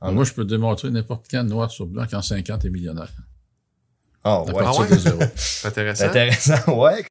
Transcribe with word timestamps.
Ah, 0.00 0.10
moi, 0.12 0.24
je 0.24 0.32
peux 0.32 0.44
démontrer 0.44 0.90
n'importe 0.90 1.26
quand, 1.30 1.42
noir 1.44 1.70
sur 1.70 1.86
blanc, 1.86 2.06
qu'en 2.10 2.22
50 2.22 2.64
est 2.64 2.70
millionnaire. 2.70 3.10
Ah, 4.22 4.34
À 4.34 4.42
ouais. 4.44 4.52
partir 4.52 4.80
ouais? 4.82 4.90
de 4.90 4.96
zéro. 4.98 5.20
C'est 5.34 5.68
intéressant. 5.68 6.04
Intéressant, 6.06 6.78
ouais. 6.78 7.06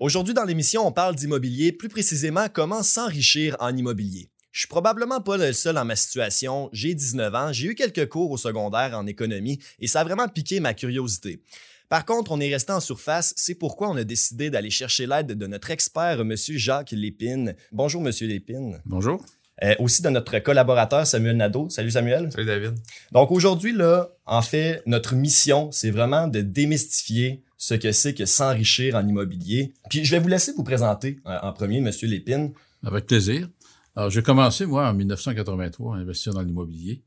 Aujourd'hui, 0.00 0.32
dans 0.32 0.44
l'émission, 0.44 0.86
on 0.86 0.92
parle 0.92 1.16
d'immobilier, 1.16 1.72
plus 1.72 1.88
précisément 1.88 2.46
comment 2.52 2.82
s'enrichir 2.82 3.56
en 3.58 3.76
immobilier. 3.76 4.30
Je 4.52 4.60
suis 4.60 4.68
probablement 4.68 5.20
pas 5.20 5.36
le 5.36 5.52
seul 5.52 5.76
en 5.76 5.84
ma 5.84 5.96
situation. 5.96 6.68
J'ai 6.72 6.94
19 6.94 7.34
ans, 7.34 7.52
j'ai 7.52 7.68
eu 7.68 7.74
quelques 7.74 8.08
cours 8.08 8.30
au 8.30 8.36
secondaire 8.36 8.96
en 8.96 9.06
économie 9.06 9.58
et 9.78 9.86
ça 9.86 10.00
a 10.00 10.04
vraiment 10.04 10.28
piqué 10.28 10.60
ma 10.60 10.72
curiosité. 10.72 11.42
Par 11.88 12.04
contre, 12.04 12.32
on 12.32 12.40
est 12.40 12.52
resté 12.52 12.72
en 12.72 12.80
surface, 12.80 13.32
c'est 13.36 13.54
pourquoi 13.54 13.88
on 13.88 13.96
a 13.96 14.04
décidé 14.04 14.50
d'aller 14.50 14.68
chercher 14.68 15.06
l'aide 15.06 15.32
de 15.32 15.46
notre 15.46 15.70
expert, 15.70 16.20
M. 16.20 16.34
Jacques 16.36 16.90
Lépine. 16.90 17.54
Bonjour, 17.72 18.06
M. 18.06 18.12
Lépine. 18.28 18.80
Bonjour. 18.84 19.24
Euh, 19.64 19.74
aussi 19.78 20.02
de 20.02 20.10
notre 20.10 20.38
collaborateur 20.38 21.06
Samuel 21.06 21.36
Nadeau. 21.38 21.70
Salut 21.70 21.90
Samuel. 21.90 22.30
Salut 22.30 22.46
David. 22.46 22.74
Donc 23.10 23.30
aujourd'hui, 23.32 23.72
là, 23.72 24.10
en 24.26 24.42
fait, 24.42 24.82
notre 24.86 25.14
mission, 25.14 25.72
c'est 25.72 25.90
vraiment 25.90 26.28
de 26.28 26.42
démystifier 26.42 27.42
ce 27.56 27.74
que 27.74 27.90
c'est 27.90 28.14
que 28.14 28.26
s'enrichir 28.26 28.94
en 28.94 29.08
immobilier. 29.08 29.72
Puis 29.88 30.04
je 30.04 30.10
vais 30.10 30.20
vous 30.20 30.28
laisser 30.28 30.52
vous 30.52 30.62
présenter 30.64 31.18
euh, 31.26 31.38
en 31.42 31.52
premier, 31.54 31.80
Monsieur 31.80 32.06
Lépine. 32.06 32.52
Avec 32.84 33.06
plaisir. 33.06 33.48
Alors, 33.96 34.10
j'ai 34.10 34.22
commencé, 34.22 34.66
moi, 34.66 34.88
en 34.88 34.94
1983, 34.94 35.96
à 35.96 35.98
investir 36.00 36.34
dans 36.34 36.42
l'immobilier. 36.42 37.02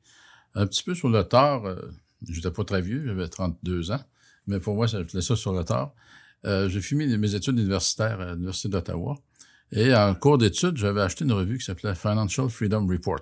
Un 0.55 0.65
petit 0.65 0.83
peu 0.83 0.95
sur 0.95 1.07
le 1.07 1.23
tard. 1.23 1.65
Euh, 1.65 1.75
J'étais 2.29 2.51
pas 2.51 2.63
très 2.63 2.81
vieux, 2.81 3.03
j'avais 3.05 3.27
32 3.27 3.91
ans. 3.91 3.99
Mais 4.47 4.59
pour 4.59 4.75
moi, 4.75 4.87
ça 4.87 4.99
je 4.99 5.07
faisais 5.07 5.21
ça 5.21 5.35
sur 5.35 5.53
le 5.53 5.63
tard. 5.63 5.93
Euh, 6.45 6.69
j'ai 6.69 6.81
fini 6.81 7.17
mes 7.17 7.35
études 7.35 7.57
universitaires 7.59 8.19
à 8.19 8.33
l'Université 8.33 8.69
d'Ottawa. 8.69 9.17
Et 9.71 9.93
en 9.95 10.13
cours 10.15 10.37
d'études, 10.37 10.77
j'avais 10.77 11.01
acheté 11.01 11.23
une 11.23 11.31
revue 11.31 11.57
qui 11.57 11.65
s'appelait 11.65 11.95
Financial 11.95 12.49
Freedom 12.49 12.87
Report. 12.87 13.21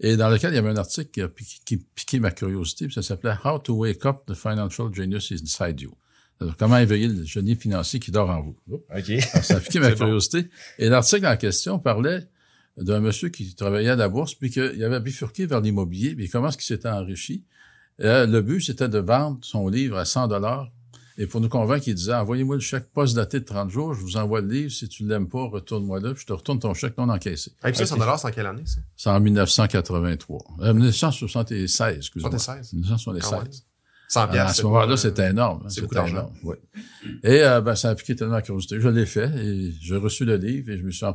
Et 0.00 0.16
dans 0.16 0.30
lequel 0.30 0.52
il 0.52 0.56
y 0.56 0.58
avait 0.58 0.70
un 0.70 0.76
article 0.76 1.10
qui 1.10 1.20
a 1.20 1.28
piqué, 1.28 1.60
qui 1.64 1.76
piqué 1.76 2.20
ma 2.20 2.30
curiosité, 2.30 2.86
puis 2.86 2.94
ça 2.94 3.02
s'appelait 3.02 3.34
How 3.44 3.58
to 3.58 3.74
Wake 3.74 4.04
Up 4.06 4.24
the 4.26 4.34
Financial 4.34 4.92
Genius 4.92 5.30
Inside 5.32 5.80
You. 5.80 5.94
Alors, 6.40 6.56
comment 6.56 6.78
éveiller 6.78 7.08
le 7.08 7.24
génie 7.24 7.54
financier 7.54 8.00
qui 8.00 8.10
dort 8.10 8.30
en 8.30 8.40
vous. 8.42 8.56
Oups. 8.68 8.84
OK. 8.90 9.10
Alors, 9.10 9.44
ça 9.44 9.56
a 9.56 9.60
piqué 9.60 9.78
ma 9.80 9.90
bon. 9.90 9.96
curiosité. 9.96 10.48
Et 10.78 10.88
l'article 10.88 11.26
en 11.26 11.36
question 11.36 11.78
parlait 11.78 12.26
d'un 12.76 13.00
monsieur 13.00 13.28
qui 13.28 13.54
travaillait 13.54 13.90
à 13.90 13.96
la 13.96 14.08
bourse, 14.08 14.34
puis 14.34 14.50
qu'il 14.50 14.82
avait 14.82 15.00
bifurqué 15.00 15.46
vers 15.46 15.60
l'immobilier, 15.60 16.14
puis 16.14 16.28
comment 16.28 16.48
est-ce 16.48 16.56
qu'il 16.56 16.66
s'était 16.66 16.88
enrichi. 16.88 17.44
Euh, 18.02 18.26
le 18.26 18.42
but, 18.42 18.60
c'était 18.60 18.88
de 18.88 18.98
vendre 18.98 19.38
son 19.42 19.68
livre 19.68 19.96
à 19.96 20.04
100 20.04 20.28
dollars. 20.28 20.68
Et 21.18 21.26
pour 21.26 21.40
nous 21.42 21.48
convaincre, 21.50 21.86
il 21.88 21.94
disait, 21.94 22.14
envoyez-moi 22.14 22.56
le 22.56 22.60
chèque 22.60 22.90
post 22.92 23.14
daté 23.14 23.38
de 23.38 23.44
30 23.44 23.68
jours, 23.70 23.92
je 23.94 24.00
vous 24.00 24.16
envoie 24.16 24.40
le 24.40 24.48
livre. 24.48 24.72
Si 24.72 24.88
tu 24.88 25.06
l'aimes 25.06 25.28
pas, 25.28 25.44
retourne-moi 25.46 26.00
là, 26.00 26.14
puis 26.14 26.22
je 26.22 26.26
te 26.26 26.32
retourne 26.32 26.58
ton 26.58 26.72
chèque 26.72 26.96
non 26.96 27.08
encaissé. 27.10 27.52
Et 27.64 27.68
puis 27.70 27.76
ça, 27.76 27.82
Ok. 27.82 27.88
100 27.90 27.96
dollars, 27.98 28.18
c'est 28.18 28.28
en 28.28 28.30
quelle 28.30 28.46
année, 28.46 28.64
ça? 28.64 28.80
C'est 28.96 29.10
en 29.10 29.20
1983. 29.20 30.40
Euh, 30.62 30.72
1976, 30.72 31.96
excusez-moi. 31.98 32.30
76. 32.38 32.72
1976. 32.72 33.66
100 34.12 34.26
Ah, 34.30 34.44
à 34.44 34.48
ce 34.48 34.56
c'est 34.56 34.62
moment-là, 34.64 34.96
c'était 34.96 35.22
euh, 35.22 35.30
énorme. 35.30 35.60
hein, 35.64 35.68
c'est 35.68 35.74
C'était 35.76 35.82
beaucoup 35.82 35.94
d'argent. 35.94 36.12
énorme, 36.16 36.32
oui. 36.44 36.56
Et 37.22 37.42
euh, 37.42 37.60
ben, 37.60 37.74
ça 37.74 37.90
a 37.90 37.94
piqué 37.94 38.14
tellement 38.14 38.34
la 38.34 38.42
curiosité. 38.42 38.78
Je 38.80 38.88
l'ai 38.88 39.06
fait 39.06 39.30
et 39.44 39.72
j'ai 39.80 39.96
reçu 39.96 40.24
le 40.24 40.36
livre 40.36 40.70
et 40.70 40.78
je 40.78 40.82
me 40.84 40.90
suis 40.90 41.06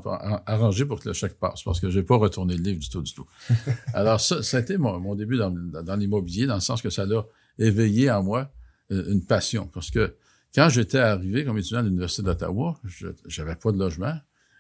arrangé 0.45 0.85
pour 0.85 0.99
que 0.99 1.07
le 1.09 1.13
chèque 1.13 1.39
passe 1.39 1.63
parce 1.63 1.79
que 1.79 1.89
j'ai 1.89 2.03
pas 2.03 2.15
retourné 2.17 2.55
le 2.57 2.63
livre 2.63 2.79
du 2.79 2.89
tout, 2.89 3.01
du 3.01 3.13
tout. 3.13 3.25
Alors 3.93 4.19
ça, 4.19 4.59
été 4.59 4.77
mon, 4.77 4.99
mon 4.99 5.15
début 5.15 5.37
dans, 5.37 5.51
dans 5.51 5.95
l'immobilier 5.95 6.47
dans 6.47 6.55
le 6.55 6.61
sens 6.61 6.81
que 6.81 6.89
ça 6.89 7.05
l'a 7.05 7.23
éveillé 7.59 8.09
en 8.11 8.23
moi 8.23 8.51
euh, 8.91 9.11
une 9.11 9.23
passion. 9.23 9.67
Parce 9.67 9.91
que 9.91 10.15
quand 10.55 10.69
j'étais 10.69 10.99
arrivé 10.99 11.45
comme 11.45 11.57
étudiant 11.57 11.79
à 11.79 11.83
l'Université 11.83 12.23
d'Ottawa, 12.23 12.79
je 12.83 13.07
j'avais 13.27 13.55
pas 13.55 13.71
de 13.71 13.77
logement 13.77 14.15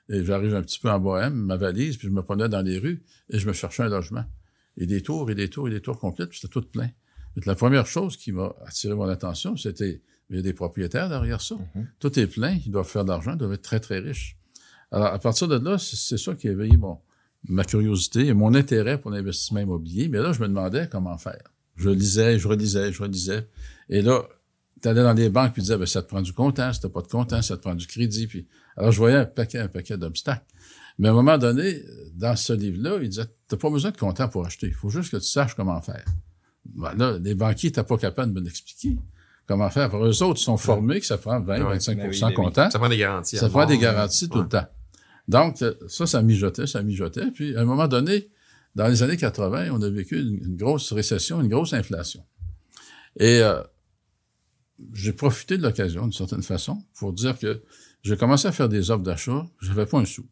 et 0.09 0.23
j'arrive 0.23 0.55
un 0.55 0.61
petit 0.61 0.79
peu 0.79 0.89
en 0.89 0.99
bohème, 0.99 1.33
ma 1.33 1.57
valise, 1.57 1.97
puis 1.97 2.07
je 2.07 2.13
me 2.13 2.21
prenais 2.21 2.47
dans 2.47 2.61
les 2.61 2.77
rues 2.77 3.03
et 3.31 3.39
je 3.39 3.47
me 3.47 3.53
cherchais 3.53 3.83
un 3.83 3.89
logement. 3.89 4.23
Et 4.77 4.85
des 4.85 5.01
tours, 5.01 5.29
et 5.31 5.35
des 5.35 5.49
tours, 5.49 5.67
et 5.67 5.71
des 5.71 5.81
tours 5.81 5.99
complètes, 5.99 6.29
puis 6.29 6.39
c'était 6.39 6.51
tout 6.53 6.61
plein. 6.61 6.89
La 7.45 7.55
première 7.55 7.85
chose 7.85 8.17
qui 8.17 8.31
m'a 8.31 8.53
attiré 8.65 8.95
mon 8.95 9.07
attention, 9.07 9.55
c'était 9.55 10.01
il 10.29 10.35
y 10.35 10.39
a 10.39 10.41
des 10.41 10.53
propriétaires 10.53 11.07
derrière 11.07 11.41
ça. 11.41 11.55
Tout 11.99 12.19
est 12.19 12.27
plein, 12.27 12.57
ils 12.65 12.71
doivent 12.71 12.87
faire 12.87 13.05
de 13.05 13.09
l'argent, 13.09 13.33
ils 13.33 13.37
doivent 13.37 13.53
être 13.53 13.61
très, 13.61 13.79
très 13.79 13.99
riches. 13.99 14.37
Alors, 14.91 15.07
à 15.07 15.19
partir 15.19 15.47
de 15.47 15.57
là, 15.57 15.77
c'est 15.77 15.95
c'est 15.95 16.17
ça 16.17 16.33
qui 16.33 16.47
a 16.47 16.51
éveillé 16.51 16.77
mon, 16.77 16.99
ma 17.47 17.63
curiosité 17.63 18.27
et 18.27 18.33
mon 18.33 18.53
intérêt 18.53 18.99
pour 18.99 19.11
l'investissement 19.11 19.59
immobilier. 19.59 20.09
Mais 20.09 20.19
là, 20.19 20.33
je 20.33 20.41
me 20.41 20.47
demandais 20.47 20.87
comment 20.89 21.17
faire. 21.17 21.53
Je 21.75 21.89
lisais, 21.89 22.39
je 22.39 22.47
relisais, 22.47 22.91
je 22.91 23.01
relisais. 23.01 23.47
Et 23.89 24.01
là, 24.01 24.23
tu 24.81 24.87
allais 24.87 25.03
dans 25.03 25.13
les 25.13 25.29
banques 25.29 25.53
puis 25.53 25.61
tu 25.61 25.67
disais, 25.67 25.77
ben, 25.77 25.85
ça 25.85 26.01
te 26.01 26.07
prend 26.07 26.21
du 26.21 26.33
comptant, 26.33 26.73
si 26.73 26.79
t'as 26.79 26.89
pas 26.89 27.01
de 27.01 27.07
comptant, 27.07 27.41
ça 27.41 27.57
te 27.57 27.61
prend 27.61 27.75
du 27.75 27.87
crédit. 27.87 28.27
Puis, 28.27 28.47
alors, 28.75 28.91
je 28.91 28.97
voyais 28.97 29.17
un 29.17 29.25
paquet, 29.25 29.59
un 29.59 29.67
paquet 29.67 29.97
d'obstacles. 29.97 30.45
Mais 30.99 31.09
à 31.09 31.11
un 31.11 31.13
moment 31.13 31.37
donné, 31.37 31.83
dans 32.15 32.35
ce 32.35 32.53
livre-là, 32.53 32.97
il 33.01 33.09
disait, 33.09 33.27
t'as 33.47 33.57
pas 33.57 33.69
besoin 33.69 33.91
de 33.91 33.97
comptant 33.97 34.27
pour 34.27 34.45
acheter. 34.45 34.67
Il 34.67 34.73
faut 34.73 34.89
juste 34.89 35.11
que 35.11 35.17
tu 35.17 35.27
saches 35.27 35.53
comment 35.53 35.79
faire. 35.81 36.05
Ben 36.75 36.93
là, 36.95 37.17
les 37.19 37.35
banquiers 37.35 37.69
n'étaient 37.69 37.83
pas 37.83 37.97
capables 37.97 38.33
de 38.33 38.39
me 38.39 38.45
l'expliquer. 38.45 38.97
Comment 39.47 39.69
faire? 39.69 39.89
Pour 39.89 40.05
eux 40.05 40.23
autres, 40.23 40.39
ils 40.39 40.43
sont 40.43 40.57
formés 40.57 40.99
que 40.99 41.05
ça 41.05 41.17
prend 41.17 41.39
20, 41.39 41.57
Ouais, 41.59 41.73
25 41.75 41.97
ben 41.97 42.09
oui, 42.09 42.19
ben 42.19 42.27
oui. 42.27 42.33
comptant. 42.33 42.69
Ça 42.69 42.79
prend 42.79 42.89
des 42.89 42.97
garanties. 42.97 43.37
Ça 43.37 43.49
prend 43.49 43.65
des 43.65 43.77
garanties 43.77 44.27
tout 44.29 44.41
le 44.41 44.47
temps. 44.47 44.65
Donc, 45.27 45.61
euh, 45.61 45.73
ça, 45.87 46.05
ça 46.05 46.21
mijotait, 46.21 46.67
ça 46.67 46.81
mijotait. 46.83 47.31
Puis, 47.31 47.55
à 47.55 47.61
un 47.61 47.65
moment 47.65 47.87
donné, 47.87 48.29
dans 48.75 48.87
les 48.87 49.03
années 49.03 49.17
80, 49.17 49.69
on 49.71 49.81
a 49.81 49.89
vécu 49.89 50.19
une, 50.19 50.43
une 50.43 50.55
grosse 50.57 50.91
récession, 50.93 51.41
une 51.41 51.49
grosse 51.49 51.73
inflation. 51.73 52.23
Et 53.19 53.39
euh, 53.41 53.61
j'ai 54.93 55.13
profité 55.13 55.57
de 55.57 55.63
l'occasion, 55.63 56.03
d'une 56.03 56.11
certaine 56.13 56.43
façon, 56.43 56.83
pour 56.99 57.13
dire 57.13 57.37
que 57.39 57.61
j'ai 58.03 58.15
commencé 58.17 58.47
à 58.47 58.51
faire 58.51 58.69
des 58.69 58.91
offres 58.91 59.03
d'achat. 59.03 59.45
J'avais 59.61 59.85
pas 59.85 59.99
un 59.99 60.05
sou. 60.05 60.25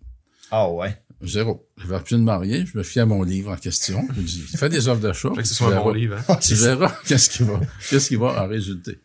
Ah 0.52 0.70
ouais. 0.72 0.98
Zéro. 1.22 1.68
J'avais 1.78 1.96
absolument 1.96 2.38
rien. 2.38 2.66
Je 2.66 2.78
me 2.78 2.84
fiais 2.84 3.02
à 3.02 3.06
mon 3.06 3.24
livre 3.24 3.52
en 3.52 3.56
question. 3.56 4.06
Je 4.16 4.22
me 4.22 4.26
dis, 4.26 4.40
fais 4.42 4.70
des 4.70 4.88
offres 4.88 5.02
d'achat. 5.02 5.30
Fait 5.36 5.42
que 5.42 5.48
ce 5.48 5.54
tu 5.54 5.58
soit 5.58 5.68
un 5.74 5.78
bon 5.78 5.86
verras- 5.86 5.94
livre. 5.98 6.18
hein. 6.30 6.36
tu 6.42 6.56
verras 6.56 6.94
qu'est-ce 7.08 7.30
qui 7.30 7.44
va, 7.44 7.60
qu'est-ce 7.90 8.10
qui 8.10 8.16
va 8.16 8.44
en 8.44 8.48
résulter. 8.48 9.00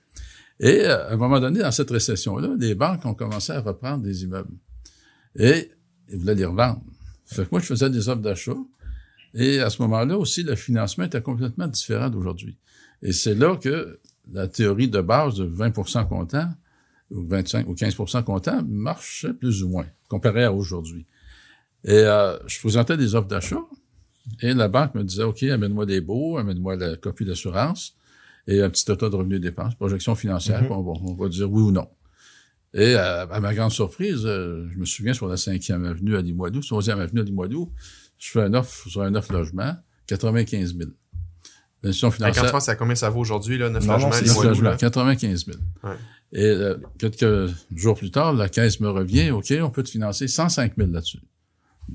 Et 0.58 0.80
euh, 0.84 1.08
à 1.08 1.12
un 1.12 1.16
moment 1.16 1.40
donné, 1.40 1.60
dans 1.60 1.70
cette 1.72 1.90
récession-là, 1.90 2.50
les 2.58 2.74
banques 2.74 3.04
ont 3.06 3.14
commencé 3.14 3.52
à 3.52 3.60
reprendre 3.60 4.02
des 4.02 4.24
immeubles. 4.24 4.52
Et 5.36 5.70
ils 6.10 6.18
voulaient 6.18 6.34
les 6.34 6.44
revendre. 6.44 6.82
Fait 7.26 7.44
que 7.44 7.48
moi, 7.52 7.60
je 7.60 7.66
faisais 7.66 7.88
des 7.88 8.08
offres 8.08 8.20
d'achat. 8.20 8.56
Et 9.32 9.60
à 9.60 9.70
ce 9.70 9.80
moment-là 9.82 10.18
aussi, 10.18 10.42
le 10.42 10.56
financement 10.56 11.04
était 11.04 11.22
complètement 11.22 11.68
différent 11.68 12.10
d'aujourd'hui. 12.10 12.58
Et 13.02 13.12
c'est 13.12 13.34
là 13.36 13.56
que 13.56 14.00
la 14.32 14.48
théorie 14.48 14.88
de 14.88 15.00
base 15.00 15.36
de 15.36 15.46
20% 15.48 16.06
comptant 16.08 16.50
ou 17.10 17.24
25 17.24 17.66
ou 17.68 17.74
15% 17.74 18.24
comptant 18.24 18.62
marchait 18.68 19.32
plus 19.32 19.62
ou 19.62 19.68
moins, 19.68 19.86
comparé 20.08 20.44
à 20.44 20.52
aujourd'hui. 20.52 21.06
Et 21.84 21.92
euh, 21.92 22.36
je 22.46 22.58
présentais 22.60 22.96
des 22.96 23.14
offres 23.14 23.28
d'achat 23.28 23.60
et 24.42 24.54
la 24.54 24.68
banque 24.68 24.94
me 24.94 25.02
disait, 25.02 25.22
OK, 25.22 25.42
amène-moi 25.44 25.86
des 25.86 26.00
baux, 26.00 26.38
amène-moi 26.38 26.76
la 26.76 26.96
copie 26.96 27.24
d'assurance 27.24 27.96
et 28.46 28.62
un 28.62 28.70
petit 28.70 28.90
auto 28.90 29.08
de 29.08 29.16
revenus 29.16 29.40
dépenses, 29.40 29.74
projection 29.74 30.14
financière, 30.14 30.60
puis 30.60 30.70
on, 30.70 30.82
va, 30.82 30.92
on 31.02 31.14
va 31.14 31.28
dire 31.28 31.50
oui 31.50 31.62
ou 31.62 31.70
non. 31.70 31.88
Et 32.72 32.94
euh, 32.94 33.26
à 33.26 33.40
ma 33.40 33.54
grande 33.54 33.72
surprise, 33.72 34.22
euh, 34.24 34.68
je 34.72 34.78
me 34.78 34.84
souviens 34.84 35.12
sur 35.12 35.26
la 35.26 35.34
5e 35.34 35.84
avenue 35.84 36.16
à 36.16 36.20
Limoilou, 36.20 36.60
11e 36.60 37.00
avenue 37.00 37.20
à 37.20 37.24
Limoilou, 37.24 37.72
je 38.18 38.30
fais 38.30 38.42
un 38.42 38.54
offre 38.54 38.88
sur 38.88 39.02
un 39.02 39.14
offre 39.14 39.32
logement, 39.32 39.74
95 40.06 40.76
000. 40.76 40.90
L'institution 41.82 42.08
Hey, 42.08 42.12
Quand 42.12 42.26
tu 42.26 42.32
financière, 42.32 42.52
penses 42.52 42.68
à 42.68 42.76
combien 42.76 42.94
ça 42.94 43.08
vaut 43.08 43.20
aujourd'hui, 43.20 43.56
là, 43.58 43.70
9 43.70 43.86
Non, 43.86 43.98
non, 43.98 44.10
logements, 44.10 44.42
logements, 44.42 44.70
là? 44.70 44.76
95 44.76 45.46
000. 45.46 45.58
Ouais. 45.82 45.90
Et 46.32 46.44
euh, 46.44 46.76
quelques 46.98 47.50
jours 47.74 47.96
plus 47.96 48.10
tard, 48.10 48.34
la 48.34 48.48
caisse 48.48 48.80
me 48.80 48.88
revient, 48.88 49.30
OK, 49.30 49.52
on 49.62 49.70
peut 49.70 49.82
te 49.82 49.90
financer 49.90 50.28
105 50.28 50.74
000 50.76 50.90
là-dessus. 50.90 51.20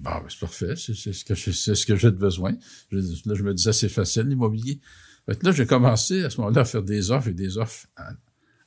Ben, 0.02 0.22
c'est 0.30 0.40
parfait, 0.40 0.76
c'est 0.76 0.94
ce 0.94 1.24
que 1.26 1.36
c'est 1.36 1.76
ce 1.76 1.86
que 1.86 1.96
j'ai 1.96 2.12
de 2.12 2.18
besoin. 2.18 2.56
Je, 2.92 2.98
là, 2.98 3.34
je 3.36 3.44
me 3.44 3.54
disais, 3.54 3.74
c'est 3.74 3.90
facile, 3.90 4.24
l'immobilier. 4.24 4.80
Fait 5.26 5.36
que 5.40 5.46
là, 5.46 5.52
j'ai 5.52 5.66
commencé 5.66 6.24
à 6.24 6.30
ce 6.30 6.38
moment-là 6.42 6.62
à 6.62 6.66
faire 6.66 6.84
des 6.84 7.12
offres 7.12 7.30
et 7.30 7.34
des 7.34 7.58
offres 7.58 7.88
à, 7.96 8.12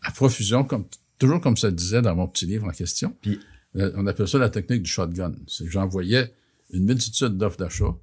à 0.03 0.11
profusion, 0.13 0.65
comme, 0.65 0.87
toujours 1.19 1.41
comme 1.41 1.57
ça 1.57 1.71
disait 1.71 2.03
dans 2.03 2.15
mon 2.17 2.27
petit 2.29 2.47
livre 2.47 2.67
en 2.67 2.71
question. 2.73 3.17
Puis- 3.23 3.39
Euh, 3.77 3.93
on 3.97 4.07
appelle 4.07 4.27
ça 4.27 4.39
la 4.39 4.49
technique 4.49 4.83
du 4.83 4.91
shotgun. 4.91 5.35
C'est 5.47 5.65
que 5.65 5.71
j'envoyais 5.71 6.33
une 6.73 6.87
multitude 6.87 7.37
d'offres 7.37 7.59
d'achat. 7.59 7.95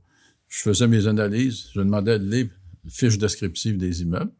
Je 0.48 0.60
faisais 0.60 0.88
mes 0.88 1.08
analyses, 1.08 1.70
je 1.74 1.80
demandais 1.80 2.20
les 2.20 2.52
fiches 2.88 3.18
descriptives 3.18 3.76
des 3.76 4.04
immeubles 4.04 4.32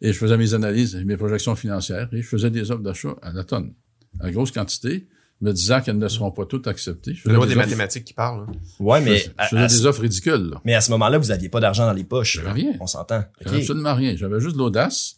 et 0.00 0.12
je 0.12 0.18
faisais 0.18 0.36
mes 0.36 0.54
analyses, 0.54 0.96
mes 0.96 1.16
projections 1.16 1.54
financières 1.54 2.08
et 2.12 2.20
je 2.20 2.26
faisais 2.26 2.50
des 2.50 2.72
offres 2.72 2.82
d'achat 2.82 3.14
à 3.22 3.32
la 3.32 3.44
tonne, 3.44 3.74
à 4.18 4.32
grosse 4.32 4.50
quantité, 4.50 5.06
me 5.42 5.52
disant 5.52 5.80
qu'elles 5.82 5.98
ne 5.98 6.08
seront 6.08 6.30
pas 6.30 6.46
toutes 6.46 6.66
acceptées. 6.66 7.14
Je 7.14 7.22
C'est 7.24 7.32
loi 7.32 7.46
des 7.46 7.54
mathématiques 7.54 8.04
qui 8.04 8.14
parle. 8.14 8.46
hein. 8.48 8.52
Ouais, 8.80 9.00
mais 9.02 9.18
je 9.18 9.28
faisais 9.50 9.66
des 9.80 9.86
offres 9.86 10.00
ridicules. 10.00 10.50
là. 10.50 10.60
mais 10.64 10.74
à 10.74 10.80
ce 10.80 10.90
moment-là, 10.92 11.18
vous 11.18 11.30
aviez 11.30 11.48
pas 11.50 11.60
d'argent 11.60 11.84
dans 11.86 11.92
les 11.92 12.04
poches. 12.04 12.36
J'avais 12.36 12.52
rien. 12.52 12.72
On 12.80 12.86
s'entend. 12.86 13.22
J'avais 13.42 13.56
OK. 13.56 13.62
absolument 13.62 13.94
rien. 13.94 14.16
J'avais 14.16 14.40
juste 14.40 14.54
de 14.54 14.58
l'audace, 14.60 15.16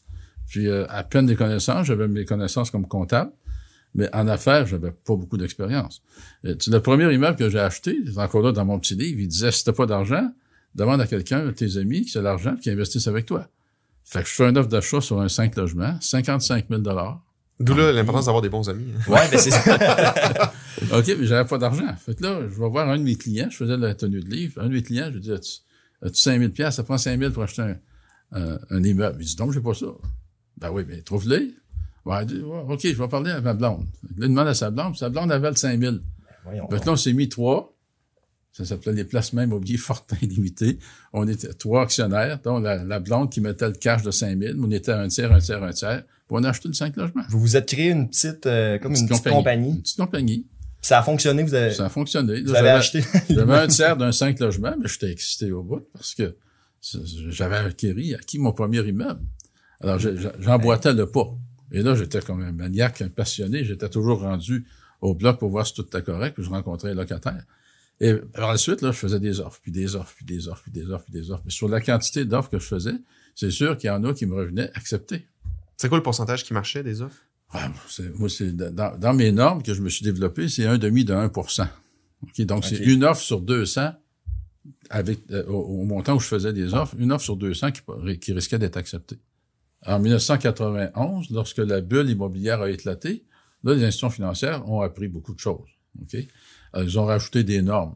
puis 0.48 0.66
euh, 0.68 0.86
à 0.88 1.04
peine 1.04 1.26
des 1.26 1.36
connaissances. 1.36 1.86
J'avais 1.86 2.08
mes 2.08 2.24
connaissances 2.24 2.70
comme 2.72 2.88
comptable, 2.88 3.30
mais 3.94 4.08
en 4.12 4.26
affaires, 4.26 4.66
j'avais 4.66 4.90
pas 4.90 5.14
beaucoup 5.14 5.36
d'expérience. 5.36 6.02
Sais, 6.44 6.56
Le 6.70 6.80
premier 6.80 7.12
immeuble 7.12 7.36
que 7.36 7.48
j'ai 7.48 7.60
acheté, 7.60 7.96
c'est 8.04 8.18
encore 8.18 8.42
là 8.42 8.50
dans 8.52 8.64
mon 8.64 8.78
petit 8.80 8.96
livre, 8.96 9.20
il 9.20 9.28
disait, 9.28 9.52
si 9.52 9.64
t'as 9.64 9.72
pas 9.72 9.86
d'argent, 9.86 10.30
demande 10.74 11.00
à 11.00 11.06
quelqu'un, 11.06 11.44
de 11.46 11.50
tes 11.52 11.76
amis, 11.76 12.02
qui 12.06 12.18
a 12.18 12.22
l'argent, 12.22 12.54
puis 12.54 12.62
qui 12.62 12.70
investisse 12.70 13.06
avec 13.06 13.24
toi. 13.24 13.46
Fait 14.04 14.22
que 14.22 14.28
je 14.28 14.34
fais 14.34 14.48
une 14.48 14.58
offre 14.58 14.68
d'achat 14.68 15.00
sur 15.00 15.20
un 15.20 15.28
5 15.28 15.54
logements, 15.56 15.96
55 16.00 16.66
000 16.70 16.82
D'où 17.60 17.74
là 17.74 17.92
l'importance 17.92 18.26
d'avoir 18.26 18.42
des 18.42 18.48
bons 18.48 18.68
amis. 18.68 18.92
hein. 18.96 19.10
Ouais, 19.12 19.28
ben 19.30 19.38
c'est 19.38 19.50
ça. 19.50 20.52
OK, 20.92 21.06
mais 21.18 21.26
j'avais 21.26 21.48
pas 21.48 21.58
d'argent. 21.58 21.94
Fait 22.04 22.14
que 22.14 22.22
là, 22.22 22.40
je 22.42 22.54
vais 22.60 22.68
voir 22.68 22.88
un 22.88 22.98
de 22.98 23.02
mes 23.02 23.16
clients, 23.16 23.48
je 23.50 23.56
faisais 23.56 23.76
de 23.76 23.82
la 23.82 23.94
tenue 23.94 24.20
de 24.20 24.30
livre. 24.30 24.60
Un 24.62 24.68
de 24.68 24.74
mes 24.74 24.82
clients, 24.82 25.06
je 25.08 25.14
lui 25.14 25.20
dis, 25.20 25.32
as-tu, 25.32 25.60
as-tu 26.02 26.20
5000 26.20 26.52
pièces 26.52 26.76
Ça 26.76 26.84
prend 26.84 26.98
5000 26.98 27.32
pour 27.32 27.42
acheter 27.42 27.62
un, 27.62 27.76
un, 28.32 28.58
un 28.70 28.82
immeuble. 28.84 29.18
Il 29.20 29.26
dit, 29.26 29.36
non, 29.40 29.50
j'ai 29.50 29.60
pas 29.60 29.74
ça. 29.74 29.86
Ben 30.58 30.70
oui, 30.70 30.84
mais 30.86 31.00
trouve-le. 31.02 31.52
Ouais, 32.04 32.22
il 32.22 32.26
dit, 32.26 32.40
Ouais, 32.42 32.62
OK, 32.68 32.80
je 32.82 32.94
vais 32.94 33.08
parler 33.08 33.32
à 33.32 33.40
ma 33.40 33.54
blonde. 33.54 33.86
Là, 34.16 34.26
il 34.26 34.28
demande 34.28 34.48
à 34.48 34.54
sa 34.54 34.70
blonde, 34.70 34.92
puis 34.92 34.98
sa 35.00 35.08
blonde 35.08 35.32
avait 35.32 35.50
le 35.50 35.56
5000. 35.56 36.00
Voyons 36.44 36.64
Fait 36.68 36.70
donc. 36.76 36.80
que 36.80 36.86
là, 36.86 36.92
on 36.92 36.96
s'est 36.96 37.12
mis 37.12 37.28
trois. 37.28 37.74
Ça 38.52 38.64
s'appelait 38.64 38.92
les 38.92 39.04
placements 39.04 39.42
immobiliers 39.42 39.76
Fortin 39.76 40.16
limités. 40.22 40.78
On 41.12 41.26
était 41.28 41.52
trois 41.54 41.82
actionnaires, 41.82 42.38
dont 42.42 42.58
la, 42.60 42.82
la 42.84 42.98
blonde 42.98 43.30
qui 43.30 43.40
mettait 43.40 43.66
le 43.68 43.74
cash 43.74 44.02
de 44.02 44.10
5000. 44.10 44.56
On 44.60 44.70
était 44.70 44.92
un 44.92 45.06
tiers, 45.08 45.32
un 45.32 45.38
tiers, 45.38 45.62
un 45.62 45.72
tiers. 45.72 46.02
On 46.30 46.44
a 46.44 46.50
acheté 46.50 46.68
le 46.68 46.74
cinq 46.74 46.96
logements. 46.96 47.22
Vous 47.30 47.40
vous 47.40 47.56
êtes 47.56 47.66
créé 47.66 47.90
une 47.90 48.08
petite, 48.08 48.46
euh, 48.46 48.78
comme 48.78 48.92
une 48.92 49.06
Petite 49.06 49.22
petite 49.22 49.32
compagnie. 49.32 49.70
Une 49.70 49.82
petite 49.82 49.96
compagnie. 49.96 50.46
Ça 50.80 50.98
a 50.98 51.02
fonctionné, 51.02 51.42
vous 51.42 51.54
avez, 51.54 51.72
Ça 51.74 51.86
a 51.86 51.88
fonctionné. 51.88 52.40
vous 52.42 52.52
Là, 52.52 52.58
avez 52.60 52.68
j'avais- 52.68 52.78
acheté. 52.78 53.02
J'avais 53.34 53.54
un 53.54 53.66
tiers 53.66 53.96
d'un 53.96 54.12
cinq 54.12 54.38
logements, 54.38 54.74
mais 54.80 54.86
j'étais 54.88 55.10
excité 55.10 55.50
au 55.52 55.62
bout 55.62 55.80
parce 55.92 56.14
que 56.14 56.36
j'avais 57.30 57.56
acquis, 57.56 58.14
acquis 58.14 58.38
mon 58.38 58.52
premier 58.52 58.80
immeuble. 58.86 59.20
Alors, 59.80 59.98
je- 59.98 60.16
je- 60.16 60.28
j'emboîtais 60.40 60.92
le 60.92 61.10
pas. 61.10 61.26
Et 61.72 61.82
là, 61.82 61.94
j'étais 61.94 62.20
comme 62.20 62.40
un 62.42 62.52
maniaque, 62.52 63.02
un 63.02 63.08
passionné. 63.08 63.64
J'étais 63.64 63.88
toujours 63.88 64.20
rendu 64.20 64.66
au 65.00 65.14
bloc 65.14 65.38
pour 65.38 65.50
voir 65.50 65.66
si 65.66 65.74
tout 65.74 65.82
était 65.86 66.02
correct, 66.02 66.34
puis 66.34 66.44
je 66.44 66.50
rencontrais 66.50 66.90
les 66.90 66.94
locataires. 66.94 67.44
Et 68.00 68.14
par 68.14 68.50
la 68.52 68.56
suite, 68.56 68.80
là, 68.82 68.92
je 68.92 68.96
faisais 68.98 69.18
des 69.20 69.40
offres, 69.40 69.58
puis 69.60 69.72
des 69.72 69.96
offres, 69.96 70.14
puis 70.16 70.24
des 70.24 70.46
offres, 70.48 70.62
puis 70.62 70.72
des 70.72 70.90
offres, 70.90 71.04
puis 71.04 71.12
des 71.12 71.30
offres. 71.30 71.42
Mais 71.44 71.50
sur 71.50 71.68
la 71.68 71.80
quantité 71.80 72.24
d'offres 72.24 72.48
que 72.50 72.58
je 72.60 72.66
faisais, 72.66 72.94
c'est 73.34 73.50
sûr 73.50 73.76
qu'il 73.76 73.88
y 73.88 73.90
en 73.90 74.04
a 74.04 74.14
qui 74.14 74.24
me 74.26 74.34
revenaient 74.36 74.70
accepter. 74.74 75.26
C'est 75.78 75.88
quoi 75.88 75.96
le 75.98 76.02
pourcentage 76.02 76.44
qui 76.44 76.52
marchait 76.52 76.82
des 76.82 77.00
offres? 77.02 77.22
Ah, 77.52 77.72
c'est- 77.88 78.10
moi, 78.18 78.28
c'est 78.28 78.54
dans, 78.54 78.98
dans 78.98 79.14
mes 79.14 79.32
normes 79.32 79.62
que 79.62 79.72
je 79.72 79.80
me 79.80 79.88
suis 79.88 80.04
développé, 80.04 80.48
c'est 80.48 80.66
un 80.66 80.76
demi 80.76 81.04
de 81.04 81.14
1 81.14 81.26
OK, 81.26 82.40
Donc, 82.42 82.64
c'est 82.64 82.76
une 82.78 83.04
offre 83.04 83.22
sur 83.22 83.40
200 83.40 83.92
avec, 84.90 85.20
euh, 85.30 85.46
au, 85.46 85.80
au 85.80 85.84
montant 85.84 86.16
où 86.16 86.20
je 86.20 86.26
faisais 86.26 86.52
des 86.52 86.74
offres, 86.74 86.94
une 86.98 87.12
offre 87.12 87.24
sur 87.24 87.36
200 87.36 87.70
qui, 87.72 88.18
qui 88.18 88.32
risquait 88.32 88.58
d'être 88.58 88.76
acceptée. 88.76 89.18
En 89.86 89.98
1991, 90.00 91.30
lorsque 91.30 91.58
la 91.58 91.80
bulle 91.80 92.10
immobilière 92.10 92.60
a 92.60 92.70
éclaté, 92.70 93.24
là, 93.62 93.74
les 93.74 93.84
institutions 93.84 94.10
financières 94.10 94.68
ont 94.68 94.80
appris 94.80 95.08
beaucoup 95.08 95.32
de 95.32 95.38
choses. 95.38 95.68
OK? 96.02 96.16
Alors, 96.72 96.86
ils 96.88 96.98
ont 96.98 97.04
rajouté 97.06 97.44
des 97.44 97.62
normes, 97.62 97.94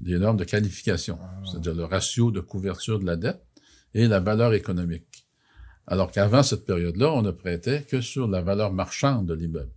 des 0.00 0.18
normes 0.18 0.36
de 0.36 0.44
qualification, 0.44 1.18
c'est-à-dire 1.44 1.74
le 1.74 1.84
ratio 1.84 2.30
de 2.30 2.40
couverture 2.40 3.00
de 3.00 3.04
la 3.04 3.16
dette 3.16 3.42
et 3.92 4.06
la 4.06 4.20
valeur 4.20 4.54
économique. 4.54 5.04
Alors 5.86 6.10
qu'avant 6.10 6.42
cette 6.42 6.64
période-là, 6.64 7.12
on 7.12 7.22
ne 7.22 7.30
prêtait 7.30 7.82
que 7.82 8.00
sur 8.00 8.28
la 8.28 8.40
valeur 8.40 8.72
marchande 8.72 9.26
de 9.26 9.34
l'immeuble. 9.34 9.72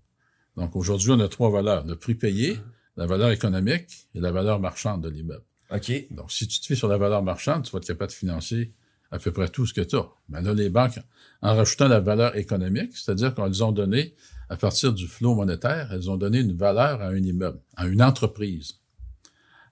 Donc 0.56 0.76
aujourd'hui, 0.76 1.12
on 1.12 1.20
a 1.20 1.28
trois 1.28 1.50
valeurs. 1.50 1.86
Le 1.86 1.96
prix 1.96 2.16
payé, 2.16 2.60
la 2.96 3.06
valeur 3.06 3.32
économique 3.32 4.08
et 4.14 4.20
la 4.20 4.32
valeur 4.32 4.60
marchande 4.60 5.02
de 5.02 5.10
l'immeuble. 5.10 5.44
OK. 5.72 5.92
Donc 6.12 6.32
si 6.32 6.48
tu 6.48 6.60
te 6.60 6.66
fais 6.66 6.76
sur 6.76 6.88
la 6.88 6.98
valeur 6.98 7.24
marchande, 7.24 7.64
tu 7.64 7.72
vas 7.72 7.78
être 7.78 7.88
capable 7.88 8.12
de 8.12 8.16
financer 8.16 8.74
à 9.12 9.20
peu 9.20 9.32
près 9.32 9.50
tout 9.50 9.66
ce 9.66 9.74
que 9.74 9.82
tu 9.82 9.96
as. 9.96 10.08
Mais 10.30 10.42
là, 10.42 10.54
les 10.54 10.70
banques, 10.70 11.00
en 11.42 11.56
rajoutant 11.56 11.88
la 11.88 12.00
valeur 12.00 12.36
économique, 12.38 12.96
c'est-à-dire 12.96 13.34
qu'elles 13.34 13.64
ont 13.64 13.72
donné, 13.72 14.16
à 14.50 14.58
partir 14.58 14.94
du 14.94 15.08
flot 15.08 15.36
monétaire, 15.36 15.92
elles 15.92 16.10
ont 16.10 16.18
donné 16.18 16.40
une 16.40 16.56
valeur 16.56 17.02
à 17.02 17.08
un 17.08 17.24
immeuble, 17.24 17.60
à 17.76 17.88
une 17.88 18.02
entreprise. 18.02 18.80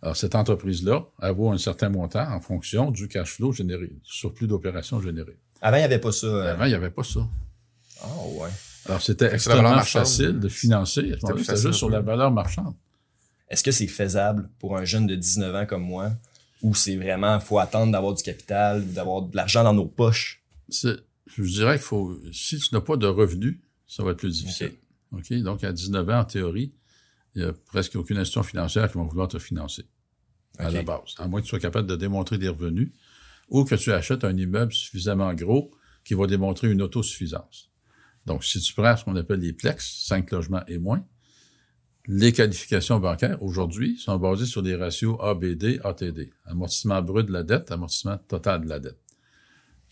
Alors, 0.02 0.18
cette 0.18 0.36
entreprise-là, 0.36 1.06
elle 1.22 1.32
vaut 1.32 1.52
un 1.52 1.58
certain 1.58 1.90
montant 1.90 2.28
en 2.30 2.42
fonction 2.42 2.92
du 2.92 3.08
cash 3.08 3.36
flow 3.36 3.54
généré, 3.54 3.88
du 3.88 4.00
surplus 4.04 4.48
d'opérations 4.48 5.00
générées. 5.00 5.40
Avant, 5.66 5.78
il 5.78 5.80
n'y 5.80 5.86
avait 5.86 6.00
pas 6.00 6.12
ça. 6.12 6.28
euh. 6.28 6.54
Avant, 6.54 6.66
il 6.66 6.70
n'y 6.70 6.74
avait 6.76 6.92
pas 6.92 7.04
ça. 7.04 7.22
Ah, 8.02 8.08
ouais. 8.38 8.50
Alors, 8.86 9.02
c'était 9.02 9.34
extrêmement 9.34 9.80
facile 9.80 10.40
de 10.40 10.50
financer. 10.50 11.16
C'était 11.20 11.44
facile 11.44 11.68
juste 11.68 11.80
sur 11.80 11.90
la 11.90 12.02
valeur 12.02 12.32
marchande. 12.32 12.76
Est-ce 13.50 13.64
que 13.64 13.72
c'est 13.72 13.88
faisable 13.88 14.50
pour 14.60 14.78
un 14.78 14.84
jeune 14.84 15.08
de 15.08 15.16
19 15.16 15.56
ans 15.56 15.66
comme 15.66 15.84
moi 15.84 16.12
ou 16.62 16.76
c'est 16.76 16.98
vraiment, 16.98 17.40
faut 17.40 17.60
attendre 17.60 17.92
d'avoir 17.94 18.14
du 18.14 18.22
capital 18.24 18.82
ou 18.82 18.92
d'avoir 18.92 19.22
de 19.22 19.36
l'argent 19.36 19.64
dans 19.64 19.74
nos 19.74 19.86
poches? 19.86 20.44
Je 20.70 21.42
dirais 21.42 21.76
qu'il 21.76 21.84
faut, 21.86 22.20
si 22.34 22.58
tu 22.60 22.76
n'as 22.76 22.82
pas 22.82 22.98
de 22.98 23.08
revenus, 23.08 23.58
ça 23.88 24.04
va 24.04 24.12
être 24.12 24.18
plus 24.18 24.34
difficile. 24.34 24.74
OK? 25.14 25.32
Donc, 25.44 25.64
à 25.64 25.72
19 25.72 26.10
ans, 26.10 26.20
en 26.20 26.26
théorie, 26.26 26.74
il 27.36 27.44
n'y 27.44 27.48
a 27.48 27.54
presque 27.68 27.96
aucune 27.96 28.18
institution 28.18 28.44
financière 28.44 28.92
qui 28.92 28.98
va 28.98 29.04
vouloir 29.06 29.30
te 29.30 29.40
financer 29.40 29.86
à 30.58 30.70
la 30.70 30.84
base. 30.84 31.16
À 31.18 31.28
moins 31.28 31.40
que 31.40 31.46
tu 31.46 31.50
sois 31.52 31.60
capable 31.60 31.88
de 31.88 31.96
démontrer 31.96 32.38
des 32.38 32.50
revenus 32.50 32.92
ou 33.50 33.64
que 33.64 33.76
tu 33.76 33.92
achètes 33.92 34.24
un 34.24 34.36
immeuble 34.36 34.74
suffisamment 34.74 35.34
gros 35.34 35.72
qui 36.04 36.14
va 36.14 36.28
démontrer 36.28 36.72
une 36.72 36.82
autosuffisance. 36.82 37.70
Donc, 38.26 38.44
si 38.44 38.60
tu 38.60 38.74
prends 38.74 38.96
ce 38.96 39.04
qu'on 39.04 39.16
appelle 39.16 39.40
les 39.40 39.54
plex, 39.54 40.06
5 40.08 40.32
logements 40.32 40.66
et 40.68 40.78
moins, 40.78 41.06
les 42.08 42.34
qualifications 42.34 43.00
bancaires, 43.00 43.42
aujourd'hui, 43.42 43.98
sont 43.98 44.18
basées 44.18 44.46
sur 44.46 44.62
des 44.62 44.76
ratios 44.76 45.18
ABD, 45.22 45.80
ATD. 45.84 46.32
Amortissement 46.46 47.02
brut 47.02 47.26
de 47.26 47.32
la 47.32 47.44
dette, 47.44 47.72
amortissement 47.72 48.18
total 48.28 48.62
de 48.62 48.70
la 48.70 48.80
dette. 48.80 49.00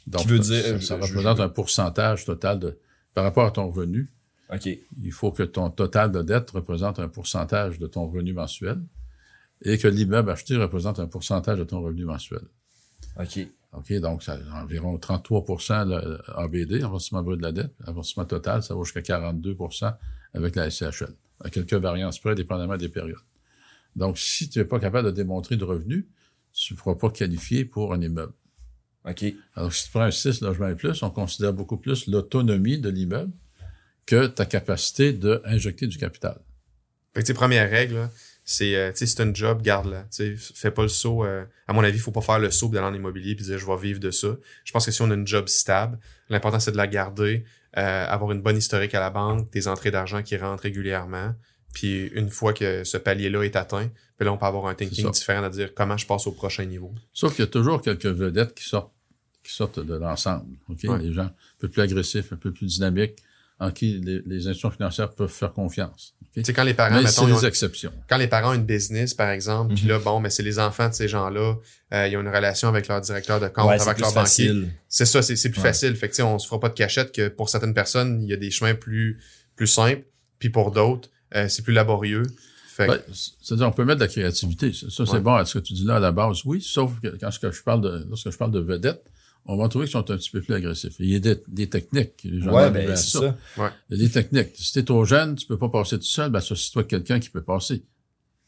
Donc, 0.08 0.26
veut 0.26 0.40
dire, 0.40 0.82
ça, 0.82 0.96
représente 0.96 1.40
un 1.40 1.50
pourcentage 1.50 2.26
total 2.26 2.60
de, 2.60 2.80
par 3.14 3.24
rapport 3.24 3.46
à 3.46 3.52
ton 3.52 3.68
revenu. 3.68 4.12
OK. 4.54 4.68
Il 5.02 5.12
faut 5.12 5.32
que 5.32 5.44
ton 5.44 5.70
total 5.70 6.12
de 6.12 6.22
dette 6.22 6.52
représente 6.52 7.00
un 7.00 7.08
pourcentage 7.08 7.80
de 7.80 7.88
ton 7.88 8.08
revenu 8.08 8.34
mensuel 8.34 8.82
et 9.64 9.78
que 9.78 9.88
l'immeuble 9.88 10.32
acheté 10.32 10.58
représente 10.58 11.00
un 11.00 11.08
pourcentage 11.08 11.60
de 11.60 11.64
ton 11.64 11.82
revenu 11.82 12.04
mensuel. 12.04 12.42
OK. 13.20 13.48
OK, 13.74 13.94
donc 14.00 14.22
ça 14.22 14.38
environ 14.54 14.98
33 14.98 15.46
le 15.86 16.20
ABD, 16.38 16.84
amortissement 16.84 17.24
brut 17.24 17.38
de 17.38 17.44
la 17.44 17.54
dette. 17.54 17.74
Amortissement 17.86 18.26
total, 18.26 18.62
ça 18.64 18.76
va 18.76 18.84
jusqu'à 18.84 19.00
42% 19.00 19.96
avec 20.34 20.56
la 20.56 20.70
SCHL, 20.70 21.14
à 21.44 21.50
quelques 21.50 21.74
variances 21.74 22.20
près, 22.20 22.36
dépendamment 22.36 22.76
des 22.76 22.90
périodes. 22.90 23.16
Donc, 23.96 24.18
si 24.18 24.50
tu 24.50 24.60
n'es 24.60 24.66
pas 24.66 24.80
capable 24.80 25.08
de 25.08 25.12
démontrer 25.12 25.56
de 25.56 25.64
revenus, 25.64 26.06
tu 26.54 26.74
ne 26.74 26.78
pourras 26.78 26.96
pas 26.96 27.10
qualifier 27.10 27.64
pour 27.64 27.94
un 27.94 28.02
immeuble. 28.02 28.34
OK. 29.06 29.26
Alors, 29.56 29.74
si 29.74 29.86
tu 29.86 29.92
prends 29.92 30.02
un 30.02 30.12
6 30.12 30.42
logements 30.42 30.68
et 30.68 30.76
plus, 30.76 31.02
on 31.02 31.10
considère 31.10 31.54
beaucoup 31.54 31.78
plus 31.78 32.08
l'autonomie 32.08 32.78
de 32.78 32.90
l'immeuble 32.90 33.32
que 34.06 34.28
ta 34.28 34.46
capacité 34.46 35.14
d'injecter 35.14 35.88
du 35.88 35.98
capital. 35.98 36.40
Fait 37.14 37.22
que, 37.22 37.26
tu 37.26 37.28
sais, 37.28 37.34
première 37.34 37.70
règle, 37.70 37.96
là, 37.96 38.12
c'est, 38.52 38.76
euh, 38.76 38.92
sais, 38.94 39.06
si 39.06 39.16
t'as 39.16 39.24
une 39.24 39.36
job, 39.36 39.62
garde-la. 39.62 40.06
Fais 40.38 40.72
pas 40.72 40.82
le 40.82 40.90
saut. 40.90 41.24
euh, 41.24 41.46
à 41.68 41.74
mon 41.74 41.84
avis, 41.84 41.98
il 41.98 42.02
faut 42.02 42.12
pas 42.12 42.22
faire 42.22 42.40
le 42.40 42.52
saut 42.52 42.68
d'aller 42.68 42.86
en 42.86 42.94
immobilier 42.94 43.34
puis 43.34 43.46
dire 43.46 43.58
je 43.58 43.66
vais 43.66 43.78
vivre 43.78 44.00
de 44.02 44.12
ça. 44.12 44.36
Je 44.66 44.72
pense 44.74 44.86
que 44.86 44.92
si 44.92 45.02
on 45.02 45.10
a 45.10 45.14
une 45.14 45.26
job 45.26 45.48
stable, 45.48 45.98
l'important 46.30 46.60
c'est 46.60 46.74
de 46.74 46.78
la 46.78 46.88
garder, 46.88 47.46
euh, 47.78 48.06
avoir 48.08 48.34
une 48.34 48.42
bonne 48.42 48.58
historique 48.58 48.94
à 48.94 49.00
la 49.00 49.10
banque, 49.10 49.50
des 49.52 49.70
entrées 49.70 49.90
d'argent 49.90 50.22
qui 50.22 50.36
rentrent 50.36 50.64
régulièrement. 50.64 51.34
Puis 51.74 52.08
une 52.08 52.30
fois 52.30 52.52
que 52.52 52.84
ce 52.84 52.98
palier-là 52.98 53.44
est 53.44 53.56
atteint, 53.56 53.90
puis 54.18 54.26
là, 54.26 54.34
on 54.34 54.38
peut 54.38 54.46
avoir 54.46 54.68
un 54.68 54.76
thinking 54.76 55.10
différent 55.12 55.44
à 55.44 55.50
dire 55.50 55.74
comment 55.74 55.96
je 55.96 56.06
passe 56.06 56.28
au 56.28 56.34
prochain 56.34 56.66
niveau. 56.66 56.94
Sauf 57.14 57.34
qu'il 57.34 57.46
y 57.46 57.48
a 57.48 57.52
toujours 57.52 57.82
quelques 57.82 58.06
vedettes 58.06 58.54
qui 58.54 58.68
sortent, 58.68 58.92
qui 59.44 59.54
sortent 59.54 59.80
de 59.80 59.96
l'ensemble. 59.96 60.58
OK? 60.68 60.80
Ouais. 60.84 61.00
Les 61.00 61.14
gens 61.14 61.22
un 61.22 61.34
peu 61.58 61.70
plus 61.70 61.82
agressifs, 61.82 62.34
un 62.34 62.36
peu 62.36 62.52
plus 62.52 62.66
dynamiques, 62.66 63.18
en 63.62 63.72
qui 63.72 64.00
les, 64.04 64.22
les 64.26 64.38
institutions 64.48 64.72
financières 64.72 65.10
peuvent 65.12 65.30
faire 65.32 65.54
confiance. 65.54 66.14
OK? 66.22 66.28
Tu 66.36 66.44
sais, 66.44 66.54
quand 66.54 66.64
les 66.64 66.74
parents, 66.74 66.96
Mais 66.96 67.04
mettons, 67.04 67.28
c'est 67.28 67.32
ont- 67.46 67.48
exceptions. 67.48 67.92
quand 68.10 68.18
les 68.18 68.28
parents 68.28 68.52
ont 68.52 68.56
une 68.56 68.66
business, 68.66 69.14
par 69.14 69.30
exemple, 69.30 69.74
puis 69.76 69.84
Mhm. 69.84 69.90
là, 69.90 70.00
bon, 70.00 70.20
mais 70.20 70.30
c'est 70.30 70.44
les 70.44 70.60
enfants 70.60 70.90
de 70.90 70.94
ces 70.94 71.08
gens-là, 71.08 71.56
euh, 71.94 72.08
ils 72.08 72.18
ont 72.18 72.22
une 72.22 72.28
relation 72.30 72.68
avec 72.70 72.88
leur 72.88 73.00
directeur 73.02 73.40
de 73.40 73.48
compte, 73.48 73.68
Ouais, 73.70 73.78
c'est 73.80 73.88
avec 73.88 74.00
leur 74.02 74.14
banquier. 74.14 74.52
C'est 74.90 75.06
ça, 75.06 75.22
c'est 75.22 75.36
c'est 75.36 75.50
plus 75.52 75.62
Ouais. 75.62 75.68
facile. 75.68 75.96
Fait 75.96 76.10
que, 76.10 76.22
on 76.24 76.40
se 76.40 76.48
fera 76.48 76.60
pas 76.60 76.70
de 76.70 76.74
cachette 76.74 77.12
que 77.14 77.28
pour 77.28 77.50
certaines 77.50 77.74
personnes, 77.74 78.24
il 78.24 78.30
y 78.30 78.34
a 78.34 78.38
des 78.38 78.50
chemins 78.52 78.74
plus, 78.76 79.20
plus 79.56 79.68
simples, 79.68 80.04
puis 80.40 80.50
pour 80.50 80.72
d'autres, 80.72 81.10
euh, 81.36 81.48
c'est 81.48 81.62
plus 81.62 81.74
laborieux. 81.74 82.24
Fait 82.76 82.88
que, 82.88 82.92
Ouais, 82.94 83.04
C'est-à-dire, 83.42 83.68
on 83.68 83.72
peut 83.74 83.84
mettre 83.84 84.00
de 84.00 84.06
la 84.06 84.08
créativité. 84.08 84.72
Ça, 84.74 84.88
c'est 84.90 85.12
Ouais. 85.12 85.20
bon 85.20 85.34
à 85.36 85.46
ce 85.46 85.60
que 85.60 85.64
tu 85.64 85.74
dis 85.74 85.84
là 85.84 85.98
à 85.98 86.00
la 86.00 86.12
base, 86.14 86.40
oui, 86.46 86.62
sauf 86.62 86.94
que 87.02 87.10
quand 87.20 87.30
je 87.30 87.62
parle 87.64 87.82
de, 87.82 88.06
lorsque 88.10 88.32
je 88.32 88.38
parle 88.38 88.52
de 88.52 88.60
vedettes, 88.62 89.04
on 89.46 89.58
va 89.58 89.68
trouver 89.70 89.86
qu'ils 89.86 89.94
sont 89.94 90.12
un 90.12 90.18
petit 90.18 90.30
peu 90.30 90.42
plus 90.42 90.54
agressifs. 90.54 90.94
Il 91.00 91.10
y 91.10 91.16
a 91.16 91.20
des, 91.20 91.42
des 91.48 91.68
techniques. 91.70 92.14
Les 92.24 92.42
gens 92.42 92.54
Ouais, 92.54 92.70
ben, 92.72 92.96
c'est 92.96 93.18
ça. 93.20 93.38
Il 93.90 93.98
y 93.98 94.04
a 94.04 94.08
des 94.08 94.12
techniques. 94.12 94.50
Si 94.56 94.74
t'es 94.74 94.84
trop 94.84 95.04
jeune, 95.06 95.36
tu 95.36 95.46
peux 95.48 95.58
pas 95.58 95.70
passer 95.70 95.98
tout 95.98 96.06
seul, 96.06 96.30
ben, 96.30 96.40
associe-toi 96.40 96.84
quelqu'un 96.84 97.20
qui 97.20 97.30
peut 97.30 97.42
passer. 97.42 97.84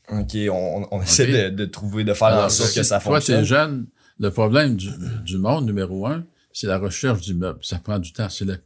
OK, 0.10 0.36
on, 0.52 0.88
on 0.92 1.02
essaie 1.02 1.50
de, 1.50 1.56
de 1.56 1.66
trouver, 1.66 2.04
de 2.04 2.14
faire 2.14 2.28
en 2.46 2.50
sorte 2.50 2.70
si 2.70 2.76
que 2.76 2.84
ça 2.84 3.00
toi, 3.00 3.16
fonctionne. 3.16 3.40
t'es 3.42 3.46
jeune, 3.46 3.86
le 4.20 4.30
problème 4.32 4.76
du, 4.76 4.90
du 5.26 5.38
monde, 5.38 5.66
numéro 5.66 6.06
un, 6.08 6.26
c'est 6.52 6.68
la 6.68 6.78
recherche 6.78 7.22
d'immeubles. 7.22 7.60
Ça 7.64 7.80
prend 7.80 8.00
du 8.00 8.12
temps. 8.14 8.30
C'est 8.30 8.46
la- 8.46 8.58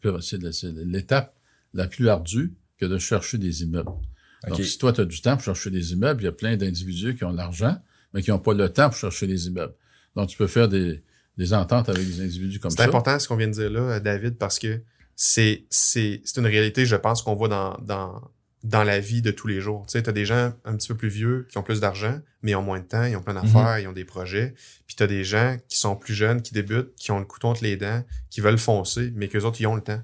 l'étape 0.86 1.34
la 1.74 1.88
plus 1.88 2.10
ardue 2.10 2.54
que 2.78 2.86
de 2.86 2.98
chercher 2.98 3.38
des 3.38 3.64
immeubles. 3.64 3.92
Donc, 4.48 4.60
OK. 4.60 4.64
si 4.66 4.78
toi, 4.78 4.92
tu 4.94 5.02
as 5.02 5.06
du 5.06 5.22
temps 5.22 5.36
pour 5.36 5.46
chercher 5.46 5.70
des 5.72 5.94
immeubles, 5.94 6.22
il 6.22 6.26
y 6.26 6.30
a 6.30 6.32
plein 6.32 6.58
d'individus 6.58 7.16
qui 7.16 7.24
ont 7.24 7.32
de 7.32 7.38
l'argent, 7.38 7.78
mais 8.14 8.22
qui 8.22 8.32
n'ont 8.32 8.40
pas 8.40 8.54
le 8.54 8.70
temps 8.70 8.90
pour 8.90 8.98
chercher 8.98 9.28
des 9.28 9.48
immeubles. 9.48 9.74
Donc, 10.16 10.30
tu 10.30 10.38
peux 10.38 10.48
faire 10.48 10.68
des, 10.68 11.04
des 11.38 11.54
ententes 11.54 11.90
avec 11.90 12.06
des 12.06 12.22
individus 12.22 12.60
comme 12.60 12.72
c'est 12.72 12.78
ça. 12.78 12.86
important 12.86 13.18
ce 13.20 13.28
qu'on 13.28 13.36
vient 13.36 13.48
de 13.48 13.54
dire 13.54 13.70
là, 13.70 14.00
David, 14.00 14.38
parce 14.38 14.60
que 14.60 14.82
c'est 15.16 15.66
c'est 15.70 16.22
c'est 16.24 16.40
une 16.40 16.48
réalité, 16.48 16.86
je 16.86 16.96
pense, 16.96 17.22
qu'on 17.22 17.36
voit 17.36 17.48
dans, 17.48 17.78
dans, 17.82 18.22
dans 18.64 18.84
la 18.84 19.00
vie 19.00 19.22
de 19.22 19.32
tous 19.32 19.48
les 19.48 19.62
jours. 19.62 19.86
Tu 19.88 19.94
sais, 19.94 20.04
t'as 20.04 20.12
des 20.12 20.26
gens 20.26 20.54
un 20.66 20.76
petit 20.76 20.88
peu 20.88 20.96
plus 20.96 21.10
vieux 21.10 21.48
qui 21.50 21.58
ont 21.58 21.64
plus 21.64 21.80
d'argent, 21.80 22.20
mais 22.42 22.52
ils 22.52 22.56
ont 22.56 22.64
moins 22.64 22.80
de 22.80 22.86
temps, 22.86 23.04
ils 23.04 23.16
ont 23.16 23.22
plein 23.22 23.36
d'affaires, 23.36 23.80
ils 23.80 23.88
ont 23.88 23.94
des 23.94 24.06
projets. 24.06 24.54
Puis 24.88 24.96
t'as 24.96 25.08
des 25.08 25.24
gens 25.24 25.58
qui 25.68 25.78
sont 25.78 25.96
plus 25.96 26.14
jeunes, 26.14 26.42
qui 26.42 26.54
débutent, 26.54 26.94
qui 26.96 27.12
ont 27.12 27.20
le 27.20 27.26
couteau 27.26 27.50
entre 27.50 27.64
les 27.64 27.78
dents, 27.78 28.04
qui 28.30 28.42
veulent 28.42 28.58
foncer, 28.58 29.12
mais 29.16 29.28
qu'eux 29.28 29.44
autres, 29.44 29.62
ils 29.62 29.68
ont 29.68 29.76
le 29.76 29.82
temps. 29.82 30.02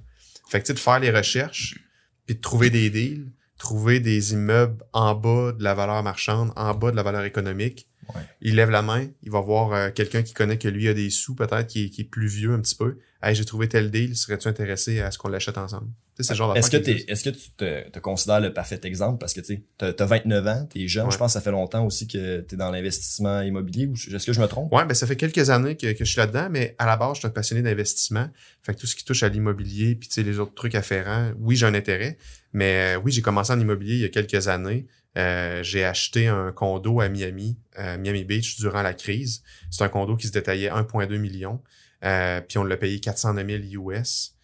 Fait 0.49 0.59
que, 0.59 0.65
tu 0.65 0.67
sais, 0.67 0.73
de 0.73 0.79
faire 0.79 0.99
les 0.99 1.09
recherches, 1.11 1.79
puis 2.25 2.35
de 2.35 2.41
trouver 2.41 2.69
des 2.69 2.89
deals, 2.89 3.31
trouver 3.63 4.01
des 4.01 4.33
immeubles 4.33 4.83
en 4.91 5.15
bas 5.15 5.53
de 5.57 5.63
la 5.63 5.73
valeur 5.73 6.03
marchande, 6.03 6.51
en 6.57 6.73
bas 6.73 6.91
de 6.91 6.97
la 6.97 7.03
valeur 7.03 7.23
économique. 7.23 7.87
Ouais. 8.13 8.21
Il 8.41 8.55
lève 8.55 8.69
la 8.69 8.81
main, 8.81 9.07
il 9.21 9.31
va 9.31 9.39
voir 9.39 9.71
euh, 9.71 9.89
quelqu'un 9.89 10.21
qui 10.21 10.33
connaît 10.33 10.57
que 10.57 10.67
lui 10.67 10.89
a 10.89 10.93
des 10.93 11.09
sous, 11.09 11.33
peut-être, 11.35 11.67
qui, 11.67 11.85
est- 11.85 11.89
qui 11.89 12.01
est 12.01 12.09
plus 12.17 12.27
vieux 12.27 12.51
un 12.51 12.59
petit 12.59 12.75
peu. 12.75 12.97
Hey, 13.23 13.33
j'ai 13.33 13.45
trouvé 13.45 13.69
tel 13.69 13.89
deal, 13.89 14.17
serais-tu 14.17 14.49
intéressé 14.49 14.99
à 14.99 15.09
ce 15.11 15.17
qu'on 15.17 15.29
l'achète 15.29 15.57
ensemble? 15.57 15.87
Tu 16.17 16.25
sais, 16.25 16.35
genre 16.35 16.53
Est-ce 16.57 16.69
que, 16.69 16.77
est-ce 17.09 17.29
tu 17.29 17.39
te, 17.55 17.89
te 17.89 17.99
considères 17.99 18.41
le 18.41 18.51
parfait 18.53 18.81
exemple? 18.83 19.17
Parce 19.19 19.33
que 19.33 19.39
tu 19.39 19.63
t'as 19.77 19.93
29 20.05 20.45
ans, 20.47 20.67
t'es 20.69 20.85
jeune, 20.89 21.05
Ouais. 21.05 21.11
je 21.13 21.17
pense 21.17 21.29
que 21.31 21.39
ça 21.39 21.41
fait 21.41 21.51
longtemps 21.51 21.85
aussi 21.85 22.05
que 22.09 22.41
t'es 22.41 22.57
dans 22.57 22.69
l'investissement 22.69 23.39
immobilier. 23.41 23.85
Ou 23.87 23.93
est-ce 23.93 24.25
que 24.25 24.33
je 24.33 24.41
me 24.41 24.47
trompe? 24.47 24.71
Ouais, 24.73 24.83
ben 24.85 24.93
ça 24.93 25.07
fait 25.07 25.15
quelques 25.15 25.49
années 25.49 25.77
que, 25.77 25.93
que 25.93 26.03
je 26.03 26.11
suis 26.11 26.19
là-dedans, 26.19 26.49
mais 26.51 26.75
à 26.79 26.85
la 26.85 26.97
base, 26.97 27.13
je 27.15 27.19
suis 27.19 27.27
un 27.27 27.31
passionné 27.31 27.61
d'investissement. 27.61 28.27
Fait 28.61 28.73
que 28.75 28.79
tout 28.81 28.87
ce 28.87 28.97
qui 28.97 29.05
touche 29.05 29.23
à 29.23 29.29
l'immobilier, 29.29 29.95
puis 29.95 30.09
tu 30.09 30.21
les 30.21 30.37
autres 30.39 30.53
trucs 30.53 30.75
afférents, 30.75 31.31
oui, 31.39 31.55
j'ai 31.55 31.65
un 31.65 31.73
intérêt. 31.73 32.17
Mais 32.53 32.95
euh, 32.95 33.01
oui, 33.03 33.11
j'ai 33.11 33.21
commencé 33.21 33.51
en 33.51 33.59
immobilier 33.59 33.95
il 33.95 34.01
y 34.01 34.05
a 34.05 34.09
quelques 34.09 34.47
années. 34.47 34.87
Euh, 35.17 35.61
j'ai 35.63 35.85
acheté 35.85 36.27
un 36.27 36.51
condo 36.51 37.01
à 37.01 37.09
Miami, 37.09 37.57
à 37.75 37.97
Miami 37.97 38.23
Beach, 38.23 38.57
durant 38.57 38.81
la 38.81 38.93
crise. 38.93 39.43
C'est 39.69 39.83
un 39.83 39.89
condo 39.89 40.15
qui 40.15 40.27
se 40.27 40.31
détaillait 40.31 40.69
1,2 40.69 41.17
million. 41.17 41.61
Euh, 42.03 42.41
puis 42.41 42.57
on 42.57 42.63
l'a 42.63 42.77
payé 42.77 42.99
409 42.99 43.45
000 43.69 43.89
US. 43.89 44.35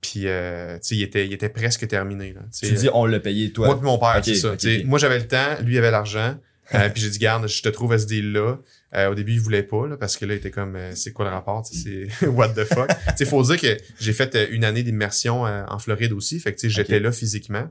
Puis, 0.00 0.28
euh, 0.28 0.74
tu 0.74 0.80
sais, 0.82 0.96
il 0.96 1.02
était, 1.02 1.26
il 1.26 1.32
était 1.32 1.48
presque 1.48 1.86
terminé. 1.88 2.32
Là, 2.32 2.42
Tu 2.52 2.72
dis 2.72 2.88
on 2.92 3.04
l'a 3.04 3.18
payé, 3.20 3.52
toi? 3.52 3.66
moi 3.66 3.76
puis 3.76 3.84
mon 3.84 3.98
père, 3.98 4.16
Ok, 4.18 4.24
c'est 4.24 4.34
ça. 4.36 4.54
Moi, 4.84 4.98
j'avais 4.98 5.18
le 5.18 5.26
temps, 5.26 5.56
lui 5.62 5.74
il 5.74 5.78
avait 5.78 5.90
l'argent. 5.90 6.36
Euh, 6.74 6.88
puis 6.90 7.02
j'ai 7.02 7.10
dit, 7.10 7.18
garde, 7.18 7.48
je 7.48 7.62
te 7.62 7.68
trouve 7.68 7.92
à 7.92 7.98
ce 7.98 8.06
deal-là. 8.06 8.58
Euh, 8.94 9.10
au 9.10 9.14
début, 9.14 9.32
il 9.32 9.40
voulait 9.40 9.62
pas, 9.62 9.86
là, 9.86 9.96
parce 9.96 10.16
que 10.16 10.24
là, 10.24 10.34
il 10.34 10.38
était 10.38 10.50
comme, 10.50 10.76
euh, 10.76 10.94
c'est 10.94 11.12
quoi 11.12 11.24
le 11.24 11.30
rapport? 11.30 11.64
C'est 11.66 12.08
what 12.26 12.50
the 12.50 12.64
fuck? 12.64 12.90
sais, 13.16 13.24
faut 13.24 13.42
dire 13.42 13.60
que 13.60 13.76
j'ai 13.98 14.12
fait 14.12 14.34
euh, 14.34 14.46
une 14.50 14.64
année 14.64 14.82
d'immersion 14.82 15.46
euh, 15.46 15.64
en 15.68 15.78
Floride 15.78 16.12
aussi. 16.12 16.38
Fait 16.40 16.54
que, 16.54 16.68
j'étais 16.68 17.00
là 17.00 17.12
physiquement. 17.12 17.68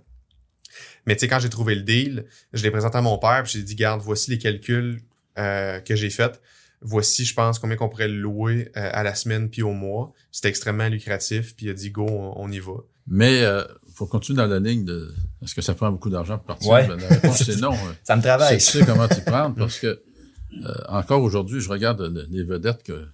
Mais 1.05 1.15
tu 1.15 1.21
sais, 1.21 1.27
quand 1.27 1.39
j'ai 1.39 1.49
trouvé 1.49 1.75
le 1.75 1.81
deal, 1.81 2.25
je 2.53 2.63
l'ai 2.63 2.71
présenté 2.71 2.97
à 2.97 3.01
mon 3.01 3.17
père, 3.17 3.43
puis 3.43 3.53
j'ai 3.53 3.63
dit, 3.63 3.75
garde, 3.75 4.01
voici 4.01 4.31
les 4.31 4.37
calculs 4.37 4.99
euh, 5.37 5.79
que 5.79 5.95
j'ai 5.95 6.09
faits. 6.09 6.41
Voici, 6.81 7.25
je 7.25 7.33
pense, 7.33 7.57
combien 7.59 7.75
qu'on 7.75 7.89
pourrait 7.89 8.07
le 8.07 8.19
louer 8.19 8.71
euh, 8.77 8.89
à 8.93 9.01
la 9.03 9.15
semaine 9.15 9.49
puis 9.49 9.63
au 9.63 9.71
mois. 9.73 10.13
C'était 10.31 10.49
extrêmement 10.49 10.87
lucratif, 10.87 11.55
puis 11.55 11.65
il 11.65 11.69
a 11.69 11.73
dit, 11.73 11.89
go, 11.89 12.05
on, 12.07 12.33
on 12.35 12.51
y 12.51 12.59
va. 12.59 12.73
Mais 13.07 13.41
euh, 13.43 13.63
faut 13.95 14.05
continuer 14.05 14.37
dans 14.37 14.45
la 14.47 14.59
ligne 14.59 14.85
de 14.85 15.11
est-ce 15.43 15.55
que 15.55 15.61
ça 15.61 15.73
prend 15.73 15.91
beaucoup 15.91 16.09
d'argent 16.09 16.37
pour 16.37 16.45
partir? 16.47 16.69
Ouais. 16.69 16.87
Ben, 16.87 16.97
la 16.99 17.07
réponse 17.07 17.43
c'est 17.43 17.55
non. 17.61 17.73
euh. 17.73 17.93
Ça 18.03 18.15
me 18.15 18.21
Je 18.21 18.27
travaille. 18.27 18.61
sais 18.61 18.85
comment 18.85 19.07
t'y 19.07 19.21
prendre 19.21 19.55
parce 19.55 19.79
que 19.79 19.87
euh, 19.87 20.73
encore 20.89 21.21
aujourd'hui, 21.23 21.59
je 21.61 21.69
regarde 21.69 22.01
le- 22.01 22.27
les 22.29 22.43
vedettes 22.43 22.83
que, 22.83 23.07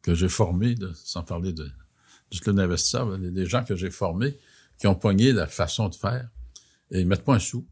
que 0.00 0.14
j'ai 0.14 0.28
formées, 0.28 0.74
de- 0.74 0.92
sans 0.94 1.22
parler 1.22 1.52
de, 1.52 1.68
du 2.30 2.40
club 2.40 2.56
d'investisseurs, 2.56 3.10
les, 3.18 3.30
les 3.30 3.46
gens 3.46 3.62
que 3.64 3.76
j'ai 3.76 3.90
formés 3.90 4.36
qui 4.78 4.86
ont 4.86 4.94
pogné 4.94 5.32
la 5.32 5.46
façon 5.46 5.88
de 5.88 5.94
faire 5.94 6.28
et 6.90 7.00
ils 7.00 7.06
mettent 7.06 7.24
pas 7.24 7.34
un 7.34 7.38
sou. 7.38 7.66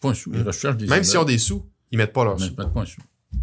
Pas 0.00 0.10
un 0.10 0.14
sou. 0.14 0.30
Ils 0.34 0.40
Mm. 0.42 0.46
recherchent 0.46 0.76
des 0.76 0.86
Même 0.86 1.02
s'ils 1.02 1.18
ont 1.18 1.24
des 1.24 1.38
sous, 1.38 1.66
ils 1.90 1.98
mettent 1.98 2.12
pas 2.12 2.24
leurs 2.24 2.38
sous. 2.38 2.46
ils 2.52 2.56
mettent 2.58 2.72
pas 2.72 2.80
un 2.82 2.86
sou. 2.86 3.00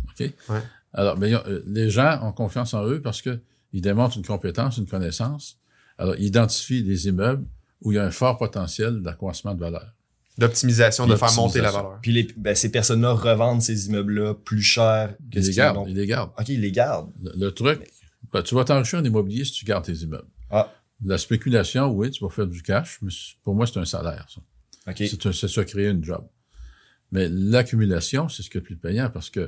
OK? 0.10 0.20
Ouais. 0.50 0.62
Alors, 0.94 1.18
mais, 1.18 1.34
euh, 1.34 1.62
les 1.66 1.90
gens 1.90 2.20
ont 2.24 2.32
confiance 2.32 2.74
en 2.74 2.86
eux 2.88 3.02
parce 3.02 3.22
que 3.22 3.40
ils 3.72 3.82
démontrent 3.82 4.18
une 4.18 4.26
compétence, 4.26 4.78
une 4.78 4.86
connaissance. 4.86 5.58
Alors, 5.98 6.16
ils 6.18 6.26
identifient 6.26 6.84
des 6.84 7.08
immeubles 7.08 7.46
où 7.82 7.92
il 7.92 7.96
y 7.96 7.98
a 7.98 8.06
un 8.06 8.12
fort 8.12 8.38
potentiel 8.38 9.02
d'accroissement 9.02 9.54
de 9.56 9.60
valeur. 9.60 9.94
D'optimisation, 10.38 11.06
de 11.06 11.16
faire 11.16 11.34
monter 11.34 11.62
la 11.62 11.72
valeur. 11.72 12.00
Puis 12.02 12.12
les, 12.12 12.28
ben, 12.38 12.56
ces 12.56 12.70
personnes-là 12.72 13.12
revendent 13.14 13.62
ces 13.62 13.88
immeubles-là 13.88 14.34
plus 14.34 14.62
cher 14.62 15.16
que 15.32 15.38
Ils 15.40 15.44
ce 15.44 15.48
les 15.50 15.54
qu'ils 15.54 15.56
gardent, 15.58 15.90
ils 15.90 15.96
les 15.96 16.08
gardent. 16.08 16.32
OK, 16.40 16.50
ils 16.50 16.62
les 16.62 16.72
gardent. 16.72 17.12
Le, 17.22 17.32
le 17.46 17.52
truc, 17.52 17.82
ben, 18.32 18.42
tu 18.42 18.56
vas 18.56 18.64
t'enrichir 18.64 19.00
en 19.00 19.04
immobilier 19.04 19.46
si 19.46 19.52
tu 19.52 19.66
gardes 19.66 19.86
tes 19.86 19.94
immeubles. 19.94 20.28
Ah. 20.50 20.72
La 21.06 21.18
spéculation, 21.18 21.88
oui, 21.92 22.10
tu 22.12 22.24
vas 22.24 22.30
faire 22.32 22.48
du 22.48 22.62
cash, 22.64 22.98
mais 23.02 23.12
pour 23.44 23.54
moi, 23.54 23.68
c'est 23.68 23.78
un 23.80 23.86
salaire, 23.86 24.26
ça. 24.34 24.42
OK. 24.92 24.98
C'est 25.08 25.26
un- 25.28 25.32
C'est 25.34 25.48
ça, 25.48 25.64
créer 25.66 25.90
une 25.90 26.04
job. 26.04 26.26
Mais 27.12 27.28
l'accumulation, 27.30 28.28
c'est 28.30 28.42
ce 28.44 28.50
qui 28.50 28.58
est 28.58 28.62
le 28.62 28.66
plus 28.66 28.76
payant 28.76 29.10
parce 29.12 29.30
que 29.30 29.40
euh, 29.40 29.48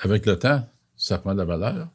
avec 0.00 0.26
le 0.26 0.38
temps, 0.38 0.68
ça 0.96 1.18
prend 1.18 1.32
de 1.32 1.38
la 1.38 1.44
valeur. 1.44 1.88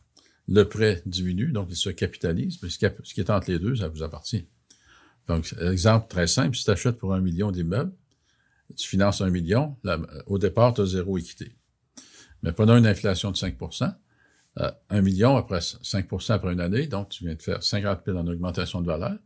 Le 0.48 0.64
prêt 0.64 1.02
diminue, 1.06 1.52
donc 1.52 1.68
il 1.70 1.76
se 1.76 1.90
capitalise, 1.90 2.62
mais 2.62 2.70
ce 2.70 2.78
qui, 2.78 2.86
est 3.20 3.30
entre 3.30 3.52
les 3.52 3.60
deux, 3.60 3.76
ça 3.78 3.88
vous 3.88 4.04
appartient. 4.04 4.48
Donc, 5.28 5.54
exemple 5.60 6.08
très 6.08 6.28
simple, 6.28 6.56
si 6.56 6.66
tu 6.66 6.72
achètes 6.72 6.98
pour 6.98 7.14
un 7.14 7.22
million 7.22 7.52
d'immeubles, 7.52 7.92
tu 8.76 8.88
finances 8.88 9.22
un 9.22 9.30
million, 9.30 9.76
là, 9.84 10.00
au 10.28 10.38
départ, 10.38 10.74
tu 10.74 10.82
as 10.82 10.86
zéro 10.86 11.18
équité. 11.18 11.56
Mais 12.44 12.52
pendant 12.52 12.78
une 12.78 12.86
inflation 12.86 13.32
de 13.32 13.38
5% 13.38 13.94
euh, 14.62 14.72
un 14.90 15.02
million 15.02 15.36
après 15.36 15.60
5% 15.60 16.32
après 16.32 16.54
une 16.54 16.62
année, 16.62 16.88
donc 16.88 17.10
tu 17.10 17.26
viens 17.26 17.36
de 17.36 17.42
faire 17.42 17.62
50 17.62 18.04
000 18.06 18.18
en 18.18 18.26
augmentation 18.28 18.82
de 18.82 18.88
valeur, 18.88 19.18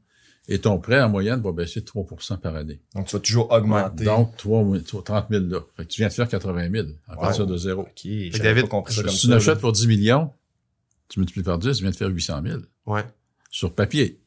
et 0.52 0.60
ton 0.60 0.80
prêt 0.80 1.00
en 1.02 1.10
moyenne 1.10 1.42
va 1.42 1.52
baisser 1.52 1.80
de 1.82 1.86
3% 1.86 2.38
par 2.40 2.56
année. 2.56 2.80
Donc, 2.96 3.06
tu 3.08 3.16
vas 3.16 3.20
toujours 3.22 3.52
augmenter. 3.52 4.04
Donc, 4.04 4.36
3, 4.36 4.66
30 5.06 5.26
000 5.30 5.46
là. 5.46 5.60
Fait 5.78 5.84
que 5.86 5.90
tu 5.90 6.02
viens 6.02 6.08
de 6.10 6.14
faire 6.14 6.28
80 6.28 6.70
000 6.72 6.88
à 7.08 7.16
partir 7.16 7.46
de 7.48 7.56
zéro. 7.56 7.84
OK. 7.84 7.90
J'avais 8.04 8.40
David, 8.40 8.64
pas 8.64 8.68
compris 8.70 8.94
ça 8.96 9.04
comme 9.04 9.12
Si 9.12 9.18
ça. 9.20 9.28
tu 9.28 9.30
l'achètes 9.30 9.60
pour 9.60 9.72
10 9.72 9.88
millions, 9.88 10.32
tu 11.08 11.20
multiplies 11.20 11.44
par 11.44 11.58
10, 11.60 11.78
tu 11.78 11.84
viens 11.84 11.92
de 11.92 11.96
faire 11.96 12.10
800 12.10 12.42
000 12.44 12.60
Ouais. 12.88 13.04
sur 13.52 13.74
papier. 13.74 14.20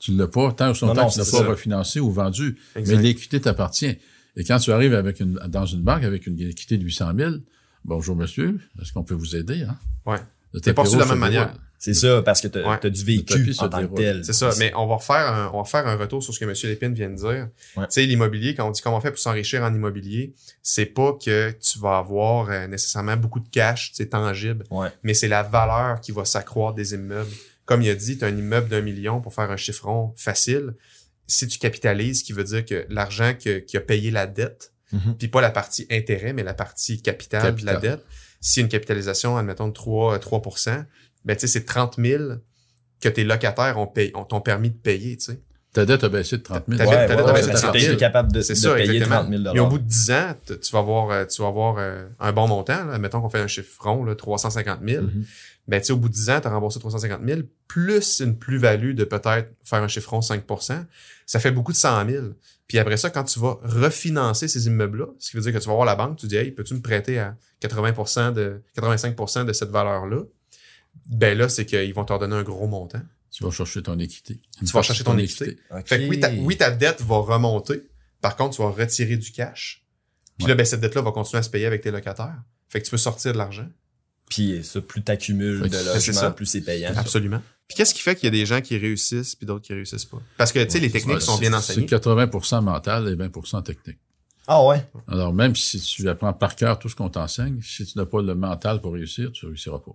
Tu 0.00 0.12
ne 0.12 0.18
l'as 0.18 0.28
pas 0.28 0.52
tant 0.52 0.70
ou 0.72 0.86
Non, 0.86 0.94
non, 0.94 1.06
que 1.08 1.12
tu 1.12 1.18
ne 1.20 1.24
l'as 1.24 1.30
pas 1.30 1.38
ça. 1.38 1.46
refinancé 1.46 2.00
ou 2.00 2.10
vendu. 2.10 2.58
Exact. 2.76 2.96
Mais 2.96 3.02
l'équité 3.02 3.40
t'appartient. 3.40 3.96
Et 4.36 4.44
quand 4.44 4.58
tu 4.58 4.70
arrives 4.72 4.94
avec 4.94 5.18
une, 5.20 5.34
dans 5.48 5.66
une 5.66 5.82
banque 5.82 6.04
avec 6.04 6.26
une 6.26 6.38
équité 6.40 6.76
de 6.78 6.84
800 6.84 7.12
000, 7.16 7.30
bonjour 7.84 8.14
monsieur, 8.16 8.60
est-ce 8.80 8.92
qu'on 8.92 9.02
peut 9.04 9.14
vous 9.14 9.34
aider? 9.34 9.62
Hein? 9.62 9.76
Ouais. 10.06 10.18
T'es 10.62 10.72
pas 10.72 10.82
reçu 10.82 10.94
de 10.96 11.00
la 11.00 11.06
même 11.06 11.18
manière. 11.18 11.52
C'est 11.80 11.94
ça, 11.94 12.22
parce 12.22 12.40
que 12.40 12.48
t'as 12.48 12.68
Ouais. 12.68 12.78
as 12.84 12.90
du 12.90 13.04
vécu 13.04 13.54
en 13.58 13.68
tant 13.68 13.86
que 13.86 13.94
tel. 13.94 14.24
C'est 14.24 14.32
ça, 14.32 14.50
mais 14.58 14.72
on 14.74 14.86
va 14.88 14.96
refaire 14.96 15.32
un, 15.32 15.50
on 15.54 15.58
va 15.62 15.64
faire 15.64 15.86
un 15.86 15.94
retour 15.96 16.22
sur 16.22 16.34
ce 16.34 16.40
que 16.40 16.44
M. 16.44 16.52
Lépine 16.64 16.92
vient 16.92 17.08
de 17.10 17.14
dire. 17.14 17.48
Ouais. 17.76 17.84
Tu 17.86 17.90
sais, 17.90 18.04
l'immobilier, 18.06 18.54
quand 18.54 18.66
on 18.66 18.72
dit 18.72 18.80
comment 18.82 18.96
on 18.96 19.00
fait 19.00 19.10
pour 19.12 19.20
s'enrichir 19.20 19.62
en 19.62 19.72
immobilier, 19.72 20.34
c'est 20.62 20.86
pas 20.86 21.12
que 21.12 21.52
tu 21.52 21.78
vas 21.78 21.98
avoir 21.98 22.50
euh, 22.50 22.66
nécessairement 22.66 23.16
beaucoup 23.16 23.38
de 23.40 23.48
cash, 23.48 23.92
c'est 23.94 24.08
tangible, 24.10 24.64
Ouais. 24.70 24.88
mais 25.04 25.14
c'est 25.14 25.28
la 25.28 25.44
valeur 25.44 26.00
qui 26.00 26.10
va 26.10 26.24
s'accroître 26.24 26.74
des 26.74 26.94
immeubles. 26.94 27.30
Comme 27.64 27.82
il 27.82 27.90
a 27.90 27.94
dit, 27.94 28.18
tu 28.18 28.24
as 28.24 28.28
un 28.28 28.36
immeuble 28.36 28.68
d'un 28.68 28.80
million 28.80 29.20
pour 29.20 29.32
faire 29.32 29.50
un 29.50 29.56
chiffron 29.56 30.12
facile. 30.16 30.74
Si 31.26 31.46
tu 31.46 31.58
capitalises, 31.58 32.20
ce 32.20 32.24
qui 32.24 32.32
veut 32.32 32.44
dire 32.44 32.64
que 32.64 32.86
l'argent 32.88 33.34
que- 33.34 33.58
qui 33.58 33.76
a 33.76 33.80
payé 33.80 34.10
la 34.10 34.26
dette, 34.26 34.72
Mhm. 34.92 35.16
puis 35.18 35.28
pas 35.28 35.42
la 35.42 35.50
partie 35.50 35.86
intérêt, 35.90 36.32
mais 36.32 36.42
la 36.42 36.54
partie 36.54 37.02
capitale, 37.02 37.54
de 37.54 37.64
la 37.66 37.74
Capital. 37.74 37.96
dette, 37.98 38.06
si 38.40 38.60
une 38.62 38.68
capitalisation, 38.68 39.36
admettons, 39.36 39.68
de 39.68 39.72
3, 39.74 40.18
3 40.18 40.40
ben, 41.24 41.36
tu 41.36 41.42
sais, 41.42 41.46
c'est 41.46 41.64
30 41.64 41.96
000 41.98 42.24
que 43.00 43.08
tes 43.08 43.24
locataires 43.24 43.78
ont, 43.78 43.86
payé, 43.86 44.12
ont 44.16 44.24
t'ont 44.24 44.40
permis 44.40 44.70
de 44.70 44.76
payer, 44.76 45.16
tu 45.16 45.24
sais. 45.26 45.40
Ta 45.72 45.84
dette 45.84 46.02
a 46.02 46.08
baissé 46.08 46.38
de 46.38 46.42
30 46.42 46.64
000. 46.66 46.78
Ta 46.78 46.86
Ouais, 46.88 47.06
dette- 47.06 47.16
ouais, 47.18 47.22
ouais, 47.24 47.30
a 47.30 47.32
baissé 47.34 47.46
de 47.46 47.50
parce 47.52 47.60
que 47.60 47.66
30 47.66 47.72
t'as 47.74 47.78
000. 47.80 47.92
été 47.92 48.00
capable 48.00 48.32
de, 48.32 48.40
C'est 48.40 48.54
de 48.54 48.58
ça, 48.58 48.74
payer 48.74 48.90
exactement. 48.96 49.20
30 49.20 49.42
000 49.44 49.54
Et 49.56 49.60
au 49.60 49.66
bout 49.66 49.78
de 49.78 49.84
10 49.84 50.10
ans, 50.12 50.34
tu 50.46 50.54
vas 50.72 50.78
avoir, 50.78 51.10
euh, 51.10 51.24
tu 51.26 51.42
vas 51.42 51.48
avoir 51.48 51.76
euh, 51.78 52.08
un 52.18 52.32
bon 52.32 52.48
montant. 52.48 52.84
Là. 52.86 52.98
Mettons 52.98 53.20
qu'on 53.20 53.28
fait 53.28 53.38
un 53.40 53.46
chiffre 53.46 53.70
rond, 53.82 54.02
là, 54.02 54.14
350 54.14 54.80
000. 54.86 55.04
Mhm. 55.04 55.24
Ben, 55.68 55.78
tu 55.80 55.86
sais, 55.88 55.92
au 55.92 55.98
bout 55.98 56.08
de 56.08 56.14
10 56.14 56.30
ans, 56.30 56.40
tu 56.40 56.46
as 56.48 56.50
remboursé 56.50 56.80
350 56.80 57.20
000, 57.24 57.40
plus 57.68 58.20
une 58.20 58.38
plus-value 58.38 58.94
de 58.94 59.04
peut-être 59.04 59.50
faire 59.62 59.82
un 59.82 59.88
chiffron 59.88 60.22
5 60.22 60.42
ça 61.26 61.38
fait 61.40 61.50
beaucoup 61.50 61.72
de 61.72 61.76
100 61.76 62.08
000. 62.08 62.24
Puis 62.66 62.78
après 62.78 62.96
ça, 62.96 63.10
quand 63.10 63.24
tu 63.24 63.38
vas 63.38 63.58
refinancer 63.62 64.48
ces 64.48 64.66
immeubles-là, 64.66 65.06
ce 65.18 65.30
qui 65.30 65.36
veut 65.36 65.42
dire 65.42 65.52
que 65.52 65.58
tu 65.58 65.68
vas 65.68 65.74
voir 65.74 65.84
la 65.86 65.94
banque, 65.94 66.16
tu 66.16 66.26
dis, 66.26 66.36
hey, 66.36 66.50
peux-tu 66.50 66.72
me 66.74 66.80
prêter 66.80 67.18
à 67.18 67.36
80 67.60 68.32
de, 68.32 68.62
85% 68.78 69.44
de 69.44 69.52
cette 69.52 69.70
valeur-là? 69.70 70.22
Ben 71.08 71.36
là, 71.36 71.48
c'est 71.48 71.64
qu'ils 71.66 71.92
vont 71.94 72.04
te 72.04 72.12
redonner 72.12 72.36
un 72.36 72.42
gros 72.42 72.66
montant. 72.66 73.00
Tu 73.30 73.44
vas 73.44 73.50
chercher 73.50 73.82
ton 73.82 73.98
équité. 73.98 74.40
Tu 74.58 74.66
vas 74.66 74.82
chercher 74.82 75.04
ton 75.04 75.16
équité. 75.18 75.58
Fait 75.84 75.98
que 76.00 76.08
oui 76.08 76.20
ta, 76.20 76.30
oui, 76.32 76.56
ta 76.56 76.70
dette 76.70 77.02
va 77.02 77.16
remonter. 77.18 77.82
Par 78.20 78.36
contre, 78.36 78.56
tu 78.56 78.62
vas 78.62 78.70
retirer 78.70 79.16
du 79.16 79.30
cash. 79.32 79.84
Puis 80.38 80.44
Ouais. 80.44 80.50
là, 80.50 80.54
ben, 80.56 80.64
cette 80.66 80.80
dette-là 80.80 81.02
va 81.02 81.12
continuer 81.12 81.38
à 81.40 81.42
se 81.42 81.50
payer 81.50 81.66
avec 81.66 81.82
tes 81.82 81.90
locataires. 81.90 82.36
Fait 82.68 82.80
que 82.80 82.84
tu 82.84 82.90
peux 82.90 82.96
sortir 82.96 83.32
de 83.32 83.38
l'argent. 83.38 83.68
Puis 84.30 84.62
ça, 84.64 84.80
plus 84.80 85.02
t'accumules 85.02 85.62
Fait 85.62 85.68
de 85.68 85.76
c'est 85.76 86.12
logements, 86.12 86.32
plus 86.32 86.46
c'est 86.46 86.60
payant. 86.60 86.92
Absolument. 86.96 87.42
Puis 87.66 87.76
qu'est-ce 87.76 87.92
qui 87.94 88.00
fait 88.00 88.14
qu'il 88.14 88.24
y 88.24 88.28
a 88.28 88.30
des 88.38 88.46
gens 88.46 88.60
qui 88.60 88.76
réussissent 88.78 89.34
puis 89.34 89.46
d'autres 89.46 89.64
qui 89.66 89.72
réussissent 89.74 90.04
pas? 90.04 90.20
Parce 90.36 90.52
que, 90.52 90.62
tu 90.64 90.70
sais, 90.70 90.78
les 90.80 90.90
techniques 90.90 91.20
sont 91.22 91.34
c'est- 91.36 91.40
bien 91.40 91.50
C'est 91.50 91.56
enseignées. 91.72 91.86
80% 91.86 92.62
mental 92.62 93.08
et 93.08 93.14
20% 93.14 93.62
technique. 93.62 93.98
Ah 94.46 94.64
ouais? 94.64 94.86
Alors, 95.08 95.32
même 95.34 95.54
si 95.56 95.78
tu 95.80 96.08
apprends 96.08 96.32
par 96.32 96.56
cœur 96.56 96.78
tout 96.78 96.88
ce 96.88 96.96
qu'on 96.96 97.10
t'enseigne, 97.10 97.60
si 97.62 97.84
tu 97.84 97.98
n'as 97.98 98.06
pas 98.06 98.22
le 98.22 98.34
mental 98.34 98.80
pour 98.80 98.94
réussir, 98.94 99.30
tu 99.32 99.44
ne 99.44 99.50
réussiras 99.50 99.78
pas. 99.80 99.92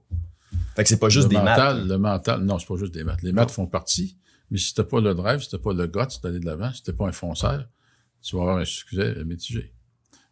Fait 0.76 0.84
que 0.84 0.90
c'est 0.90 1.00
pas 1.00 1.10
juste 1.10 1.26
le 1.26 1.30
des 1.30 1.36
mental, 1.38 1.78
maths. 1.80 1.88
Le 1.88 1.98
mental, 1.98 2.42
non, 2.44 2.60
c'est 2.60 2.68
pas 2.68 2.78
juste 2.78 2.94
des 2.94 3.04
maths. 3.04 3.22
Les 3.22 3.32
maths 3.32 3.52
font 3.52 3.68
partie, 3.68 4.18
mais 4.50 4.58
si 4.58 4.74
t'as 4.74 4.84
pas 4.84 5.00
le 5.02 5.14
drive, 5.14 5.40
si 5.40 5.50
t'as 5.50 5.58
pas 5.58 5.74
le 5.74 5.88
guts 5.88 6.20
d'aller 6.24 6.40
de 6.40 6.46
l'avant, 6.46 6.72
si 6.74 6.84
t'es 6.84 6.94
pas 6.94 7.08
un 7.08 7.12
fonceur, 7.12 7.66
tu 8.22 8.36
vas 8.36 8.42
avoir 8.44 8.58
un 8.58 8.66
succès 8.66 9.16
mitigé. 9.26 9.74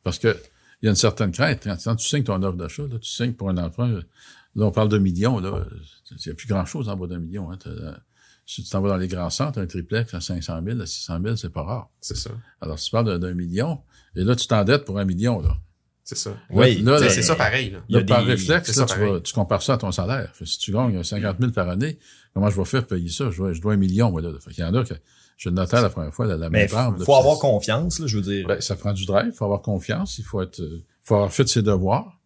Parce 0.04 0.18
que 0.20 0.36
il 0.82 0.86
y 0.86 0.88
a 0.88 0.92
une 0.92 0.96
certaine 0.96 1.32
crainte. 1.32 1.62
Quand, 1.64 1.96
tu 1.96 2.08
signes 2.08 2.24
ton 2.24 2.42
offre 2.42 2.58
d'achat, 2.58 2.84
là, 2.84 2.98
tu 3.00 3.10
signes 3.10 3.34
pour 3.34 3.50
un 3.50 3.58
emprunt, 3.58 3.88
là, 3.92 4.02
on 4.56 4.72
parle 4.72 4.90
de 4.90 4.98
millions, 4.98 5.40
là. 5.40 5.64
Il 6.10 6.18
n'y 6.26 6.32
a 6.32 6.36
plus 6.36 6.48
grand 6.48 6.66
chose 6.66 6.90
en 6.90 6.98
bas 6.98 7.06
d'un 7.08 7.20
million, 7.20 7.52
hein. 7.52 7.58
Si 8.48 8.64
tu 8.64 8.70
t'en 8.72 8.82
vas 8.82 8.90
dans 8.90 8.98
les 8.98 9.08
grands 9.08 9.30
centres, 9.30 9.60
un 9.60 9.68
triplex 9.68 10.14
à 10.14 10.20
500 10.20 10.62
000, 10.66 10.82
à 10.82 10.86
600 10.86 11.20
000, 11.24 11.36
c'est 11.36 11.52
pas 11.52 11.62
rare. 11.62 11.90
C'est 12.02 12.18
ça. 12.18 12.32
Alors, 12.60 12.80
si 12.80 12.86
tu 12.86 12.92
parles 12.92 13.06
d'un- 13.06 13.20
d'un 13.20 13.34
million, 13.34 13.82
et 14.16 14.24
là, 14.24 14.36
tu 14.36 14.48
t'endettes 14.48 14.84
pour 14.84 14.98
un 14.98 15.06
million, 15.06 15.40
là. 15.40 15.56
C'est 16.14 16.18
ça. 16.18 16.36
Oui, 16.50 16.82
Là, 16.82 16.98
c'est 17.10 17.22
ça 17.22 17.36
pareil. 17.36 17.70
Là. 17.70 17.80
Il 17.88 17.94
y 17.94 17.98
a 17.98 18.02
Là, 18.02 18.06
par 18.06 18.26
des- 18.26 18.32
réflexe, 18.32 18.70
ça, 18.74 18.86
tu, 18.86 18.94
pareil. 18.96 19.12
vas- 19.14 19.20
tu 19.22 19.34
compares 19.34 19.62
ça 19.62 19.76
à 19.76 19.78
ton 19.78 19.94
salaire. 19.94 20.30
Fait 20.34 20.44
que 20.44 20.50
si 20.50 20.60
tu 20.60 20.74
gagnes 20.74 21.02
50 21.02 21.38
000 21.40 21.52
par 21.54 21.70
année, 21.70 21.98
comment 22.34 22.50
je 22.50 22.58
vais 22.58 22.66
faire 22.66 22.86
payer 22.86 23.08
ça? 23.08 23.30
Je 23.32 23.38
dois, 23.38 23.54
je 23.54 23.62
dois 23.62 23.74
un 23.74 23.78
million, 23.78 24.12
moi, 24.12 24.22
là. 24.22 24.30
Fait 24.44 24.52
qu'il 24.52 24.62
y 24.62 24.68
en 24.68 24.74
a 24.76 24.84
que 24.84 24.94
je 25.38 25.48
le 25.50 25.56
notais 25.56 25.82
la 25.82 25.90
première 25.90 26.14
fois, 26.14 26.26
la, 26.26 26.36
la 26.36 26.50
Mais 26.50 26.60
même 26.64 26.70
barbe, 26.72 27.00
là, 27.00 27.06
faut 27.06 27.16
avoir 27.16 27.36
ça- 27.36 27.42
confiance, 27.42 28.00
là, 28.00 28.08
je 28.08 28.18
veux 28.18 28.24
dire. 28.24 28.46
Ben, 28.46 28.60
ça 28.60 28.76
prend 28.76 28.92
du 28.92 29.06
drive, 29.06 29.28
il 29.28 29.34
faut 29.38 29.46
avoir 29.46 29.62
confiance, 29.62 30.18
il 30.18 30.26
faut 30.26 30.42
être, 30.42 30.60
euh, 30.60 30.84
faut 31.02 31.16
avoir 31.16 31.32
fait 31.32 31.48
ses 31.48 31.62
devoirs, 31.62 32.20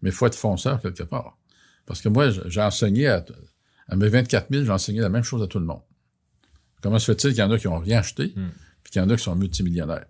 mais 0.00 0.08
il 0.08 0.12
faut 0.14 0.26
être 0.26 0.34
fonceur 0.34 0.80
quelque 0.80 1.02
part. 1.02 1.36
Parce 1.84 2.00
que 2.00 2.08
moi, 2.08 2.30
j'ai 2.30 2.62
enseigné 2.62 3.08
à, 3.08 3.22
à 3.88 3.96
mes 3.96 4.08
24 4.08 4.46
000, 4.50 4.64
j'ai 4.64 4.70
enseigné 4.70 5.00
la 5.00 5.10
même 5.10 5.24
chose 5.24 5.42
à 5.42 5.46
tout 5.46 5.58
le 5.58 5.66
monde. 5.66 5.82
Comment 6.82 6.98
se 6.98 7.04
fait-il 7.12 7.30
qu'il 7.34 7.40
y 7.40 7.42
en 7.42 7.50
a 7.50 7.58
qui 7.58 7.68
ont 7.68 7.78
rien 7.80 7.98
acheté, 7.98 8.28
puis 8.82 8.92
qu'il 8.92 9.02
y 9.02 9.04
en 9.04 9.10
a 9.10 9.16
qui 9.16 9.22
sont 9.24 9.36
multimillionnaires? 9.36 10.06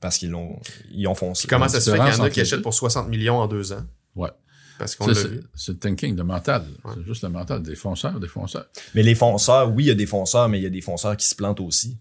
Parce 0.00 0.18
qu'ils 0.18 0.30
l'ont, 0.30 0.60
ils 0.92 1.06
ont 1.08 1.14
foncé. 1.14 1.40
Puis 1.46 1.48
comment 1.48 1.68
ça 1.68 1.80
se 1.80 1.90
fait 1.90 1.98
qu'il 1.98 2.06
y 2.08 2.20
en 2.20 2.22
a 2.24 2.30
qui 2.30 2.40
achètent 2.40 2.62
pour 2.62 2.74
60 2.74 3.08
millions 3.08 3.38
en 3.38 3.48
deux 3.48 3.72
ans? 3.72 3.84
Ouais. 4.14 4.30
Parce 4.78 4.94
qu'on 4.94 5.12
C'est 5.12 5.26
vu. 5.28 5.40
c'est 5.56 5.72
le 5.72 5.78
thinking, 5.78 6.16
le 6.16 6.22
mental. 6.22 6.64
Ouais. 6.84 6.92
C'est 6.96 7.04
juste 7.04 7.22
le 7.24 7.30
mental. 7.30 7.62
Des 7.64 7.74
fonceurs, 7.74 8.20
des 8.20 8.28
fonceurs. 8.28 8.66
Mais 8.94 9.02
les 9.02 9.16
fonceurs, 9.16 9.72
oui, 9.72 9.84
il 9.84 9.86
y 9.88 9.90
a 9.90 9.94
des 9.94 10.06
fonceurs, 10.06 10.48
mais 10.48 10.60
il 10.60 10.62
y 10.62 10.66
a 10.66 10.70
des 10.70 10.80
fonceurs 10.80 11.16
qui 11.16 11.26
se 11.26 11.34
plantent 11.34 11.60
aussi. 11.60 11.98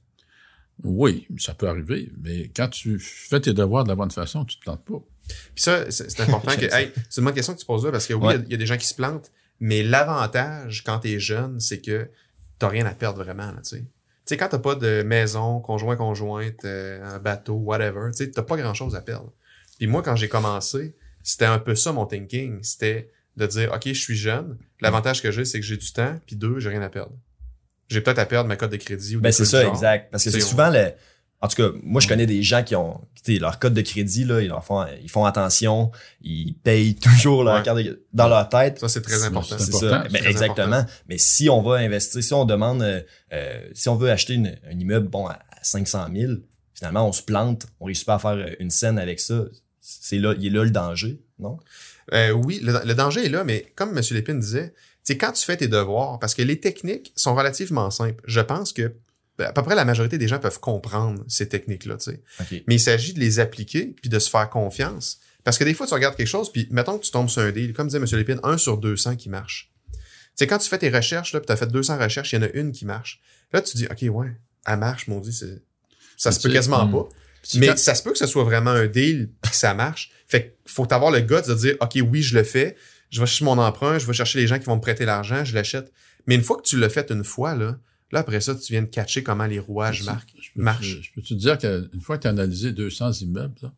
Oui, 0.84 1.28
ça 1.40 1.56
peut 1.56 1.68
arriver, 1.68 2.12
mais 2.22 2.50
quand 2.56 2.68
tu 2.68 3.00
fais 3.00 3.40
tes 3.40 3.54
devoirs 3.54 3.84
de 3.84 3.90
la 3.90 3.96
bonne 3.96 4.12
façon, 4.12 4.46
tu 4.46 4.58
te 4.58 4.62
plantes 4.62 4.86
pas. 4.86 5.00
Puis 5.56 5.64
ça, 5.64 5.90
c'est 5.90 6.20
important 6.22 6.52
que. 6.56 6.66
Hey, 6.72 6.92
c'est 7.10 7.20
une 7.22 7.26
bonne 7.26 7.34
question 7.34 7.56
que 7.56 7.60
tu 7.60 7.66
poses 7.66 7.84
là 7.84 7.92
parce 7.92 8.06
que 8.06 8.14
oui, 8.14 8.20
il 8.22 8.30
y 8.30 8.34
a- 8.34 8.38
Ouais. 8.38 8.44
il 8.46 8.52
y, 8.52 8.54
a 8.54 8.58
des 8.58 8.68
gens 8.68 8.78
qui 8.78 8.86
se 8.86 8.94
plantent, 8.94 9.32
mais 9.60 9.82
l'avantage 9.82 10.84
quand 10.84 11.00
t'es 11.00 11.20
jeune, 11.20 11.60
c'est 11.60 11.82
que 11.82 12.08
t'as 12.60 12.68
rien 12.68 12.86
à 12.86 12.92
perdre 12.94 13.24
vraiment, 13.24 13.48
là, 13.52 13.60
tu 13.68 13.84
sais. 14.30 14.36
Tu 14.36 14.36
sais, 14.36 14.38
quand 14.38 14.50
t'as 14.50 14.60
pas 14.60 14.76
de 14.76 15.04
maison, 15.04 15.60
conjoint, 15.60 15.96
conjointe, 15.96 16.64
euh, 16.66 17.04
un 17.04 17.20
bateau, 17.20 17.56
whatever, 17.56 18.12
tu 18.12 18.18
sais, 18.26 18.32
t'as 18.32 18.42
pas 18.44 18.58
grand 18.58 18.74
chose 18.74 18.96
à 18.96 19.02
perdre. 19.02 19.32
Puis 19.78 19.88
moi, 19.88 20.02
quand 20.04 20.16
j'ai 20.16 20.28
commencé, 20.30 20.96
c'était 21.24 21.46
un 21.46 21.60
peu 21.60 21.76
ça 21.76 21.92
mon 21.92 22.06
thinking. 22.06 22.60
C'était 22.64 23.10
de 23.36 23.46
dire, 23.46 23.72
OK, 23.74 23.84
je 23.88 23.94
suis 23.94 24.16
jeune. 24.16 24.58
L'avantage 24.82 25.22
que 25.22 25.32
j'ai, 25.32 25.46
c'est 25.46 25.60
que 25.60 25.66
j'ai 25.66 25.78
du 25.78 25.92
temps, 25.94 26.16
puis 26.26 26.36
deux, 26.36 26.60
j'ai 26.60 26.70
rien 26.70 26.82
à 26.82 26.90
perdre. 26.90 27.14
J'ai 27.90 28.02
peut-être 28.02 28.20
à 28.20 28.26
perdre 28.26 28.48
ma 28.50 28.56
cote 28.58 28.72
de 28.72 28.78
crédit 28.78 29.16
ou 29.16 29.22
Ben, 29.22 29.32
c'est 29.32 29.46
ça, 29.46 29.62
genre. 29.62 29.74
exact. 29.74 30.10
Parce 30.12 30.24
que 30.24 30.30
c'est 30.32 30.40
C'est- 30.42 30.46
souvent 30.48 30.70
le. 30.70 30.92
En 31.42 31.48
tout 31.48 31.56
cas, 31.56 31.70
moi, 31.84 32.02
je 32.02 32.08
connais 32.08 32.26
des 32.26 32.42
gens 32.42 32.64
qui 32.64 32.76
ont, 32.76 33.00
tu 33.24 33.34
sais, 33.36 33.40
leur 33.40 33.60
code 33.60 33.76
de 33.76 33.82
crédit, 33.82 34.24
là, 34.24 34.42
ils, 34.42 34.48
leur 34.48 34.66
font, 34.66 34.84
ils 35.04 35.10
font 35.10 35.24
attention, 35.26 35.92
ils 36.22 36.56
payent 36.56 36.96
toujours 36.96 37.44
leur 37.44 37.58
Ouais. 37.58 37.64
carte 37.64 37.78
de- 37.78 38.04
dans 38.12 38.28
leur 38.28 38.50
tête. 38.50 38.80
Ça, 38.80 38.90
c'est 38.90 39.02
très 39.02 39.18
C'est- 39.18 39.26
important. 39.28 39.56
c'est 39.60 39.66
C'est 39.66 39.72
ça. 39.74 40.04
c'est 40.08 40.12
Ben, 40.14 40.20
très 40.22 40.30
exactement. 40.32 40.84
Mais 41.08 41.20
si 41.20 41.48
on 41.50 41.62
va 41.62 41.76
investir, 41.76 42.24
si 42.24 42.34
on 42.34 42.46
demande, 42.46 42.82
euh, 42.82 43.02
euh, 43.34 43.70
si 43.74 43.88
on 43.88 43.96
veut 43.96 44.10
acheter 44.10 44.34
une- 44.34 44.58
un 44.68 44.80
immeuble, 44.80 45.10
bon, 45.10 45.28
à 45.28 45.38
500 45.62 46.08
000, 46.12 46.34
finalement, 46.74 47.08
on 47.08 47.12
se 47.12 47.22
plante, 47.22 47.68
on 47.80 47.86
réussit 47.86 48.06
pas 48.08 48.16
à 48.16 48.20
faire 48.20 48.32
euh, 48.32 48.50
une 48.60 48.72
scène 48.72 48.98
avec 48.98 49.20
ça. 49.20 49.46
C'est 49.80 50.18
là, 50.18 50.34
il 50.40 50.48
est 50.48 50.50
là 50.50 50.64
le 50.64 50.72
danger, 50.72 51.22
non? 51.38 51.60
Euh, 52.14 52.32
oui, 52.32 52.60
le, 52.64 52.74
le 52.84 52.94
danger 52.96 53.26
est 53.26 53.30
là, 53.30 53.44
mais 53.44 53.72
comme 53.76 53.96
M. 53.96 54.02
Lépine 54.12 54.40
disait, 54.40 54.70
tu 55.06 55.14
sais, 55.14 55.18
quand 55.18 55.34
tu 55.34 55.46
fais 55.46 55.56
tes 55.58 55.68
devoirs, 55.68 56.18
parce 56.20 56.34
que 56.34 56.42
les 56.42 56.60
techniques 56.60 57.14
sont 57.16 57.36
relativement 57.36 57.92
simples, 57.92 58.24
je 58.26 58.40
pense 58.42 58.74
que 58.74 58.94
à 59.40 59.52
peu 59.54 59.62
près 59.64 59.76
la 59.76 59.86
majorité 59.86 60.18
des 60.18 60.28
gens 60.28 60.40
peuvent 60.40 60.60
comprendre 60.60 61.24
ces 61.28 61.48
techniques-là, 61.48 61.98
tu 61.98 62.12
sais. 62.12 62.22
OK. 62.40 62.64
Mais 62.68 62.76
il 62.76 62.80
s'agit 62.80 63.14
de 63.14 63.20
les 63.20 63.40
appliquer 63.40 63.96
puis 64.02 64.10
de 64.10 64.20
se 64.20 64.30
faire 64.30 64.50
confiance. 64.50 65.20
Parce 65.44 65.58
que 65.58 65.64
des 65.64 65.74
fois, 65.74 65.88
tu 65.88 65.94
regardes 65.94 66.16
quelque 66.16 66.28
chose, 66.28 66.52
puis 66.52 66.68
mettons 66.72 66.98
que 66.98 67.06
tu 67.06 67.12
tombes 67.12 67.30
sur 67.30 67.42
un 67.42 67.52
deal, 67.52 67.74
comme 67.74 67.88
disait 67.88 68.00
M. 68.00 68.06
Lépine, 68.18 68.40
1 68.44 68.58
sur 68.58 68.78
200 68.78 69.16
qui 69.16 69.30
marche. 69.30 69.72
Tu 69.92 70.00
sais, 70.36 70.48
quand 70.48 70.58
tu 70.58 70.68
fais 70.70 70.78
tes 70.78 70.90
recherches, 70.90 71.34
là, 71.34 71.40
puis 71.40 71.48
tu 71.48 71.54
as 71.54 71.56
fait 71.56 71.68
200 71.68 71.98
recherches, 71.98 72.34
il 72.34 72.36
y 72.36 72.40
en 72.40 72.44
a 72.44 72.50
une 72.50 72.72
qui 72.72 72.86
marche. 72.86 73.22
Là, 73.54 73.62
tu 73.62 73.78
dis, 73.78 73.86
OK, 73.86 74.04
ouais, 74.14 74.36
elle 74.66 74.78
marche, 74.78 75.08
mon 75.08 75.20
Dieu, 75.20 75.32
ça 76.18 76.32
se 76.32 76.42
peut 76.42 76.52
quasiment 76.52 76.82
hum. 76.84 76.92
pas. 76.92 77.10
Mais 77.56 77.68
quand- 77.68 77.78
ça 77.78 77.96
se 77.96 78.04
peut 78.04 78.12
que 78.12 78.18
ce 78.18 78.28
soit 78.28 78.44
vraiment 78.44 78.72
un 78.72 78.88
deal 78.88 79.30
puis 79.42 79.52
que 79.52 79.58
ça 79.58 79.74
marche. 79.74 80.12
Fait 80.28 80.58
qu'il 80.64 80.72
faut 80.74 80.92
avoir 80.92 81.12
le 81.12 81.22
guts 81.22 81.48
de 81.48 81.54
dire 81.54 81.76
OK, 81.80 81.98
oui, 82.10 82.22
je 82.22 82.36
le 82.36 82.44
fais. 82.44 82.76
Je 83.10 83.22
vais 83.22 83.26
chercher 83.26 83.46
mon 83.46 83.58
emprunt, 83.58 83.98
je 84.00 84.06
vais 84.06 84.14
chercher 84.14 84.40
les 84.40 84.48
gens 84.48 84.60
qui 84.60 84.66
vont 84.66 84.76
me 84.76 84.82
prêter 84.82 85.06
l'argent, 85.06 85.46
je 85.46 85.56
l'achète. 85.56 85.94
Mais 86.26 86.36
une 86.36 86.44
fois 86.44 86.58
que 86.58 86.64
tu 86.64 86.78
l'as 86.78 86.90
fait 86.90 87.10
une 87.10 87.24
fois, 87.24 87.56
là, 87.56 87.78
là 88.12 88.20
après 88.20 88.42
ça, 88.42 88.56
tu 88.56 88.72
viens 88.74 88.82
de 88.82 88.88
catcher 88.88 89.24
comment 89.24 89.46
les 89.46 89.60
rouages 89.60 90.04
marquent. 90.04 90.34
je 90.42 90.50
peux, 90.56 90.62
marche. 90.62 90.98
te- 90.98 91.02
Je 91.02 91.12
peux 91.14 91.22
te 91.22 91.34
dire 91.34 91.58
qu'une 91.58 92.02
fois 92.02 92.18
que 92.18 92.24
tu 92.24 92.28
as 92.28 92.32
analysé 92.32 92.72
200 92.72 93.12
immeubles, 93.22 93.56
là, 93.62 93.74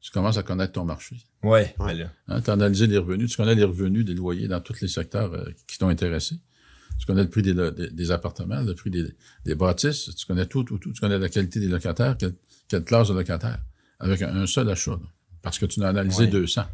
tu 0.00 0.10
commences 0.10 0.36
à 0.36 0.42
connaître 0.42 0.72
ton 0.72 0.84
marché. 0.84 1.16
Ouais. 1.42 1.74
Ouais. 1.78 2.06
Hein, 2.28 2.40
tu 2.42 2.50
as 2.50 2.52
analysé 2.52 2.86
les 2.86 2.98
revenus, 2.98 3.30
tu 3.30 3.36
connais 3.36 3.54
les 3.54 3.64
revenus 3.64 4.04
des 4.04 4.14
loyers 4.14 4.48
dans 4.48 4.60
tous 4.60 4.80
les 4.82 4.88
secteurs 4.88 5.32
euh, 5.32 5.44
qui 5.66 5.78
t'ont 5.78 5.88
intéressé. 5.88 6.36
Tu 6.98 7.06
connais 7.06 7.22
le 7.22 7.30
prix 7.30 7.42
des, 7.42 7.54
lo- 7.54 7.70
des, 7.70 7.90
des 7.90 8.10
appartements, 8.10 8.60
le 8.60 8.74
prix 8.74 8.90
des, 8.90 9.04
des 9.44 9.54
bâtisses, 9.54 10.14
tu 10.14 10.26
connais 10.26 10.46
tout, 10.46 10.62
tout, 10.62 10.78
tout. 10.78 10.92
Tu 10.92 11.00
connais 11.00 11.18
la 11.18 11.28
qualité 11.28 11.58
des 11.58 11.68
locataires, 11.68 12.16
quelle, 12.18 12.34
quelle 12.68 12.84
classe 12.84 13.08
de 13.08 13.14
locataires, 13.14 13.58
avec 13.98 14.20
un, 14.22 14.36
un 14.36 14.46
seul 14.46 14.68
achat, 14.70 14.92
là, 14.92 15.08
parce 15.42 15.58
que 15.58 15.66
tu 15.66 15.80
n'as 15.80 15.88
analysé 15.88 16.24
Ouais. 16.24 16.30
200. 16.30 16.64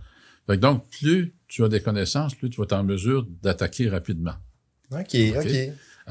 Fait 0.46 0.56
que 0.56 0.60
donc, 0.60 0.88
plus 0.90 1.32
tu 1.48 1.62
as 1.64 1.68
des 1.68 1.80
connaissances, 1.80 2.34
plus 2.34 2.50
tu 2.50 2.56
vas 2.58 2.64
être 2.64 2.72
en 2.72 2.82
mesure 2.84 3.26
d'attaquer 3.42 3.88
rapidement. 3.88 4.34
OK, 4.90 4.98
OK? 4.98 5.36
OK. 5.38 5.46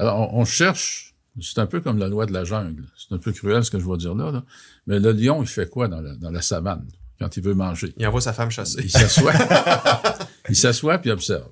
Alors, 0.00 0.32
on, 0.34 0.40
on 0.40 0.44
cherche, 0.44 1.14
c'est 1.40 1.58
un 1.58 1.66
peu 1.66 1.80
comme 1.80 1.98
la 1.98 2.08
loi 2.08 2.26
de 2.26 2.32
la 2.32 2.44
jungle. 2.44 2.84
C'est 2.96 3.14
un 3.14 3.18
peu 3.18 3.32
cruel 3.32 3.64
ce 3.64 3.70
que 3.70 3.78
je 3.78 3.86
vais 3.88 3.96
dire 3.98 4.14
là, 4.14 4.30
là. 4.32 4.44
mais 4.86 4.98
le 4.98 5.12
lion, 5.12 5.42
il 5.42 5.48
fait 5.48 5.68
quoi 5.68 5.88
dans 5.88 6.00
la, 6.00 6.14
dans 6.14 6.30
la 6.30 6.42
savane 6.42 6.86
quand 7.18 7.36
il 7.36 7.42
veut 7.42 7.54
manger? 7.54 7.92
Il 7.98 8.06
envoie 8.06 8.20
sa 8.20 8.32
femme 8.32 8.50
chasser. 8.50 8.80
Il 8.82 8.90
s'assoit. 8.90 9.32
il 10.48 10.56
s'assoit 10.56 10.98
puis 10.98 11.10
il 11.10 11.12
observe. 11.12 11.48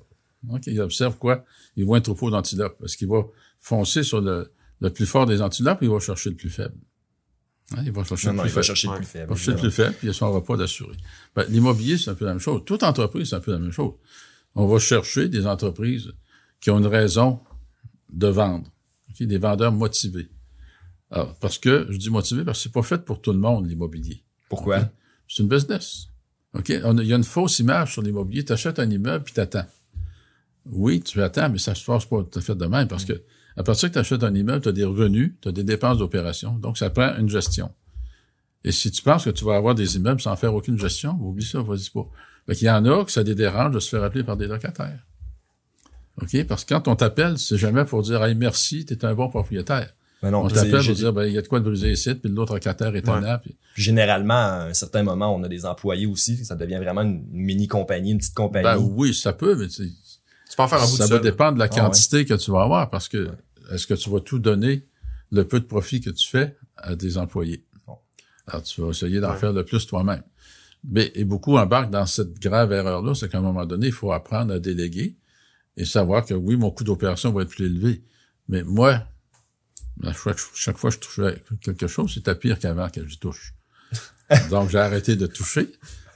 OK, 0.49 0.63
il 0.67 0.79
observe 0.81 1.17
quoi? 1.17 1.45
Il 1.75 1.85
voit 1.85 1.97
un 1.97 2.01
troupeau 2.01 2.31
d'antilopes. 2.31 2.77
Parce 2.79 2.95
qu'il 2.95 3.07
va 3.07 3.23
foncer 3.59 4.03
sur 4.03 4.21
le, 4.21 4.51
le 4.79 4.89
plus 4.91 5.05
fort 5.05 5.25
des 5.25 5.41
antilopes 5.41 5.81
et 5.81 5.85
il 5.85 5.91
va 5.91 5.99
chercher 5.99 6.29
le 6.31 6.35
plus 6.35 6.49
faible? 6.49 6.75
Hein, 7.77 7.81
il 7.85 7.91
va 7.91 8.03
chercher 8.03 8.27
Non, 8.27 8.33
le 8.33 8.37
non, 8.37 8.43
plus 8.43 8.49
il 8.51 8.55
va 8.55 8.61
faible. 8.63 8.65
chercher 8.65 8.87
le 8.87 8.95
plus 8.95 9.03
Il 9.03 9.07
faible. 9.09 9.29
va 9.29 9.35
chercher 9.35 9.51
le 9.51 9.57
plus 9.59 9.71
faible, 9.71 9.95
puis 9.99 10.07
il 10.07 10.09
a 10.09 10.13
son 10.13 10.31
repas 10.31 10.57
d'assuré. 10.57 10.95
Ben, 11.35 11.45
L'immobilier, 11.49 11.97
c'est 11.99 12.09
un 12.09 12.15
peu 12.15 12.25
la 12.25 12.31
même 12.31 12.39
chose. 12.39 12.61
Toute 12.65 12.81
entreprise, 12.83 13.29
c'est 13.29 13.35
un 13.35 13.39
peu 13.41 13.51
la 13.51 13.59
même 13.59 13.71
chose. 13.71 13.93
On 14.55 14.65
va 14.65 14.79
chercher 14.79 15.29
des 15.29 15.45
entreprises 15.45 16.11
qui 16.61 16.71
ont 16.71 16.79
une 16.79 16.87
raison 16.87 17.39
de 18.11 18.27
vendre. 18.27 18.69
OK, 19.09 19.23
Des 19.27 19.37
vendeurs 19.37 19.71
motivés. 19.71 20.29
Alors, 21.11 21.35
parce 21.39 21.57
que, 21.57 21.87
je 21.89 21.97
dis 21.97 22.09
motivé 22.09 22.43
parce 22.43 22.59
que 22.59 22.63
c'est 22.63 22.71
pas 22.71 22.83
fait 22.83 23.03
pour 23.03 23.21
tout 23.21 23.31
le 23.33 23.39
monde, 23.39 23.67
l'immobilier. 23.67 24.23
Pourquoi? 24.49 24.89
C'est 25.27 25.41
une 25.43 25.49
business. 25.49 26.07
OK? 26.53 26.71
On 26.83 26.97
a- 26.97 27.01
Il 27.03 27.07
y 27.07 27.13
a 27.13 27.15
une 27.17 27.23
fausse 27.23 27.59
image 27.59 27.93
sur 27.93 28.01
l'immobilier. 28.01 28.43
Tu 28.45 28.53
achètes 28.53 28.79
un 28.79 28.89
immeuble 28.89 29.23
puis 29.23 29.33
tu 29.33 29.39
attends. 29.39 29.65
Oui, 30.65 31.01
tu 31.01 31.21
attends, 31.21 31.49
mais 31.49 31.57
ça 31.57 31.73
se 31.75 31.83
passe 31.85 32.05
pas 32.05 32.23
tout 32.23 32.37
à 32.39 32.41
fait 32.41 32.55
de 32.55 32.65
même 32.65 32.87
parce 32.87 33.05
que 33.05 33.21
à 33.55 33.63
partir 33.63 33.89
que 33.89 33.93
tu 33.93 33.99
achètes 33.99 34.23
un 34.23 34.33
immeuble, 34.33 34.61
tu 34.61 34.69
as 34.69 34.71
des 34.71 34.85
revenus, 34.85 35.33
tu 35.41 35.49
as 35.49 35.51
des 35.51 35.63
dépenses 35.63 35.97
d'opération. 35.97 36.53
Donc, 36.59 36.77
ça 36.77 36.89
prend 36.89 37.15
une 37.17 37.29
gestion. 37.29 37.73
Et 38.63 38.71
si 38.71 38.91
tu 38.91 39.01
penses 39.01 39.25
que 39.25 39.29
tu 39.31 39.43
vas 39.45 39.55
avoir 39.55 39.73
des 39.75 39.95
immeubles 39.95 40.21
sans 40.21 40.35
faire 40.35 40.53
aucune 40.53 40.77
gestion, 40.77 41.17
oublie 41.21 41.45
ça, 41.45 41.61
vas-y 41.61 41.89
pas. 41.89 42.07
Fait 42.45 42.55
qu'il 42.55 42.67
y 42.67 42.69
en 42.71 42.85
a 42.85 43.03
que 43.05 43.11
ça 43.11 43.23
les 43.23 43.35
dérange 43.35 43.73
de 43.73 43.79
se 43.79 43.89
faire 43.89 44.03
appeler 44.03 44.23
par 44.23 44.37
des 44.37 44.47
locataires. 44.47 45.05
OK? 46.21 46.45
Parce 46.45 46.65
que 46.65 46.73
quand 46.73 46.87
on 46.87 46.95
t'appelle, 46.95 47.37
c'est 47.37 47.57
jamais 47.57 47.85
pour 47.85 48.01
dire 48.01 48.23
Hey, 48.23 48.35
merci, 48.35 48.85
tu 48.85 48.93
es 48.93 49.05
un 49.05 49.13
bon 49.15 49.29
propriétaire. 49.29 49.89
Ben 50.21 50.31
non, 50.31 50.39
on 50.43 50.49
c'est- 50.49 50.55
t'appelle 50.55 50.85
pour 50.85 50.95
dire 50.95 51.13
ben, 51.13 51.25
il 51.25 51.33
y 51.33 51.37
a 51.37 51.41
de 51.41 51.47
quoi 51.47 51.59
de 51.59 51.65
briser 51.65 51.91
ici, 51.91 52.13
puis 52.15 52.29
l'autre 52.29 52.53
locataire 52.53 52.93
est 52.95 53.07
Ouais. 53.07 53.13
un 53.13 53.23
app. 53.23 53.45
Généralement, 53.75 54.33
à 54.33 54.65
un 54.69 54.73
certain 54.73 55.03
moment, 55.03 55.33
on 55.33 55.43
a 55.43 55.47
des 55.47 55.65
employés 55.65 56.05
aussi. 56.07 56.43
Ça 56.43 56.55
devient 56.55 56.77
vraiment 56.77 57.01
une 57.03 57.23
mini-compagnie, 57.31 58.11
une 58.11 58.17
petite 58.17 58.33
compagnie. 58.35 58.63
Ben 58.65 58.77
oui, 58.77 59.13
ça 59.13 59.31
peut, 59.31 59.55
mais 59.55 59.67
tu 59.67 59.85
sais, 59.85 59.89
Tu 60.49 60.55
peux 60.57 60.63
en 60.63 60.67
faire 60.67 60.81
un 60.81 60.85
bout 60.85 60.97
ça 60.97 61.05
de 61.05 61.09
va 61.11 61.15
seul. 61.17 61.21
dépendre 61.23 61.53
de 61.53 61.59
la 61.59 61.65
Ah, 61.65 61.79
quantité 61.79 62.25
que 62.25 62.33
tu 62.33 62.51
vas 62.51 62.63
avoir 62.63 62.89
parce 62.89 63.07
que 63.07 63.29
est-ce 63.71 63.87
que 63.87 63.93
tu 63.93 64.09
vas 64.09 64.19
tout 64.19 64.39
donner 64.39 64.85
le 65.31 65.47
peu 65.47 65.59
de 65.59 65.65
profit 65.65 66.01
que 66.01 66.09
tu 66.09 66.27
fais 66.27 66.57
à 66.75 66.95
des 66.95 67.17
employés? 67.17 67.63
Bon. 67.87 67.95
Alors, 68.47 68.63
tu 68.63 68.81
vas 68.81 68.89
essayer 68.89 69.19
d'en 69.21 69.31
Ouais. 69.31 69.37
faire 69.37 69.53
le 69.53 69.63
plus 69.63 69.85
toi-même. 69.87 70.23
Mais, 70.83 71.11
et 71.15 71.23
beaucoup 71.23 71.57
embarquent 71.57 71.91
dans 71.91 72.05
cette 72.05 72.39
grave 72.39 72.71
erreur-là, 72.73 73.13
c'est 73.13 73.29
qu'à 73.29 73.37
un 73.37 73.41
moment 73.41 73.65
donné, 73.65 73.87
il 73.87 73.93
faut 73.93 74.11
apprendre 74.11 74.53
à 74.53 74.59
déléguer 74.59 75.15
et 75.79 75.85
savoir 75.85 76.25
que 76.25 76.33
oui, 76.33 76.57
mon 76.57 76.69
coût 76.71 76.83
d'opération 76.83 77.31
va 77.31 77.41
être 77.43 77.49
plus 77.49 77.65
élevé. 77.65 78.03
Mais 78.49 78.63
moi, 78.63 79.03
à 80.03 80.13
chaque, 80.13 80.37
chaque 80.53 80.77
fois 80.77 80.89
que 80.91 80.95
je 80.97 80.99
touche 80.99 81.19
à 81.19 81.31
quelque 81.61 81.87
chose, 81.87 82.13
c'était 82.13 82.35
pire 82.35 82.59
qu'avant 82.59 82.89
que 82.89 83.07
je 83.07 83.17
touche. 83.17 83.53
Donc, 84.49 84.69
j'ai 84.69 84.77
arrêté 84.77 85.15
de 85.15 85.25
toucher 85.25 85.69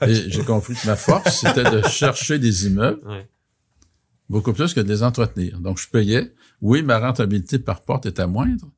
et 0.06 0.30
j'ai 0.30 0.44
compris 0.44 0.74
que 0.74 0.86
ma 0.86 0.96
force, 0.96 1.40
c'était 1.40 1.68
de 1.70 1.82
chercher 1.88 2.38
des 2.38 2.66
immeubles 2.66 3.00
Ouais. 3.08 3.26
beaucoup 4.28 4.52
plus 4.52 4.74
que 4.74 4.80
de 4.80 4.88
les 4.88 5.02
entretenir. 5.02 5.58
Donc, 5.60 5.78
je 5.80 5.88
payais. 5.88 6.34
Oui, 6.60 6.82
ma 6.82 6.98
rentabilité 6.98 7.58
par 7.58 7.82
porte 7.82 8.06
était 8.06 8.26
moindre, 8.26 8.70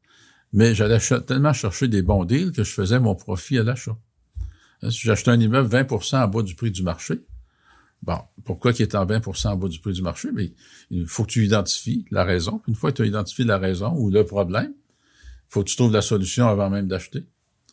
mais 0.52 0.74
j'allais 0.74 0.98
tellement 1.26 1.52
chercher 1.52 1.88
des 1.88 2.02
bons 2.02 2.24
deals 2.24 2.52
que 2.52 2.64
je 2.64 2.70
faisais 2.72 2.98
mon 3.00 3.14
profit 3.14 3.58
à 3.58 3.62
l'achat. 3.64 3.96
Hein, 4.82 4.90
Si 4.90 5.00
j'achetais 5.00 5.30
un 5.30 5.40
immeuble 5.40 5.68
20% 5.68 6.16
en 6.22 6.28
bas 6.28 6.42
du 6.42 6.54
prix 6.54 6.70
du 6.70 6.82
marché, 6.82 7.24
bon, 8.06 8.18
pourquoi 8.44 8.72
qu'il 8.72 8.84
est 8.84 8.94
en 8.94 9.04
20% 9.04 9.48
en 9.48 9.56
bas 9.56 9.68
du 9.68 9.80
prix 9.80 9.92
du 9.92 10.02
marché? 10.02 10.28
Mais 10.32 10.52
il 10.90 11.06
faut 11.06 11.24
que 11.24 11.30
tu 11.30 11.44
identifies 11.44 12.06
la 12.10 12.24
raison. 12.24 12.62
Une 12.68 12.74
fois 12.74 12.92
que 12.92 12.96
tu 12.98 13.02
as 13.02 13.06
identifié 13.06 13.44
la 13.44 13.58
raison 13.58 13.92
ou 13.96 14.10
le 14.10 14.24
problème, 14.24 14.72
il 14.72 15.48
faut 15.50 15.62
que 15.64 15.68
tu 15.68 15.76
trouves 15.76 15.92
la 15.92 16.02
solution 16.02 16.46
avant 16.48 16.70
même 16.70 16.86
d'acheter. 16.88 17.26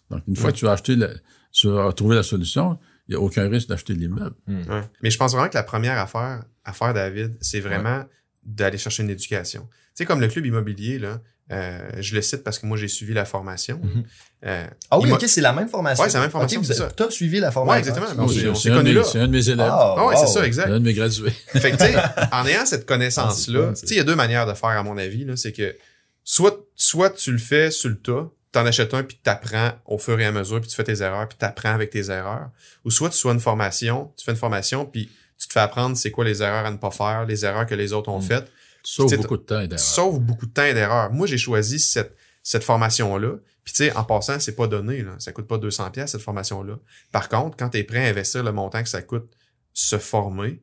Donc, 0.09 0.21
une 0.27 0.35
fois 0.35 0.51
que 0.51 0.57
tu 0.57 0.67
as 0.67 0.71
acheté, 0.71 0.95
la- 0.95 1.09
tu 1.51 1.69
as 1.69 1.93
trouvé 1.93 2.15
la 2.15 2.23
solution, 2.23 2.77
il 3.07 3.11
n'y 3.11 3.15
a 3.15 3.19
aucun 3.21 3.47
risque 3.49 3.67
d'acheter 3.69 3.93
l'immeuble. 3.93 4.35
Ouais. 4.47 4.81
Mais 5.01 5.09
je 5.09 5.17
pense 5.17 5.31
vraiment 5.33 5.49
que 5.49 5.55
la 5.55 5.63
première 5.63 5.97
affaire 5.99 6.43
à 6.65 6.73
faire, 6.73 6.93
David, 6.93 7.37
c'est 7.41 7.59
vraiment 7.59 8.05
d'aller 8.43 8.77
chercher 8.77 9.03
une 9.03 9.09
éducation. 9.09 9.61
Tu 9.71 9.77
sais, 9.95 10.05
comme 10.05 10.19
le 10.21 10.27
club 10.27 10.45
immobilier, 10.45 10.99
là, 10.99 11.21
Euh, 11.51 11.77
je 11.99 12.15
le 12.15 12.21
cite 12.21 12.43
parce 12.43 12.57
que 12.57 12.65
moi, 12.65 12.77
j'ai 12.77 12.87
suivi 12.87 13.13
la 13.13 13.25
formation. 13.25 13.79
Mhm. 13.83 14.03
Euh, 14.45 14.65
Ah 14.89 14.97
oui, 14.99 15.11
ok, 15.11 15.23
c'est 15.27 15.41
la 15.41 15.51
même 15.53 15.67
formation. 15.67 16.03
Ouais, 16.03 16.09
c'est 16.09 16.17
la 16.17 16.21
même 16.23 16.31
formation, 16.31 16.61
vous 16.61 16.71
avez- 16.81 16.91
T'as 16.95 17.09
suivi 17.09 17.39
la 17.39 17.51
formation. 17.51 17.73
Ouais, 17.73 17.79
exactement. 17.79 18.07
Ah, 18.09 18.13
Mais 18.17 18.23
on 18.23 18.27
C'est 18.29 18.33
s'est- 18.55 18.69
un, 18.69 18.73
de 18.73 18.77
connus 18.79 18.89
mes- 18.89 18.95
là. 18.95 19.03
c'est 19.03 19.19
un 19.19 19.27
de 19.27 19.31
mes 19.31 19.49
élèves. 19.49 19.67
Ah, 19.69 19.95
Ah 19.97 20.05
ouais, 20.07 20.15
wow. 20.15 20.21
c'est 20.25 20.31
ça, 20.33 20.45
exact. 20.47 20.67
C'est 20.67 20.71
un 20.73 20.79
de 20.79 20.85
mes 20.85 20.93
gradués. 20.93 21.31
Fait 21.31 21.71
que, 21.71 21.77
tu 21.77 21.83
sais, 21.83 21.95
en 22.31 22.45
ayant 22.45 22.65
cette 22.65 22.81
Ah, 22.83 22.85
connaissance-là, 22.87 23.69
tu 23.73 23.87
sais, 23.87 23.93
il 23.95 23.97
y 23.97 23.99
a 23.99 24.03
deux 24.05 24.15
manières 24.15 24.45
de 24.47 24.53
faire, 24.53 24.69
à 24.69 24.83
mon 24.83 24.97
avis. 24.97 25.27
C'est 25.35 25.51
que, 25.51 25.75
soit, 26.23 26.57
soit 26.75 27.09
tu 27.11 27.31
le 27.33 27.37
fais 27.37 27.71
sur 27.71 27.89
le 27.89 27.97
tas, 27.97 28.29
t'en 28.53 28.65
achètes 28.65 28.93
un 28.93 29.03
puis 29.03 29.19
t'apprends 29.21 29.71
au 29.85 29.97
fur 29.97 30.17
et 30.19 30.25
à 30.25 30.31
mesure 30.31 30.61
puis 30.61 30.69
tu 30.69 30.75
fais 30.75 30.83
tes 30.83 31.01
erreurs 31.01 31.27
puis 31.27 31.37
t'apprends 31.37 31.73
avec 31.73 31.89
tes 31.89 32.09
erreurs. 32.09 32.49
Ou 32.85 32.91
soit 32.91 33.09
tu 33.09 33.17
sois 33.17 33.33
une 33.33 33.39
formation, 33.39 34.11
tu 34.17 34.23
fais 34.23 34.31
une 34.31 34.37
formation 34.37 34.85
puis 34.85 35.09
tu 35.39 35.47
te 35.47 35.53
fais 35.53 35.59
apprendre 35.59 35.97
c'est 35.97 36.11
quoi 36.11 36.23
les 36.23 36.41
erreurs 36.41 36.65
à 36.65 36.71
ne 36.71 36.77
pas 36.77 36.91
faire, 36.91 37.25
les 37.25 37.43
erreurs 37.45 37.65
que 37.65 37.75
les 37.75 37.91
autres 37.93 38.09
ont 38.09 38.19
Mm. 38.19 38.23
faites. 38.23 38.51
C'est- 38.83 39.17
beaucoup 39.17 39.37
de 39.37 39.43
temps 39.43 39.59
et 39.59 39.63
Tu 39.63 39.69
d'erreurs. 39.69 39.85
sauves 39.85 40.19
beaucoup 40.19 40.45
de 40.45 40.51
temps 40.51 40.65
et 40.65 40.73
d'erreurs. 40.73 41.11
Moi, 41.11 41.25
j'ai 41.27 41.37
choisi 41.37 41.79
cette, 41.79 42.15
cette 42.43 42.63
formation-là. 42.63 43.35
Puis, 43.63 43.73
tu 43.73 43.77
sais, 43.85 43.95
en 43.95 44.03
passant, 44.03 44.39
c'est 44.39 44.55
pas 44.55 44.67
donné, 44.67 45.03
là. 45.03 45.15
Ça 45.19 45.31
coûte 45.31 45.47
pas 45.47 45.57
200 45.57 45.89
pièces 45.91 46.11
cette 46.11 46.21
formation-là. 46.21 46.77
Par 47.13 47.29
contre, 47.29 47.55
quand 47.55 47.69
tu 47.69 47.77
es 47.77 47.83
prêt 47.83 48.05
à 48.05 48.09
investir 48.09 48.43
le 48.43 48.51
montant 48.51 48.83
que 48.83 48.89
ça 48.89 49.01
coûte 49.01 49.31
se 49.73 49.97
former, 49.97 50.61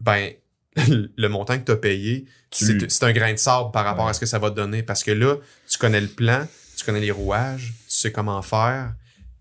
ben, 0.00 0.32
le 1.16 1.28
montant 1.28 1.58
que 1.58 1.64
tu 1.64 1.72
as 1.72 1.76
payé, 1.76 2.26
Tu- 2.50 2.64
c'est 2.66 2.90
c'est 2.90 3.04
un 3.04 3.12
grain 3.12 3.32
de 3.32 3.38
sable 3.38 3.70
par 3.70 3.84
rapport 3.84 4.04
Ouais. 4.04 4.10
à 4.10 4.14
ce 4.14 4.20
que 4.20 4.26
ça 4.26 4.38
va 4.38 4.50
te 4.50 4.56
donner. 4.56 4.82
Parce 4.82 5.02
que 5.02 5.12
là, 5.12 5.36
tu 5.68 5.78
connais 5.78 6.00
le 6.00 6.08
plan, 6.08 6.46
tu 6.76 6.84
connais 6.84 7.00
les 7.00 7.10
rouages, 7.12 7.72
tu 7.88 7.96
sais 7.96 8.12
comment 8.12 8.42
faire, 8.42 8.92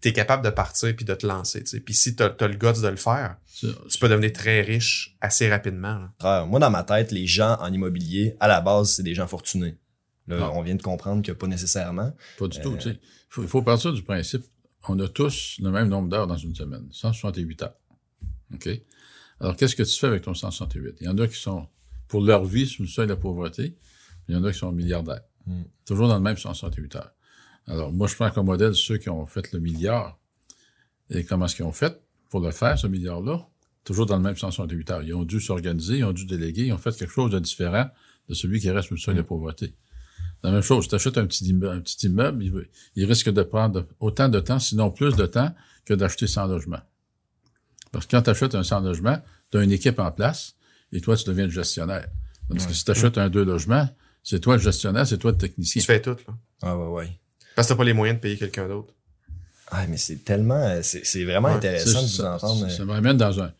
tu 0.03 0.09
es 0.09 0.13
capable 0.13 0.43
de 0.43 0.49
partir 0.49 0.93
puis 0.95 1.05
de 1.05 1.15
te 1.15 1.25
lancer. 1.25 1.63
Puis 1.63 1.93
si 1.93 2.15
tu 2.15 2.23
as, 2.23 2.35
le 2.41 2.55
guts 2.55 2.81
de 2.81 2.87
le 2.87 2.97
faire, 2.97 3.37
tu 3.59 3.99
peux 3.99 4.09
devenir 4.09 4.33
très 4.33 4.61
riche 4.61 5.15
assez 5.21 5.49
rapidement, 5.49 6.07
là. 6.19 6.45
Moi, 6.45 6.59
dans 6.59 6.69
ma 6.69 6.83
tête, 6.83 7.11
les 7.11 7.25
gens 7.25 7.57
en 7.59 7.71
immobilier, 7.71 8.35
à 8.39 8.47
la 8.47 8.59
base, 8.59 8.91
c'est 8.91 9.03
des 9.03 9.15
gens 9.15 9.27
fortunés. 9.27 9.77
Là, 10.27 10.39
Non. 10.39 10.51
on 10.55 10.61
vient 10.61 10.75
de 10.75 10.81
comprendre 10.81 11.21
que 11.21 11.31
pas 11.31 11.47
nécessairement. 11.47 12.13
Pas 12.37 12.47
du 12.47 12.59
tout. 12.59 12.73
Euh, 12.73 12.77
tu 12.77 12.91
sais. 12.91 12.99
Il 13.37 13.47
faut, 13.47 13.61
partir 13.61 13.93
du 13.93 14.03
principe 14.03 14.43
on 14.89 14.99
a 14.99 15.07
tous 15.07 15.57
le 15.61 15.71
même 15.71 15.87
nombre 15.87 16.09
d'heures 16.09 16.27
dans 16.27 16.37
une 16.37 16.53
semaine, 16.53 16.87
168 16.91 17.61
heures. 17.63 17.75
OK? 18.53 18.69
Alors, 19.39 19.55
qu'est-ce 19.55 19.75
que 19.75 19.83
tu 19.83 19.97
fais 19.97 20.07
avec 20.07 20.23
ton 20.23 20.33
168? 20.33 20.97
Il 20.99 21.05
y 21.05 21.09
en 21.09 21.17
a 21.17 21.27
qui 21.27 21.37
sont, 21.37 21.67
pour 22.09 22.21
leur 22.21 22.43
vie, 22.43 22.67
sous 22.67 22.81
le 22.81 22.87
seuil 22.89 23.07
de 23.07 23.13
la 23.13 23.17
pauvreté. 23.17 23.77
Il 24.27 24.35
y 24.35 24.37
en 24.37 24.43
a 24.43 24.51
qui 24.51 24.59
sont 24.59 24.71
milliardaires. 24.71 25.21
Mm. 25.45 25.63
Toujours 25.85 26.09
dans 26.09 26.15
le 26.15 26.21
même 26.21 26.37
168 26.37 26.95
heures. 26.97 27.11
Alors, 27.67 27.91
moi, 27.91 28.07
je 28.07 28.15
prends 28.15 28.29
comme 28.29 28.47
modèle 28.47 28.75
ceux 28.75 28.97
qui 28.97 29.09
ont 29.09 29.25
fait 29.25 29.51
le 29.53 29.59
milliard. 29.59 30.19
Et 31.09 31.23
comment 31.23 31.45
est-ce 31.45 31.55
qu'ils 31.55 31.65
ont 31.65 31.71
fait 31.71 32.01
pour 32.29 32.41
le 32.41 32.51
faire, 32.51 32.77
ce 32.77 32.87
milliard-là? 32.87 33.47
Toujours 33.83 34.05
dans 34.05 34.17
le 34.17 34.23
même 34.23 34.35
168 34.35 34.91
heures. 34.91 35.03
Ils 35.03 35.13
ont 35.13 35.23
dû 35.23 35.39
s'organiser, 35.39 35.97
ils 35.97 36.03
ont 36.03 36.13
dû 36.13 36.25
déléguer, 36.25 36.65
ils 36.65 36.73
ont 36.73 36.77
fait 36.77 36.95
quelque 36.97 37.11
chose 37.11 37.31
de 37.31 37.39
différent 37.39 37.89
de 38.29 38.33
celui 38.33 38.59
qui 38.59 38.69
reste 38.69 38.87
sous 38.87 38.93
le 38.93 38.99
seuil 38.99 39.15
de 39.15 39.21
pauvreté. 39.21 39.73
La 40.41 40.51
même 40.51 40.61
chose, 40.61 40.87
tu 40.87 40.95
achètes 40.95 41.17
un 41.17 41.25
petit 41.25 41.45
immeuble, 41.45 41.77
un 41.77 41.81
petit 41.81 42.07
immeuble 42.07 42.67
il 42.95 43.05
risque 43.05 43.29
de 43.29 43.43
prendre 43.43 43.85
autant 43.99 44.29
de 44.29 44.39
temps, 44.39 44.59
sinon 44.59 44.91
plus 44.91 45.15
de 45.15 45.25
temps, 45.25 45.53
que 45.85 45.93
d'acheter 45.93 46.27
100 46.27 46.47
logements. 46.47 46.81
Parce 47.91 48.05
que 48.05 48.11
quand 48.11 48.23
tu 48.23 48.29
achètes 48.29 48.55
un 48.55 48.63
100 48.63 48.81
logements, 48.81 49.21
tu 49.51 49.57
as 49.57 49.63
une 49.63 49.71
équipe 49.71 49.99
en 49.99 50.11
place 50.11 50.55
et 50.91 51.01
toi, 51.01 51.15
tu 51.15 51.25
deviens 51.25 51.45
le 51.45 51.51
gestionnaire. 51.51 52.07
Parce 52.49 52.65
que 52.65 52.73
si 52.73 52.83
tu 52.83 52.91
achètes 52.91 53.17
un 53.17 53.29
deux 53.29 53.43
logements, 53.43 53.89
c'est 54.21 54.39
toi 54.39 54.55
le 54.55 54.61
gestionnaire, 54.61 55.07
c'est 55.07 55.17
toi 55.17 55.31
le 55.31 55.37
technicien. 55.37 55.81
Tu 55.81 55.85
fais 55.85 56.01
tout, 56.01 56.15
là. 56.27 56.37
Ah 56.61 56.77
ouais, 56.77 56.87
ouais. 56.87 57.19
Parce 57.55 57.67
que 57.67 57.73
t'as 57.73 57.77
pas 57.77 57.83
les 57.83 57.93
moyens 57.93 58.17
de 58.17 58.21
payer 58.21 58.37
quelqu'un 58.37 58.67
d'autre. 58.67 58.93
Ah, 59.67 59.87
mais 59.87 59.97
c'est 59.97 60.23
tellement, 60.23 60.55
euh, 60.63 60.81
c'est 60.83 61.23
vraiment 61.23 61.47
Ouais, 61.49 61.55
intéressant 61.55 62.01
de 62.03 62.07
Ça, 62.07 62.23
vous 62.37 62.45
entendre. 62.45 62.69
ça- 62.69 62.77
ça 62.77 62.85
me 62.85 62.91
ramène 62.91 63.17
dans 63.17 63.41
un, 63.41 63.51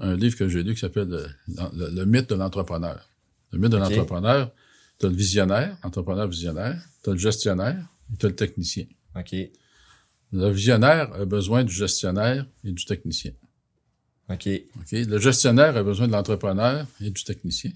un 0.00 0.16
livre 0.16 0.36
que 0.36 0.48
j'ai 0.48 0.62
lu 0.62 0.74
qui 0.74 0.80
s'appelle 0.80 1.08
le, 1.08 1.26
le- 1.48 1.90
le 1.94 2.04
mythe 2.04 2.28
de 2.30 2.34
l'entrepreneur. 2.34 3.08
Le 3.52 3.58
mythe 3.58 3.70
de 3.72 3.76
l'entrepreneur, 3.78 4.50
tu 4.98 5.06
as 5.06 5.08
le 5.08 5.14
visionnaire, 5.16 5.76
entrepreneur 5.82 6.26
visionnaire, 6.28 6.78
tu 7.02 7.10
as 7.10 7.12
le 7.12 7.18
gestionnaire 7.18 7.78
et 8.12 8.16
tu 8.16 8.26
as 8.26 8.28
le 8.30 8.34
technicien. 8.34 8.84
OK. 9.16 9.34
Le 10.32 10.48
visionnaire 10.50 11.12
a 11.12 11.24
besoin 11.26 11.62
du 11.64 11.72
gestionnaire 11.74 12.46
et 12.64 12.72
du 12.72 12.84
technicien. 12.84 13.32
OK. 14.30 14.48
OK? 14.80 14.92
Le 14.92 15.18
gestionnaire 15.18 15.76
a 15.76 15.82
besoin 15.82 16.06
de 16.06 16.12
l'entrepreneur 16.12 16.86
et 17.00 17.10
du 17.10 17.22
technicien. 17.24 17.70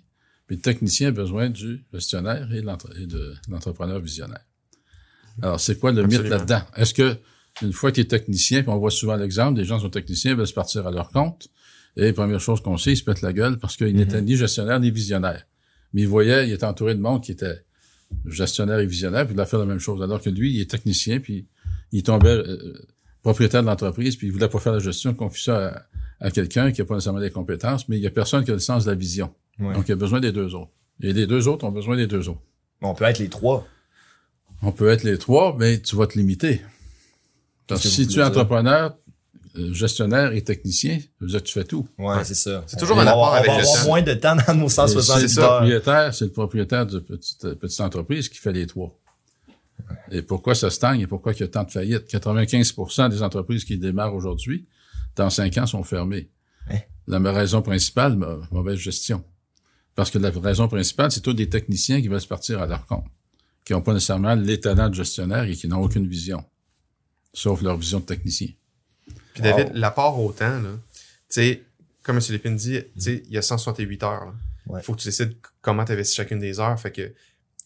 Puis 0.47 0.57
le 0.57 0.63
technicien 0.63 1.09
a 1.09 1.13
besoin 1.13 1.51
du 1.51 1.85
gestionnaire 1.93 2.49
et 2.53 2.63
de 2.63 3.35
l'entrepreneur 3.49 4.01
visionnaire. 4.01 4.45
Alors, 5.43 5.61
c'est 5.61 5.79
quoi 5.79 5.93
le 5.93 6.07
mythe 6.07 6.23
là-dedans? 6.23 6.63
Est-ce 6.77 6.95
que, 6.95 7.17
une 7.63 7.73
fois 7.73 7.93
qu'il 7.93 8.05
est 8.05 8.09
technicien, 8.09 8.63
puis 8.63 8.71
on 8.71 8.79
voit 8.79 8.91
souvent 8.91 9.17
l'exemple, 9.17 9.59
des 9.59 9.65
gens 9.65 9.81
sont 9.81 9.91
techniciens, 9.91 10.35
veulent 10.35 10.47
se 10.47 10.55
partir 10.55 10.87
à 10.87 10.91
leur 10.91 11.11
compte, 11.11 11.49
et 11.97 12.13
première 12.13 12.41
chose 12.41 12.61
qu'on 12.61 12.77
sait, 12.77 12.93
ils 12.93 12.97
se 12.97 13.05
pètent 13.05 13.23
la 13.23 13.33
gueule 13.33 13.59
parce 13.59 13.77
qu'il 13.77 13.95
n'était 13.95 14.21
ni 14.21 14.37
gestionnaire 14.37 14.79
ni 14.81 14.91
visionnaire. 14.91 15.47
Mais 15.93 16.03
il 16.03 16.09
voyait, 16.09 16.47
il 16.49 16.53
était 16.53 16.67
entouré 16.67 16.95
de 16.95 17.01
monde 17.01 17.23
qui 17.23 17.33
était 17.33 17.65
gestionnaire 18.27 18.79
et 18.79 18.87
visionnaire, 18.87 19.25
puis 19.25 19.33
il 19.33 19.37
voulait 19.37 19.47
faire 19.47 19.61
la 19.61 19.67
même 19.67 19.79
chose. 19.79 20.03
Alors 20.03 20.21
que 20.21 20.29
lui, 20.29 20.55
il 20.55 20.61
est 20.61 20.71
technicien, 20.71 21.21
puis 21.21 21.47
il 21.93 22.03
tombait 22.03 22.29
euh, 22.29 22.75
propriétaire 23.23 23.63
de 23.63 23.67
l'entreprise, 23.67 24.17
puis 24.17 24.27
il 24.27 24.33
voulait 24.33 24.49
pas 24.49 24.59
faire 24.59 24.75
la 24.75 24.79
gestion, 24.79 25.13
il 25.13 25.17
confie 25.17 25.45
ça 25.45 25.87
à, 26.21 26.27
à 26.27 26.31
quelqu'un 26.31 26.71
qui 26.71 26.81
n'a 26.81 26.85
pas 26.87 26.95
nécessairement 26.95 27.21
les 27.21 27.31
compétences, 27.31 27.89
mais 27.89 27.97
il 27.97 28.03
y 28.03 28.07
a 28.07 28.11
personne 28.11 28.45
qui 28.45 28.51
a 28.51 28.55
le 28.55 28.61
sens 28.61 28.85
de 28.85 28.91
la 28.91 28.97
vision. 28.97 29.35
Ouais. 29.59 29.73
Donc, 29.73 29.89
il 29.89 29.93
a 29.93 29.97
besoin 29.97 30.21
des 30.21 30.33
deux 30.33 30.55
autres. 30.55 30.73
Et 31.01 31.13
les 31.13 31.27
deux 31.27 31.49
autres 31.49 31.65
ont 31.65 31.73
besoin 31.73 31.97
des 31.97 32.07
deux 32.07 32.29
autres. 32.29 32.43
On 32.83 32.95
peut 32.95 33.05
être 33.05 33.19
les 33.19 33.29
trois. 33.29 33.67
On 34.67 34.73
peut 34.73 34.89
être 34.89 35.05
les 35.05 35.17
trois, 35.19 35.57
mais 35.59 35.81
tu 35.81 35.95
vas 35.97 36.07
te 36.07 36.19
limiter. 36.19 36.61
Parce 37.69 37.83
que 37.83 37.89
si 37.89 38.07
tu 38.07 38.19
es 38.21 38.23
entrepreneur, 38.23 38.97
euh, 39.57 39.73
gestionnaire 39.73 40.33
et 40.33 40.43
technicien, 40.43 40.99
tu 41.45 41.53
fais 41.53 41.65
tout. 41.65 41.87
Ouais, 41.99 42.17
Ouais. 42.17 42.25
c'est 42.25 42.35
ça. 42.35 42.65
C'est 42.67 42.77
toujours 42.77 42.99
un 42.99 43.07
avoir- 43.07 43.33
rapport 43.33 43.35
avec 43.35 43.51
On 43.51 43.53
va 43.55 43.59
le 43.61 43.65
avoir 43.67 43.81
temps. 43.83 43.89
moins 43.89 44.03
de 44.03 44.15
temps 44.15 44.37
dans 44.47 44.55
nos 44.55 44.67
Et 44.67 44.71
168 44.71 45.29
C'est 45.29 45.41
le 45.41 45.47
propriétaire, 45.47 46.15
c'est 46.15 46.25
le 46.27 46.33
propriétaire 46.33 46.87
de 46.87 46.99
petite, 46.99 47.55
petite 47.55 47.81
entreprise 47.81 48.29
qui 48.29 48.39
fait 48.39 48.53
les 48.53 48.67
trois. 48.67 48.93
Et 50.11 50.23
pourquoi 50.23 50.55
ça 50.55 50.71
stagne 50.71 51.01
et 51.03 51.07
pourquoi 51.07 51.33
il 51.33 51.41
y 51.41 51.43
a 51.43 51.49
tant 51.49 51.65
de 51.65 51.71
faillites? 51.71 52.07
95% 52.09 53.09
des 53.09 53.23
entreprises 53.23 53.65
qui 53.65 53.79
démarrent 53.79 54.15
aujourd'hui, 54.15 54.67
dans 55.17 55.31
cinq 55.31 55.57
ans, 55.59 55.67
sont 55.67 55.83
fermées. 55.85 56.29
Hein? 56.71 56.79
La 57.07 57.19
raison 57.33 57.63
principale, 57.63 58.17
ma- 58.17 58.37
mauvaise 58.51 58.79
gestion. 58.79 59.23
Parce 59.95 60.11
que 60.11 60.19
la 60.19 60.31
raison 60.31 60.67
principale, 60.69 61.11
c'est 61.13 61.21
tous 61.21 61.35
des 61.35 61.49
techniciens 61.49 62.01
qui 62.01 62.09
veulent 62.09 62.21
se 62.21 62.27
partir 62.27 62.61
à 62.61 62.67
leur 62.67 62.85
compte, 62.87 63.05
qui 63.67 63.73
n'ont 63.75 63.83
pas 63.83 63.93
nécessairement 63.93 64.35
les 64.35 64.59
talents 64.61 64.89
de 64.89 64.95
gestionnaire 64.95 65.43
et 65.45 65.53
qui 65.55 65.69
n'ont 65.69 65.83
aucune 65.83 66.07
vision, 66.07 66.43
sauf 67.35 67.61
leur 67.63 67.77
vision 67.77 68.01
de 68.01 68.05
technicien. 68.07 68.49
Puis 69.35 69.43
David, 69.43 69.67
Wow. 69.69 69.73
l'apport 69.75 70.19
au 70.25 70.33
temps, 70.33 70.61
là, 70.61 70.71
tu 70.71 70.79
sais, 71.29 71.63
comme 72.03 72.17
M. 72.17 72.23
Lépine 72.31 72.57
dit, 72.57 72.81
tu 72.95 73.01
sais, 73.01 73.23
il 73.27 73.33
y 73.33 73.37
a 73.39 73.43
168 73.43 74.03
heures. 74.05 74.25
là. 74.27 74.35
Il 74.67 74.73
Ouais. 74.73 74.83
faut 74.83 74.95
que 74.95 75.01
tu 75.01 75.09
décides 75.09 75.37
comment 75.61 75.85
tu 75.85 75.93
investis 75.93 76.17
chacune 76.17 76.39
des 76.39 76.59
heures. 76.61 76.79
Fait 76.81 76.91
que 76.93 77.13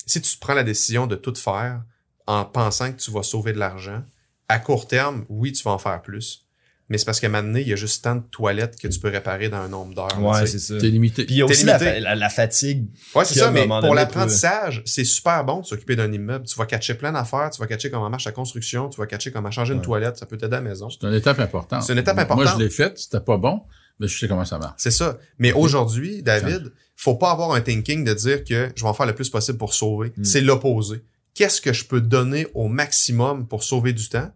si 0.06 0.20
tu 0.20 0.36
prends 0.38 0.54
la 0.54 0.64
décision 0.64 1.06
de 1.06 1.16
tout 1.16 1.34
faire 1.34 1.82
en 2.26 2.44
pensant 2.44 2.92
que 2.92 2.98
tu 3.00 3.10
vas 3.10 3.22
sauver 3.22 3.52
de 3.52 3.58
l'argent, 3.58 4.02
à 4.48 4.58
court 4.58 4.88
terme, 4.88 5.24
oui, 5.28 5.52
tu 5.52 5.62
vas 5.62 5.70
en 5.72 5.78
faire 5.78 6.00
plus. 6.02 6.46
Mais 6.90 6.98
c'est 6.98 7.04
parce 7.04 7.20
qu'à 7.20 7.28
un 7.28 7.30
moment 7.30 7.44
donné, 7.44 7.60
il 7.62 7.68
y 7.68 7.72
a 7.72 7.76
juste 7.76 8.02
tant 8.04 8.16
de 8.16 8.22
toilettes 8.32 8.76
que 8.76 8.88
tu 8.88 8.98
peux 8.98 9.08
réparer 9.08 9.48
dans 9.48 9.58
un 9.58 9.68
nombre 9.68 9.94
d'heures. 9.94 10.20
Ouais, 10.20 10.44
c'est 10.46 10.58
ça. 10.58 10.76
T'es 10.76 10.88
limité. 10.88 11.24
Puis 11.24 11.36
il 11.36 11.38
y 11.38 11.42
a 11.42 11.46
T'es 11.46 11.52
aussi 11.52 11.64
la, 11.64 11.78
limité. 11.78 11.94
fa- 11.94 12.00
la- 12.00 12.14
la 12.16 12.28
fatigue. 12.28 12.86
Ouais, 13.14 13.24
c'est 13.24 13.38
ça, 13.38 13.50
mais 13.52 13.66
pour 13.66 13.94
l'apprentissage, 13.94 14.82
c'est 14.84 15.04
super 15.04 15.44
bon 15.44 15.60
de 15.60 15.66
s'occuper 15.66 15.96
d'un 15.96 16.12
immeuble. 16.12 16.44
Tu 16.46 16.56
vas 16.58 16.66
catcher 16.66 16.94
plein 16.94 17.12
d'affaires, 17.12 17.50
tu 17.50 17.60
vas 17.60 17.66
catcher 17.66 17.90
comment 17.90 18.10
marche 18.10 18.24
la 18.26 18.32
construction, 18.32 18.88
tu 18.88 18.98
vas 19.00 19.06
catcher 19.06 19.30
comment 19.30 19.50
changer 19.50 19.72
une 19.72 19.78
Ouais. 19.78 19.84
toilette, 19.84 20.16
ça 20.18 20.26
peut 20.26 20.36
t'aider 20.36 20.54
à 20.56 20.60
la 20.60 20.68
maison. 20.68 20.90
C'est 20.90 21.06
une 21.06 21.14
étape 21.14 21.38
importante. 21.38 21.82
C'est 21.84 21.92
une 21.92 21.98
étape 22.00 22.16
Moi, 22.16 22.24
importante. 22.24 22.48
je 22.58 22.64
l'ai 22.64 22.70
faite, 22.70 22.98
c'était 22.98 23.20
pas 23.20 23.36
bon, 23.36 23.62
mais 24.00 24.08
je 24.08 24.18
sais 24.18 24.26
comment 24.28 24.44
ça 24.44 24.58
marche. 24.58 24.74
C'est 24.78 24.90
ça. 24.90 25.16
Mais 25.38 25.52
aujourd'hui, 25.52 26.22
David, 26.22 26.72
faut 26.96 27.14
pas 27.14 27.30
avoir 27.30 27.52
un 27.52 27.60
thinking 27.60 28.04
de 28.04 28.12
dire 28.14 28.42
que 28.44 28.70
je 28.74 28.82
vais 28.82 28.88
en 28.88 28.94
faire 28.94 29.06
le 29.06 29.14
plus 29.14 29.30
possible 29.30 29.58
pour 29.58 29.74
sauver. 29.74 30.12
Mm. 30.16 30.24
C'est 30.24 30.40
l'opposé. 30.40 31.02
Qu'est-ce 31.34 31.60
que 31.60 31.72
je 31.72 31.84
peux 31.84 32.00
donner 32.00 32.48
au 32.54 32.66
maximum 32.66 33.46
pour 33.46 33.62
sauver 33.62 33.92
du 33.92 34.08
temps? 34.08 34.30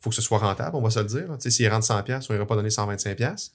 Faut 0.00 0.10
que 0.10 0.16
ce 0.16 0.22
soit 0.22 0.38
rentable, 0.38 0.76
on 0.76 0.80
va 0.80 0.90
se 0.90 1.00
le 1.00 1.06
dire. 1.06 1.26
Tu 1.26 1.34
sais, 1.40 1.50
s'il 1.50 1.68
rentre 1.68 1.84
100 1.84 2.02
pièces, 2.04 2.30
on 2.30 2.34
ira 2.34 2.46
pas 2.46 2.56
donner 2.56 2.70
125 2.70 3.16
pièces. 3.16 3.52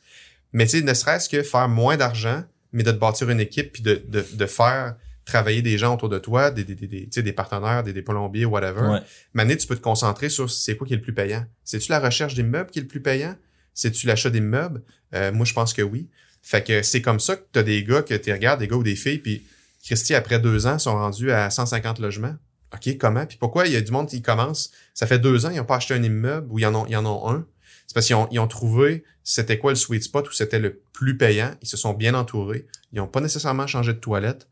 Mais 0.51 0.65
tu 0.65 0.77
sais, 0.77 0.83
ne 0.83 0.93
serait-ce 0.93 1.29
que 1.29 1.41
faire 1.41 1.67
moins 1.69 1.97
d'argent, 1.97 2.43
mais 2.71 2.83
de 2.83 2.91
te 2.91 2.97
bâtir 2.97 3.29
une 3.29 3.39
équipe 3.39 3.73
puis 3.73 3.83
de, 3.83 4.03
de, 4.07 4.25
de 4.33 4.45
faire 4.45 4.95
travailler 5.25 5.61
des 5.61 5.77
gens 5.77 5.95
autour 5.95 6.09
de 6.09 6.19
toi, 6.19 6.51
des, 6.51 6.63
des, 6.63 6.75
des, 6.75 6.87
des, 6.87 7.03
tu 7.03 7.09
sais, 7.11 7.23
des 7.23 7.33
partenaires, 7.33 7.83
des, 7.83 7.93
des 7.93 8.01
plombiers, 8.01 8.45
whatever. 8.45 8.81
Ouais. 8.81 8.99
Maintenant, 9.33 9.55
tu 9.55 9.67
peux 9.67 9.75
te 9.75 9.81
concentrer 9.81 10.29
sur 10.29 10.49
c'est 10.49 10.75
quoi 10.75 10.85
qui 10.85 10.93
est 10.93 10.97
le 10.97 11.01
plus 11.01 11.13
payant. 11.13 11.45
C'est-tu 11.63 11.91
la 11.91 11.99
recherche 11.99 12.33
des 12.33 12.43
meubles 12.43 12.69
qui 12.69 12.79
est 12.79 12.81
le 12.81 12.87
plus 12.87 13.01
payant? 13.01 13.35
C'est-tu 13.73 14.05
l'achat 14.05 14.29
des 14.29 14.41
meubles? 14.41 14.83
Euh, 15.15 15.31
moi, 15.31 15.45
je 15.45 15.53
pense 15.53 15.73
que 15.73 15.81
oui. 15.81 16.09
Fait 16.41 16.63
que 16.63 16.83
c'est 16.83 17.01
comme 17.01 17.21
ça 17.21 17.37
que 17.37 17.43
tu 17.53 17.59
as 17.59 17.63
des 17.63 17.83
gars 17.83 18.01
que 18.01 18.13
tu 18.13 18.31
regardes, 18.31 18.59
des 18.59 18.67
gars 18.67 18.75
ou 18.75 18.83
des 18.83 18.95
filles, 18.95 19.19
puis 19.19 19.47
Christy, 19.83 20.13
après 20.13 20.39
deux 20.39 20.67
ans, 20.67 20.77
sont 20.77 20.93
rendus 20.93 21.31
à 21.31 21.49
150 21.49 21.99
logements. 21.99 22.35
OK, 22.73 22.97
comment? 22.97 23.25
Puis 23.25 23.37
pourquoi? 23.37 23.67
Il 23.67 23.73
y 23.73 23.75
a 23.75 23.81
du 23.81 23.91
monde 23.91 24.07
qui 24.07 24.21
commence, 24.21 24.71
ça 24.93 25.05
fait 25.05 25.19
deux 25.19 25.45
ans, 25.45 25.49
ils 25.51 25.57
n'ont 25.57 25.65
pas 25.65 25.75
acheté 25.75 25.93
un 25.93 26.03
immeuble 26.03 26.47
ou 26.51 26.59
ils 26.59 26.65
en 26.65 26.75
ont, 26.75 26.85
ils 26.87 26.95
en 26.95 27.05
ont 27.05 27.29
un. 27.29 27.45
C'est 27.87 27.93
parce 27.93 28.07
qu'ils 28.07 28.15
ont, 28.15 28.27
ils 28.31 28.39
ont 28.39 28.47
trouvé 28.47 29.03
c'était 29.23 29.57
quoi 29.57 29.71
le 29.71 29.75
sweet 29.75 30.03
spot 30.03 30.27
où 30.27 30.31
c'était 30.31 30.59
le 30.59 30.81
plus 30.91 31.17
payant. 31.17 31.51
Ils 31.61 31.67
se 31.67 31.77
sont 31.77 31.93
bien 31.93 32.13
entourés. 32.13 32.65
Ils 32.91 32.97
n'ont 32.97 33.07
pas 33.07 33.21
nécessairement 33.21 33.67
changé 33.67 33.93
de 33.93 33.99
toilette, 33.99 34.47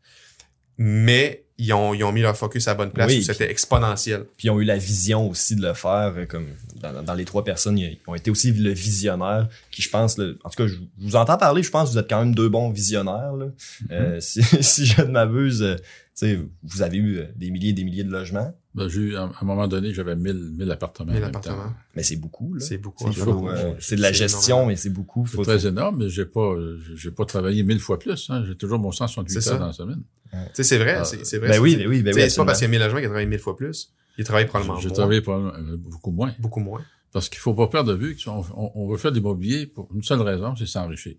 mais 0.78 1.44
ils 1.64 1.72
ont, 1.72 1.94
ils 1.94 2.02
ont 2.04 2.12
mis 2.12 2.20
leur 2.22 2.36
focus 2.36 2.66
à 2.68 2.72
la 2.72 2.74
bonne 2.76 2.90
place 2.90 3.08
Oui, 3.10 3.22
c'était 3.22 3.50
exponentiel. 3.50 4.24
Puis 4.36 4.48
ils 4.48 4.50
ont 4.50 4.60
eu 4.60 4.64
la 4.64 4.76
vision 4.78 5.28
aussi 5.28 5.56
de 5.56 5.62
le 5.62 5.74
faire, 5.74 6.14
euh, 6.16 6.26
comme 6.26 6.46
dans, 6.80 7.02
dans 7.02 7.14
les 7.14 7.24
trois 7.24 7.44
personnes, 7.44 7.78
ils 7.78 7.98
ont 8.06 8.14
été 8.14 8.30
aussi 8.30 8.52
le 8.52 8.70
visionnaire, 8.70 9.48
qui 9.70 9.82
je 9.82 9.90
pense, 9.90 10.18
là, 10.18 10.32
en 10.44 10.50
tout 10.50 10.56
cas, 10.56 10.66
je, 10.66 10.74
je 10.74 10.80
vous 11.06 11.16
entends 11.16 11.36
parler, 11.38 11.62
je 11.62 11.70
pense 11.70 11.88
que 11.88 11.92
vous 11.94 11.98
êtes 11.98 12.08
quand 12.10 12.18
même 12.18 12.34
deux 12.34 12.48
bons 12.48 12.70
visionnaires. 12.70 13.34
Là. 13.34 13.46
Euh, 13.90 14.20
si, 14.20 14.42
si 14.60 14.86
je 14.86 15.02
ne 15.02 15.08
m'abuse, 15.12 15.62
euh, 15.62 15.76
tu 15.76 15.82
sais, 16.14 16.40
vous 16.62 16.82
avez 16.82 16.98
eu 16.98 17.18
euh, 17.18 17.24
des 17.36 17.50
milliers 17.50 17.70
et 17.70 17.72
des 17.72 17.84
milliers 17.84 18.04
de 18.04 18.10
logements, 18.10 18.52
Ben, 18.74 18.88
j'ai 18.88 19.00
eu, 19.00 19.16
à 19.16 19.22
un 19.40 19.44
moment 19.44 19.66
donné, 19.68 19.94
j'avais 19.94 20.16
1000, 20.16 20.54
1000 20.58 20.70
appartements. 20.70 21.10
en 21.10 21.14
Mais 21.14 21.20
même 21.20 21.28
l'appartement, 21.28 21.64
temps. 21.64 21.74
mais 21.94 22.02
c'est 22.02 22.16
beaucoup. 22.16 22.54
là. 22.54 22.60
c'est 22.60 22.78
beaucoup. 22.78 23.08
Euh, 23.48 23.74
c'est 23.78 23.96
de 23.96 24.02
la 24.02 24.12
gestion, 24.12 24.66
mais 24.66 24.76
c'est 24.76 24.90
beaucoup. 24.90 25.26
C'est 25.26 25.40
très 25.42 25.66
énorme, 25.66 25.98
mais 26.02 26.08
j'ai 26.08 26.26
pas, 26.26 26.54
j'ai 26.96 27.10
pas 27.12 27.24
travaillé 27.24 27.62
mille 27.62 27.80
fois 27.80 27.98
plus. 27.98 28.28
Hein. 28.30 28.44
J'ai 28.46 28.56
toujours 28.56 28.78
mon 28.78 28.92
168 28.92 29.30
C'est 29.30 29.36
heures 29.50 29.54
ça. 29.54 29.58
dans 29.58 29.66
la 29.68 29.72
semaine. 29.72 30.02
Tu 30.32 30.38
sais, 30.54 30.64
c'est 30.64 30.78
vrai, 30.78 30.94
Ah, 30.98 31.04
c'est 31.04 31.16
vrai. 31.38 31.48
Ben 31.48 31.54
c'est- 31.54 31.58
oui, 31.60 31.76
ben 31.76 31.86
oui, 31.88 32.02
ben 32.02 32.14
oui. 32.14 32.30
c'est 32.30 32.36
pas 32.36 32.44
parce 32.46 32.58
qu'il 32.58 32.66
y 32.66 32.68
a 32.68 32.70
1000 32.70 32.80
logements 32.80 32.96
qu'il 32.98 33.04
a 33.06 33.08
travaillé 33.08 33.26
1000 33.26 33.38
fois 33.38 33.56
plus. 33.56 33.92
Il 34.18 34.24
travaille 34.24 34.46
probablement 34.46 34.78
J'ai 34.78 34.88
moins, 34.88 34.94
travaillé 34.96 35.20
probablement, 35.20 35.52
euh, 35.72 35.76
beaucoup 35.76 36.10
moins. 36.10 36.34
beaucoup 36.38 36.60
moins. 36.60 36.82
Parce 37.12 37.28
qu'il 37.28 37.38
faut 37.38 37.52
pas 37.54 37.66
perdre 37.68 37.92
de 37.92 37.98
vue 37.98 38.16
qu'on 38.16 38.44
on, 38.56 38.72
on 38.74 38.88
veut 38.88 38.96
faire 38.96 39.10
de 39.12 39.16
l'immobilier 39.16 39.66
pour 39.66 39.88
une 39.94 40.02
seule 40.02 40.22
raison, 40.22 40.54
c'est 40.56 40.66
s'enrichir. 40.66 41.14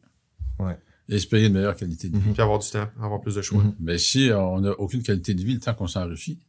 Ouais. 0.59 0.77
Et 1.09 1.19
se 1.19 1.27
payer 1.27 1.47
une 1.47 1.53
meilleure 1.53 1.75
qualité 1.75 2.09
de 2.09 2.17
vie. 2.17 2.27
Mhm. 2.29 2.33
Puis 2.33 2.41
avoir 2.41 2.57
du 2.59 2.69
temps, 2.69 2.87
avoir 3.01 3.21
plus 3.21 3.35
de 3.35 3.41
choix. 3.41 3.63
Mhm. 3.63 3.75
Mais 3.79 3.97
si 3.99 4.31
on 4.33 4.61
n'a 4.61 4.71
aucune 4.79 5.03
qualité 5.03 5.33
de 5.35 5.43
vie 5.43 5.53
le 5.53 5.59
temps 5.59 5.73
qu'on 5.75 5.87
s'enrichit, 5.87 6.39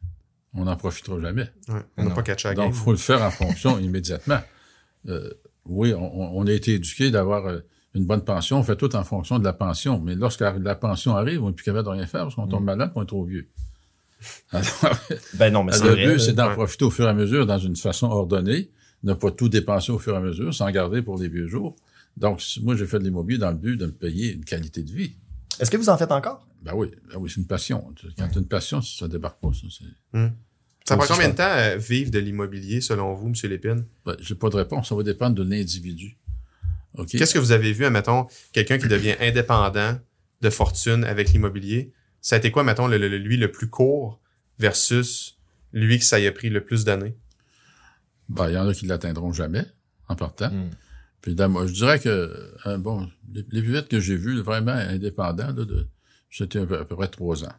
on 0.53 0.63
n'en 0.65 0.75
profitera 0.75 1.19
jamais. 1.19 1.49
Ouais. 1.67 1.81
On 1.97 2.05
n'a 2.05 2.11
pas 2.15 2.23
catché 2.23 2.47
la 2.47 2.53
Donc, 2.55 2.73
il 2.73 2.73
faut 2.79 2.91
le 2.91 2.97
faire 2.97 3.21
en 3.21 3.29
fonction 3.31 3.77
immédiatement. 3.79 4.39
Euh, 5.09 5.29
oui, 5.65 5.93
on, 5.93 6.37
on 6.37 6.47
a 6.47 6.51
été 6.51 6.73
éduqué 6.75 7.11
d'avoir 7.11 7.45
euh, 7.47 7.59
une 7.95 8.05
bonne 8.05 8.23
pension. 8.23 8.59
On 8.59 8.63
fait 8.63 8.75
tout 8.75 8.95
en 8.95 9.03
fonction 9.03 9.39
de 9.39 9.43
la 9.43 9.53
pension. 9.53 9.99
Mais 9.99 10.15
lorsque 10.15 10.41
la 10.41 10.75
pension 10.75 11.15
arrive, 11.15 11.43
on 11.43 11.47
n'est 11.47 11.53
plus 11.55 11.63
capable 11.65 11.85
de 11.85 11.89
rien 11.93 12.05
faire 12.05 12.23
parce 12.23 12.35
qu'on 12.35 12.47
tombe 12.47 12.63
malade 12.63 12.91
on 12.95 13.03
est 13.03 13.07
trop 13.07 13.23
vieux. 13.25 13.49
Alors, 14.51 14.67
Ben 15.35 15.51
non, 15.51 15.63
mais 15.63 15.73
c'est 15.73 15.83
le 15.83 15.91
vrai. 15.91 16.05
but, 16.13 16.19
c'est 16.19 16.33
d'en 16.33 16.47
Ouais. 16.49 16.53
profiter 16.53 16.85
au 16.85 16.89
fur 16.91 17.05
et 17.05 17.09
à 17.09 17.13
mesure 17.13 17.45
dans 17.45 17.59
une 17.59 17.75
façon 17.75 18.07
ordonnée, 18.07 18.69
ne 19.03 19.13
pas 19.13 19.31
tout 19.31 19.49
dépenser 19.49 19.91
au 19.91 19.99
fur 19.99 20.13
et 20.13 20.17
à 20.17 20.21
mesure, 20.21 20.53
sans 20.53 20.69
garder 20.71 21.01
pour 21.01 21.17
les 21.19 21.27
vieux 21.27 21.47
jours. 21.47 21.75
Donc, 22.17 22.41
moi, 22.63 22.75
j'ai 22.75 22.85
fait 22.85 22.97
de 22.99 23.03
l'immobilier 23.03 23.37
dans 23.39 23.49
le 23.51 23.57
but 23.57 23.75
de 23.77 23.85
me 23.87 23.91
payer 23.91 24.33
une 24.33 24.45
qualité 24.45 24.81
de 24.83 24.91
vie. 24.91 25.15
Est-ce 25.59 25.69
que 25.69 25.77
vous 25.77 25.89
en 25.89 25.97
faites 25.97 26.11
encore? 26.11 26.47
Ben 26.63 26.71
oui, 26.75 26.89
ben 27.09 27.17
oui 27.19 27.29
c'est 27.29 27.41
une 27.41 27.47
passion. 27.47 27.93
Quand 28.17 28.27
tu 28.29 28.37
as 28.37 28.41
une 28.41 28.47
passion, 28.47 28.81
ça 28.81 29.07
débarque 29.07 29.39
pas. 29.39 29.51
Ça, 29.53 29.67
c'est- 29.69 30.19
Ça 30.87 30.97
prend 30.97 31.05
combien 31.07 31.29
de 31.29 31.35
temps 31.35 31.43
à 31.43 31.75
vivre 31.75 32.09
de 32.11 32.19
l'immobilier, 32.19 32.79
selon 32.81 33.13
vous, 33.13 33.27
M. 33.27 33.33
Lépine? 33.49 33.85
ben, 34.05 34.15
j'ai 34.19 34.35
pas 34.35 34.49
de 34.49 34.55
réponse. 34.55 34.89
Ça 34.89 34.95
va 34.95 35.03
dépendre 35.03 35.35
de 35.35 35.43
l'individu. 35.43 36.17
Qu'est-ce 37.17 37.33
que 37.33 37.39
vous 37.39 37.51
avez 37.51 37.71
vu, 37.73 37.89
mettons, 37.89 38.27
quelqu'un 38.53 38.77
qui 38.77 38.87
devient 38.87 39.15
indépendant 39.19 39.99
de 40.41 40.49
fortune 40.49 41.03
avec 41.03 41.29
l'immobilier? 41.29 41.91
Ça 42.21 42.35
a 42.35 42.39
été 42.39 42.51
quoi, 42.51 42.63
mettons, 42.63 42.87
le, 42.87 42.97
le- 42.97 43.07
le- 43.09 43.17
lui 43.17 43.37
le 43.37 43.51
plus 43.51 43.69
court 43.69 44.19
versus 44.59 45.37
lui 45.73 45.99
que 45.99 46.05
ça 46.05 46.19
y 46.19 46.27
a 46.27 46.31
pris 46.31 46.49
le 46.49 46.63
plus 46.63 46.85
d'années? 46.85 47.15
Ben, 48.29 48.49
il 48.49 48.53
y 48.53 48.57
en 48.57 48.67
a 48.67 48.73
qui 48.73 48.85
l'atteindront 48.87 49.31
jamais, 49.33 49.65
en 50.07 50.15
partant. 50.15 50.49
Hmm. 50.49 50.69
Puis 51.21 51.35
dans- 51.35 51.49
moi, 51.49 51.67
je 51.67 51.73
dirais 51.73 51.99
que, 51.99 52.53
euh, 52.65 52.77
bon, 52.77 53.07
les, 53.33 53.45
les 53.51 53.61
plus 53.61 53.73
vite 53.73 53.87
que 53.87 53.99
j'ai 53.99 54.15
vues, 54.15 54.41
vraiment 54.41 54.71
indépendants, 54.71 55.47
là, 55.47 55.65
de, 55.65 55.87
c'était 56.31 56.59
à 56.59 56.65
peu, 56.65 56.79
à 56.79 56.85
peu 56.85 56.95
près 56.95 57.07
trois 57.07 57.43
ans. 57.43 57.53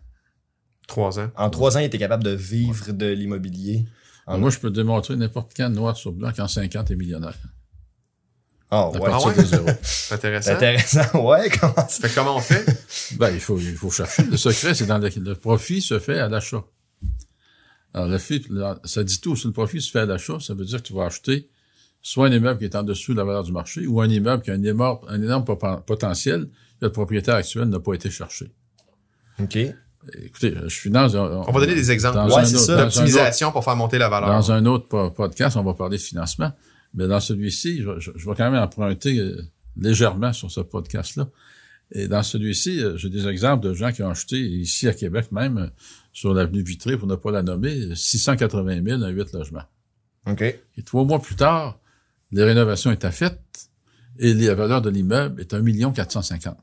Trois 0.88 1.18
ans. 1.18 1.30
En 1.36 1.50
trois 1.50 1.76
ans, 1.76 1.80
il 1.80 1.84
était 1.86 1.98
capable 1.98 2.22
de 2.24 2.30
vivre 2.30 2.92
de 2.92 3.06
l'immobilier. 3.06 3.84
En- 4.26 4.32
Alors, 4.32 4.40
moi, 4.42 4.50
je 4.50 4.58
peux 4.58 4.70
te 4.70 4.74
démontrer 4.76 5.16
n'importe 5.16 5.52
quand, 5.56 5.68
noir 5.70 5.96
sur 5.96 6.12
blanc, 6.12 6.32
qu'en 6.36 6.48
50 6.48 6.90
est 6.90 6.96
millionnaire. 6.96 7.36
Ah, 8.70 8.88
ouais. 8.90 8.98
Ah 9.04 9.20
ouais? 9.24 9.44
zéro. 9.44 9.66
C'est 9.82 10.14
intéressant. 10.14 10.50
intéressant. 10.52 11.24
Ouais, 11.24 11.48
comment 11.60 11.74
ça? 11.76 12.00
Fait 12.00 12.08
que 12.08 12.14
comment 12.14 12.36
on 12.36 12.40
fait? 12.40 12.64
Ben, 13.16 13.30
il 13.32 13.40
faut, 13.40 13.58
il 13.58 13.76
faut 13.76 13.90
chercher. 13.90 14.24
Le 14.24 14.36
secret, 14.36 14.74
c'est 14.74 14.86
dans 14.86 14.98
le, 14.98 15.08
le 15.16 15.34
profit 15.36 15.80
se 15.80 15.98
fait 16.00 16.18
à 16.18 16.28
l'achat. 16.28 16.64
Alors, 17.94 18.08
le 18.08 18.18
fait, 18.18 18.42
ça 18.84 19.04
dit 19.04 19.20
tout. 19.20 19.36
Si 19.36 19.46
le 19.46 19.52
profit 19.52 19.80
se 19.80 19.90
fait 19.90 20.00
à 20.00 20.06
l'achat, 20.06 20.38
ça 20.40 20.54
veut 20.54 20.64
dire 20.64 20.82
que 20.82 20.86
tu 20.88 20.92
vas 20.94 21.04
acheter 21.06 21.48
soit 22.02 22.26
un 22.28 22.32
immeuble 22.32 22.58
qui 22.58 22.64
est 22.64 22.76
en 22.76 22.82
dessous 22.82 23.12
de 23.12 23.18
la 23.18 23.24
valeur 23.24 23.42
du 23.44 23.52
marché 23.52 23.86
ou 23.86 24.00
un 24.00 24.08
immeuble 24.08 24.42
qui 24.42 24.50
a 24.50 24.54
un 24.54 24.62
énorme, 24.62 24.98
un 25.08 25.20
énorme 25.22 25.44
poten- 25.44 25.82
potentiel 25.82 26.46
que 26.80 26.86
le 26.86 26.92
propriétaire 26.92 27.34
actuel 27.36 27.64
n'a 27.68 27.80
pas 27.80 27.94
été 27.94 28.10
cherché. 28.10 28.52
OK. 29.40 29.58
Écoutez, 30.22 30.54
je 30.66 30.68
finance. 30.78 31.14
On 31.14 31.50
va 31.50 31.60
donner 31.60 31.74
des 31.74 31.90
exemples. 31.90 32.16
Dans 32.16 32.28
Ouais, 32.28 32.42
un 32.42 32.44
c'est 32.44 32.58
ça. 32.58 32.76
dans 32.76 33.46
un 33.48 33.50
pour 33.50 33.64
faire 33.64 33.74
monter 33.76 33.98
la 33.98 34.08
valeur. 34.08 34.28
Dans 34.28 34.52
un 34.52 34.64
autre 34.66 34.86
po- 34.88 35.10
podcast, 35.10 35.56
on 35.56 35.62
va 35.64 35.74
parler 35.74 35.96
de 35.96 36.02
financement. 36.02 36.52
Mais 36.96 37.06
dans 37.06 37.20
celui-ci, 37.20 37.82
je, 37.82 38.00
je- 38.00 38.10
je 38.16 38.28
vais 38.28 38.34
quand 38.34 38.50
même 38.50 38.60
emprunter 38.60 39.18
euh, 39.20 39.40
légèrement 39.76 40.32
sur 40.32 40.50
ce 40.50 40.60
podcast-là. 40.60 41.28
Et 41.92 42.08
dans 42.08 42.22
celui-ci, 42.24 42.82
euh, 42.82 42.96
j'ai 42.96 43.10
des 43.10 43.28
exemples 43.28 43.68
de 43.68 43.72
gens 43.74 43.92
qui 43.92 44.02
ont 44.02 44.10
acheté, 44.10 44.36
ici 44.40 44.88
à 44.88 44.92
Québec 44.94 45.30
même, 45.30 45.58
euh, 45.58 45.66
sur 46.12 46.34
l'avenue 46.34 46.62
Vitré, 46.62 46.96
pour 46.96 47.06
ne 47.06 47.14
pas 47.14 47.30
la 47.30 47.42
nommer, 47.44 47.94
680 47.94 48.82
000 48.84 49.02
à 49.04 49.08
8 49.10 49.32
logements. 49.34 49.62
OK. 50.26 50.42
Et 50.42 50.82
trois 50.84 51.04
mois 51.04 51.20
plus 51.20 51.36
tard, 51.36 51.78
les 52.32 52.42
rénovations 52.42 52.90
étaient 52.90 53.12
faites 53.12 53.70
et 54.18 54.34
la 54.34 54.54
valeur 54.54 54.82
de 54.82 54.90
l'immeuble 54.90 55.40
est 55.40 55.54
1 55.54 55.92
450 55.92 56.56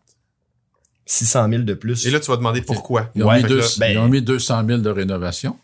600 1.06 1.50
000 1.50 1.63
de 1.63 1.74
plus. 1.74 2.06
Et 2.06 2.12
là, 2.12 2.19
tu 2.19 2.32
vas 2.32 2.38
demander 2.38 2.62
pourquoi? 2.62 3.12
Ils 3.15 3.24
ont, 3.24 3.28
Ouais, 3.28 3.41
mis, 3.43 3.48
deux- 3.48 3.60
là, 3.60 3.65
ben- 3.80 3.91
ils 3.91 3.98
ont 3.98 4.08
mis 4.10 4.22
200 4.22 4.65
000 4.65 4.82
de 4.82 4.89
rénovation. 4.89 5.58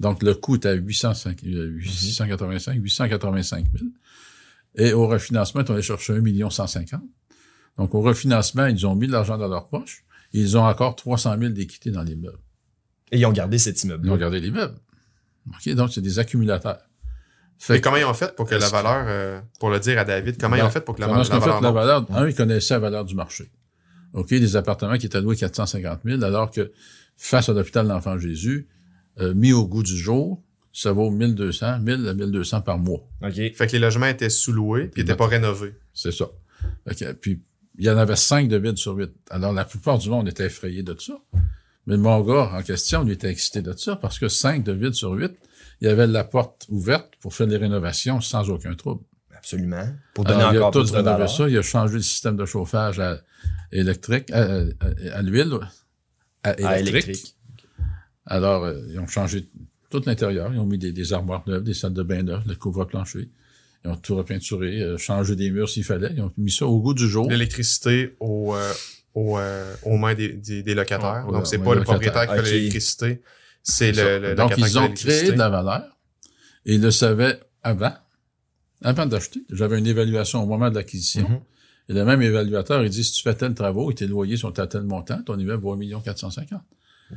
Donc, 0.00 0.22
le 0.22 0.34
coût 0.34 0.54
est 0.56 0.66
à 0.66 0.72
805, 0.72 1.44
euh, 1.44 1.66
885, 1.68 2.74
885 2.82 3.66
000. 3.72 3.86
Et 4.76 4.92
au 4.92 5.06
refinancement, 5.06 5.60
ils 5.62 5.70
ont 5.70 5.74
allé 5.74 5.82
chercher 5.82 6.14
1 6.14 6.50
150 6.50 7.00
Donc, 7.76 7.94
au 7.94 8.00
refinancement, 8.00 8.66
ils 8.66 8.86
ont 8.86 8.94
mis 8.96 9.06
de 9.06 9.12
l'argent 9.12 9.36
dans 9.38 9.48
leur 9.48 9.68
poche. 9.68 10.04
Et 10.32 10.38
ils 10.40 10.56
ont 10.56 10.62
encore 10.64 10.96
300 10.96 11.36
000 11.38 11.52
d'équité 11.52 11.90
dans 11.90 12.02
l'immeuble. 12.02 12.38
Et 13.12 13.18
ils 13.18 13.26
ont 13.26 13.32
gardé 13.32 13.58
cet 13.58 13.82
Ils 13.84 13.92
ont 13.92 13.96
immeuble. 13.96 14.18
gardé 14.18 14.40
l'immeuble. 14.40 14.76
OK? 15.48 15.74
Donc, 15.74 15.92
c'est 15.92 16.00
des 16.00 16.18
accumulateurs. 16.18 16.78
Mais 17.68 17.76
Fait 17.76 17.80
comment 17.82 17.96
ils 17.98 18.04
ont 18.04 18.14
fait 18.14 18.34
pour 18.34 18.48
que 18.48 18.54
la 18.54 18.68
valeur, 18.70 19.04
euh, 19.06 19.40
pour 19.58 19.68
le 19.70 19.78
dire 19.80 19.98
à 19.98 20.04
David, 20.04 20.38
comment 20.40 20.56
ils 20.56 20.60
Ben, 20.60 20.66
ont 20.68 20.70
fait 20.70 20.80
pour 20.80 20.94
que 20.94 21.00
la, 21.02 21.08
Comment 21.08 21.18
la 21.18 21.24
fait 21.24 21.46
la 21.46 21.60
monte? 21.60 21.74
valeur? 21.74 22.06
Un, 22.10 22.26
ils 22.26 22.34
connaissaient 22.34 22.72
la 22.74 22.80
valeur 22.80 23.04
du 23.04 23.14
marché. 23.14 23.50
OK, 24.14 24.28
des 24.30 24.56
appartements 24.56 24.96
qui 24.96 25.06
étaient 25.06 25.20
loués 25.20 25.36
450 25.36 26.00
000, 26.06 26.22
alors 26.22 26.50
que 26.50 26.72
face 27.18 27.50
à 27.50 27.52
l'hôpital 27.52 27.84
de 27.86 27.90
l'Enfant 27.92 28.18
Jésus, 28.18 28.66
euh, 29.20 29.34
mis 29.34 29.52
au 29.52 29.66
goût 29.66 29.82
du 29.82 29.96
jour, 29.96 30.42
ça 30.72 30.92
vaut 30.92 31.10
1200, 31.10 31.80
1000 31.80 32.08
à 32.08 32.14
1200 32.14 32.60
par 32.62 32.78
mois. 32.78 33.00
OK. 33.22 33.32
Fait 33.34 33.66
que 33.66 33.72
les 33.72 33.78
logements 33.78 34.06
étaient 34.06 34.30
sous-loués 34.30 34.88
puis 34.88 35.02
ils 35.02 35.04
n'étaient 35.04 35.16
pas 35.16 35.26
rénovés. 35.26 35.74
C'est 35.92 36.12
ça. 36.12 36.26
Fait 36.88 36.94
que, 36.94 37.12
puis, 37.12 37.42
il 37.78 37.84
y 37.86 37.90
en 37.90 37.96
avait 37.96 38.16
5 38.16 38.48
de 38.48 38.56
vide 38.56 38.76
sur 38.76 38.94
8. 38.94 39.10
Alors, 39.30 39.52
la 39.52 39.64
plupart 39.64 39.98
du 39.98 40.10
monde 40.10 40.28
était 40.28 40.44
effrayé 40.46 40.82
de 40.82 40.94
ça. 40.98 41.14
Mais 41.86 41.96
mon 41.96 42.20
gars 42.20 42.50
en 42.54 42.62
question, 42.62 43.02
lui, 43.04 43.14
était 43.14 43.30
excité 43.30 43.62
de 43.62 43.72
ça 43.72 43.96
parce 43.96 44.18
que 44.18 44.28
5 44.28 44.62
de 44.62 44.72
vide 44.72 44.92
sur 44.94 45.12
8, 45.12 45.32
il 45.80 45.88
y 45.88 45.90
avait 45.90 46.06
la 46.06 46.24
porte 46.24 46.66
ouverte 46.68 47.10
pour 47.20 47.34
faire 47.34 47.46
les 47.46 47.56
rénovations 47.56 48.20
sans 48.20 48.48
aucun 48.50 48.74
trouble. 48.74 49.02
Absolument. 49.34 49.88
Pour 50.14 50.24
donner 50.24 50.40
Alors, 50.42 50.52
il 50.52 50.58
a 50.58 50.70
tout 50.70 50.82
rénové 50.92 51.26
ça. 51.28 51.48
Il 51.48 51.56
a 51.56 51.62
changé 51.62 51.94
le 51.94 52.02
système 52.02 52.36
de 52.36 52.44
chauffage 52.44 53.00
à 53.00 53.18
électrique, 53.72 54.30
à, 54.30 54.42
à- 54.42 55.16
à 55.18 55.22
l'huile, 55.22 55.54
à 56.42 56.50
électrique. 56.52 56.66
À 56.66 56.78
électrique. 56.80 57.36
Alors, 58.30 58.64
euh, 58.64 58.80
ils 58.88 58.98
ont 58.98 59.06
changé 59.06 59.46
tout 59.90 60.00
l'intérieur. 60.06 60.50
Ils 60.54 60.58
ont 60.58 60.64
mis 60.66 60.78
des, 60.78 60.92
des 60.92 61.12
armoires 61.12 61.42
neuves, 61.46 61.64
des 61.64 61.74
salles 61.74 61.92
de 61.92 62.02
bain 62.02 62.22
neuves, 62.22 62.44
le 62.46 62.54
couvre-plancher. 62.54 63.28
Ils 63.84 63.90
ont 63.90 63.96
tout 63.96 64.14
repeinturé, 64.16 64.80
euh, 64.82 64.96
changé 64.96 65.36
des 65.36 65.50
murs 65.50 65.68
s'il 65.68 65.84
fallait. 65.84 66.12
Ils 66.14 66.22
ont 66.22 66.32
mis 66.38 66.52
ça 66.52 66.66
au 66.66 66.80
goût 66.80 66.94
du 66.94 67.08
jour. 67.08 67.28
L'électricité 67.28 68.14
au, 68.20 68.54
euh, 68.54 68.72
au, 69.14 69.38
euh, 69.38 69.74
aux 69.84 69.96
mains 69.96 70.14
des, 70.14 70.32
des, 70.34 70.62
des 70.62 70.74
locataires. 70.74 71.24
Ouais, 71.26 71.32
Donc, 71.32 71.46
c'est 71.46 71.58
pas 71.58 71.74
le 71.74 71.82
propriétaire 71.82 72.26
qui 72.28 72.34
fait 72.34 72.40
Ok. 72.40 72.46
l'électricité, 72.46 73.22
c'est 73.62 73.92
le, 73.92 74.18
le 74.18 74.34
Donc, 74.34 74.50
locataire 74.50 74.68
ils 74.68 74.78
ont 74.78 74.92
créé 74.92 75.32
de 75.32 75.38
la 75.38 75.48
valeur 75.48 75.98
et 76.66 76.74
ils 76.74 76.80
le 76.80 76.90
savaient 76.90 77.40
avant, 77.62 77.94
avant 78.82 79.06
d'acheter. 79.06 79.40
J'avais 79.50 79.78
une 79.78 79.86
évaluation 79.86 80.42
au 80.42 80.46
moment 80.46 80.70
de 80.70 80.74
l'acquisition. 80.76 81.28
Mhm. 81.28 81.40
Et 81.88 81.92
le 81.94 82.04
même 82.04 82.22
évaluateur, 82.22 82.84
il 82.84 82.90
dit, 82.90 83.02
si 83.02 83.12
tu 83.12 83.22
fais 83.22 83.34
tel 83.34 83.54
travaux 83.54 83.90
et 83.90 83.94
tes 83.94 84.06
loyers 84.06 84.36
sont 84.36 84.56
à 84.60 84.66
tel 84.66 84.82
montant, 84.82 85.20
ton 85.22 85.36
immeuble 85.38 85.62
vaut 85.62 85.72
1 85.74 86.00
450 86.00 86.60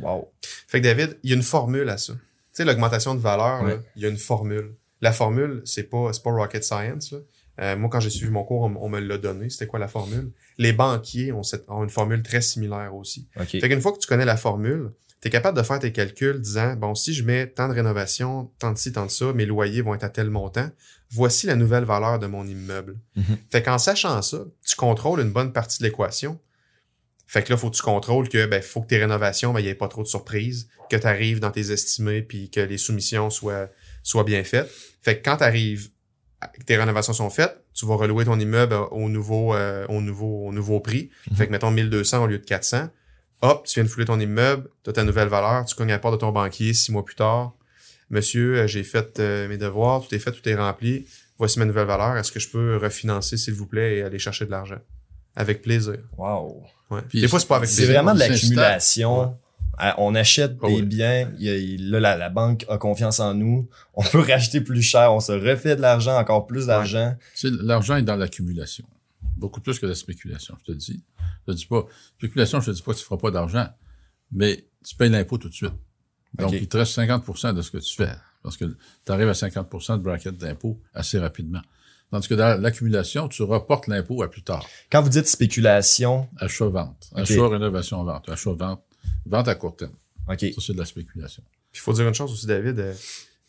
Wow. 0.02 0.32
Fait 0.68 0.80
que 0.80 0.86
David, 0.86 1.18
il 1.24 1.30
y 1.30 1.34
a 1.34 1.36
une 1.36 1.44
formule 1.44 1.90
à 1.90 1.98
ça. 1.98 2.14
Tu 2.14 2.20
sais, 2.54 2.66
l'augmentation 2.66 3.16
de 3.16 3.20
valeur, 3.20 3.64
là, 3.64 3.78
il 3.96 4.02
y 4.02 4.06
a 4.06 4.10
une 4.10 4.18
formule. 4.18 4.74
La 5.02 5.12
formule, 5.12 5.62
c'est 5.66 5.84
pas, 5.84 6.14
c'est 6.14 6.24
pas 6.24 6.32
rocket 6.32 6.64
science. 6.64 7.12
Là. 7.12 7.20
Euh, 7.62 7.78
moi, 7.78 7.90
quand 7.92 8.00
j'ai 8.00 8.10
suivi 8.10 8.32
mon 8.32 8.44
cours, 8.44 8.62
on, 8.62 8.76
on 8.80 8.90
me 8.90 9.00
l'a 9.00 9.18
donné. 9.18 9.50
C'était 9.50 9.68
quoi 9.68 9.80
la 9.80 9.88
formule? 9.88 10.32
Les 10.58 10.74
banquiers 10.74 11.32
ont, 11.32 11.44
cette, 11.44 11.70
ont 11.70 11.84
une 11.84 11.90
formule 11.90 12.24
très 12.24 12.42
similaire 12.42 12.96
aussi. 12.96 13.28
OK. 13.40 13.48
Fait 13.48 13.70
qu'une 13.70 13.82
fois 13.82 13.92
que 13.92 14.00
tu 14.00 14.08
connais 14.08 14.26
la 14.26 14.38
formule, 14.38 14.92
tu 15.22 15.28
es 15.28 15.32
capable 15.32 15.58
de 15.58 15.64
faire 15.64 15.80
tes 15.80 15.92
calculs 15.92 16.40
disant, 16.40 16.76
bon, 16.76 16.96
si 16.96 17.14
je 17.14 17.24
mets 17.24 17.48
tant 17.48 17.70
de 17.70 17.74
rénovation, 17.74 18.52
tant 18.60 18.72
de 18.72 18.78
ci, 18.78 18.92
tant 18.92 19.06
de 19.06 19.12
ça, 19.12 19.34
mes 19.34 19.46
loyers 19.46 19.82
vont 19.82 19.94
être 19.94 20.04
à 20.04 20.10
tel 20.10 20.30
montant, 20.30 20.70
voici 21.12 21.46
la 21.48 21.56
nouvelle 21.56 21.86
valeur 21.86 22.20
de 22.20 22.28
mon 22.28 22.46
immeuble. 22.46 22.98
Mhm. 23.16 23.38
Fait 23.52 23.62
qu'en 23.62 23.78
sachant 23.78 24.22
ça, 24.22 24.40
tu 24.66 24.76
contrôles 24.76 25.22
une 25.22 25.32
bonne 25.32 25.54
partie 25.54 25.80
de 25.80 25.88
l'équation. 25.88 26.40
Fait 27.28 27.44
que 27.44 27.52
là, 27.52 27.58
faut 27.58 27.70
que 27.70 27.76
tu 27.76 27.82
contrôles 27.82 28.30
que, 28.30 28.46
ben, 28.46 28.62
faut 28.62 28.82
que 28.82 28.88
tes 28.88 28.98
rénovations, 28.98 29.54
ben, 29.54 29.60
il 29.60 29.64
n'y 29.64 29.70
ait 29.70 29.76
pas 29.76 29.88
trop 29.88 30.04
de 30.04 30.08
surprises, 30.08 30.68
que 30.90 30.98
tu 30.98 31.08
arrives 31.08 31.40
dans 31.40 31.52
tes 31.52 31.72
estimés 31.72 32.22
puis 32.22 32.50
que 32.50 32.60
les 32.60 32.78
soumissions 32.78 33.30
soient, 33.30 33.70
soient 34.04 34.24
bien 34.24 34.44
faites. 34.44 34.70
Fait 35.02 35.18
que 35.18 35.24
quand 35.24 35.38
tu 35.38 35.44
arrives, 35.44 35.90
que 36.60 36.64
tes 36.64 36.78
rénovations 36.78 37.14
sont 37.14 37.30
faites, 37.30 37.64
tu 37.74 37.86
vas 37.86 37.96
relouer 37.96 38.26
ton 38.26 38.40
immeuble 38.40 38.76
au 38.92 39.10
nouveau, 39.10 39.56
euh, 39.56 39.86
au 39.88 40.02
nouveau, 40.02 40.48
au 40.48 40.54
nouveau 40.54 40.80
prix. 40.80 41.10
Mhm. 41.32 41.38
Fait 41.38 41.48
que, 41.48 41.52
mettons, 41.52 41.72
1200 41.72 42.24
au 42.24 42.28
lieu 42.28 42.38
de 42.38 42.46
400. 42.46 42.90
hop, 43.42 43.66
tu 43.66 43.74
viens 43.76 43.84
de 43.84 43.90
fouler 43.90 44.06
ton 44.06 44.20
immeuble, 44.20 44.70
tu 44.84 44.90
as 44.90 44.94
ta 44.94 45.04
nouvelle 45.04 45.28
valeur, 45.28 45.66
tu 45.66 45.76
cognes 45.76 45.92
à 45.92 45.96
la 45.96 46.00
porte 46.00 46.14
de 46.14 46.20
ton 46.20 46.32
banquier 46.32 46.74
six 46.74 46.94
mois 46.94 47.04
plus 47.04 47.16
tard. 47.16 47.54
Monsieur, 48.10 48.60
euh, 48.60 48.68
j'ai 48.68 48.84
fait 48.84 49.20
euh, 49.20 49.48
mes 49.50 49.58
devoirs, 49.58 50.02
tout 50.08 50.14
est 50.16 50.20
fait, 50.20 50.32
tout 50.32 50.48
est 50.48 50.56
rempli. 50.56 51.06
Voici 51.38 51.60
ma 51.60 51.66
nouvelle 51.66 51.88
valeur. 51.88 52.16
Est-ce 52.16 52.32
que 52.32 52.40
je 52.40 52.48
peux 52.48 52.78
refinancer, 52.78 53.38
s'il 53.38 53.56
vous 53.56 53.66
plaît, 53.66 53.98
et 53.98 54.04
aller 54.04 54.20
chercher 54.20 54.46
de 54.46 54.52
l'argent? 54.52 54.80
Avec 55.36 55.62
plaisir. 55.62 55.98
Wow. 56.18 56.64
Ouais. 56.92 57.02
Puis 57.10 57.22
Des 57.22 57.28
fois, 57.28 57.40
c'est 57.40 57.48
pas 57.48 57.58
avec 57.58 57.70
C'est 57.70 57.78
plaisir. 57.86 57.94
vraiment 58.04 58.14
de 58.14 58.24
on 58.24 58.28
l'accumulation. 58.28 59.38
On 59.98 60.14
achète 60.14 60.56
Ah 60.62 60.68
des 60.68 60.76
oui. 60.76 60.82
biens, 60.84 61.32
il 61.40 61.46
y 61.46 61.50
a- 61.50 61.56
il- 61.58 61.90
là, 61.90 62.00
la, 62.00 62.16
la 62.16 62.30
banque 62.30 62.64
a 62.70 62.78
confiance 62.78 63.20
en 63.20 63.34
nous, 63.34 63.68
on 63.96 64.04
peut 64.04 64.20
racheter 64.20 64.62
plus 64.62 64.84
cher, 64.84 65.12
on 65.12 65.20
se 65.20 65.32
refait 65.32 65.76
de 65.76 65.82
l'argent, 65.82 66.16
encore 66.18 66.46
plus 66.46 66.68
d'argent. 66.68 67.16
Tu 67.36 67.50
sais, 67.50 67.56
l'argent 67.62 67.96
est 67.96 68.04
dans 68.04 68.16
l'accumulation. 68.16 68.86
Beaucoup 69.36 69.62
plus 69.62 69.80
que 69.80 69.88
la 69.88 69.96
spéculation, 69.96 70.56
je 70.60 70.66
te 70.66 70.72
le 70.72 70.78
dis. 70.78 71.04
Je 71.48 71.52
te 71.52 71.58
dis 71.58 71.66
pas, 71.66 71.86
spéculation, 72.20 72.62
je 72.62 72.68
te 72.68 72.76
dis 72.76 72.82
pas 72.84 72.94
que 72.94 72.98
tu 73.00 73.04
feras 73.04 73.18
pas 73.18 73.32
d'argent, 73.32 73.68
mais 74.32 74.64
tu 74.88 74.96
payes 74.96 75.10
l'impôt 75.10 75.40
tout 75.40 75.50
de 75.50 75.54
suite. 75.56 75.74
Donc, 76.36 76.52
il 76.52 76.68
te 76.68 76.78
reste 76.78 76.94
50% 76.96 77.54
de 77.54 77.62
ce 77.64 77.72
que 77.72 77.78
tu 77.80 77.96
fais. 77.96 78.10
Parce 78.44 78.58
que 78.58 78.66
tu 79.06 79.12
arrives 79.12 79.30
à 79.30 79.34
50% 79.34 79.98
de 79.98 80.04
bracket 80.04 80.36
d'impôt 80.38 80.80
assez 80.94 81.18
rapidement. 81.18 81.62
Tandis 82.14 82.28
que 82.28 82.36
dans 82.36 82.62
l'accumulation, 82.62 83.28
tu 83.28 83.42
reportes 83.42 83.88
l'impôt 83.88 84.22
à 84.22 84.30
plus 84.30 84.44
tard. 84.44 84.64
Quand 84.92 85.02
vous 85.02 85.10
dites 85.10 85.26
spéculation, 85.28 86.30
Achat-vente. 86.38 87.10
OK. 87.14 87.20
Achat, 87.22 87.48
rénovation, 87.48 88.04
vente. 88.04 88.30
Achat-vente. 88.30 88.84
Vente 89.26 89.48
à 89.48 89.56
court 89.56 89.76
terme. 89.76 89.94
OK. 90.30 90.40
Ça, 90.40 90.62
c'est 90.68 90.74
de 90.74 90.78
la 90.78 90.86
spéculation. 90.86 91.42
Puis 91.72 91.82
il 91.82 91.84
faut 91.84 91.92
dire 91.94 92.08
une 92.08 92.14
chose 92.14 92.32
aussi, 92.32 92.46
David. 92.46 92.78
euh, 92.78 92.94
tu 92.94 93.00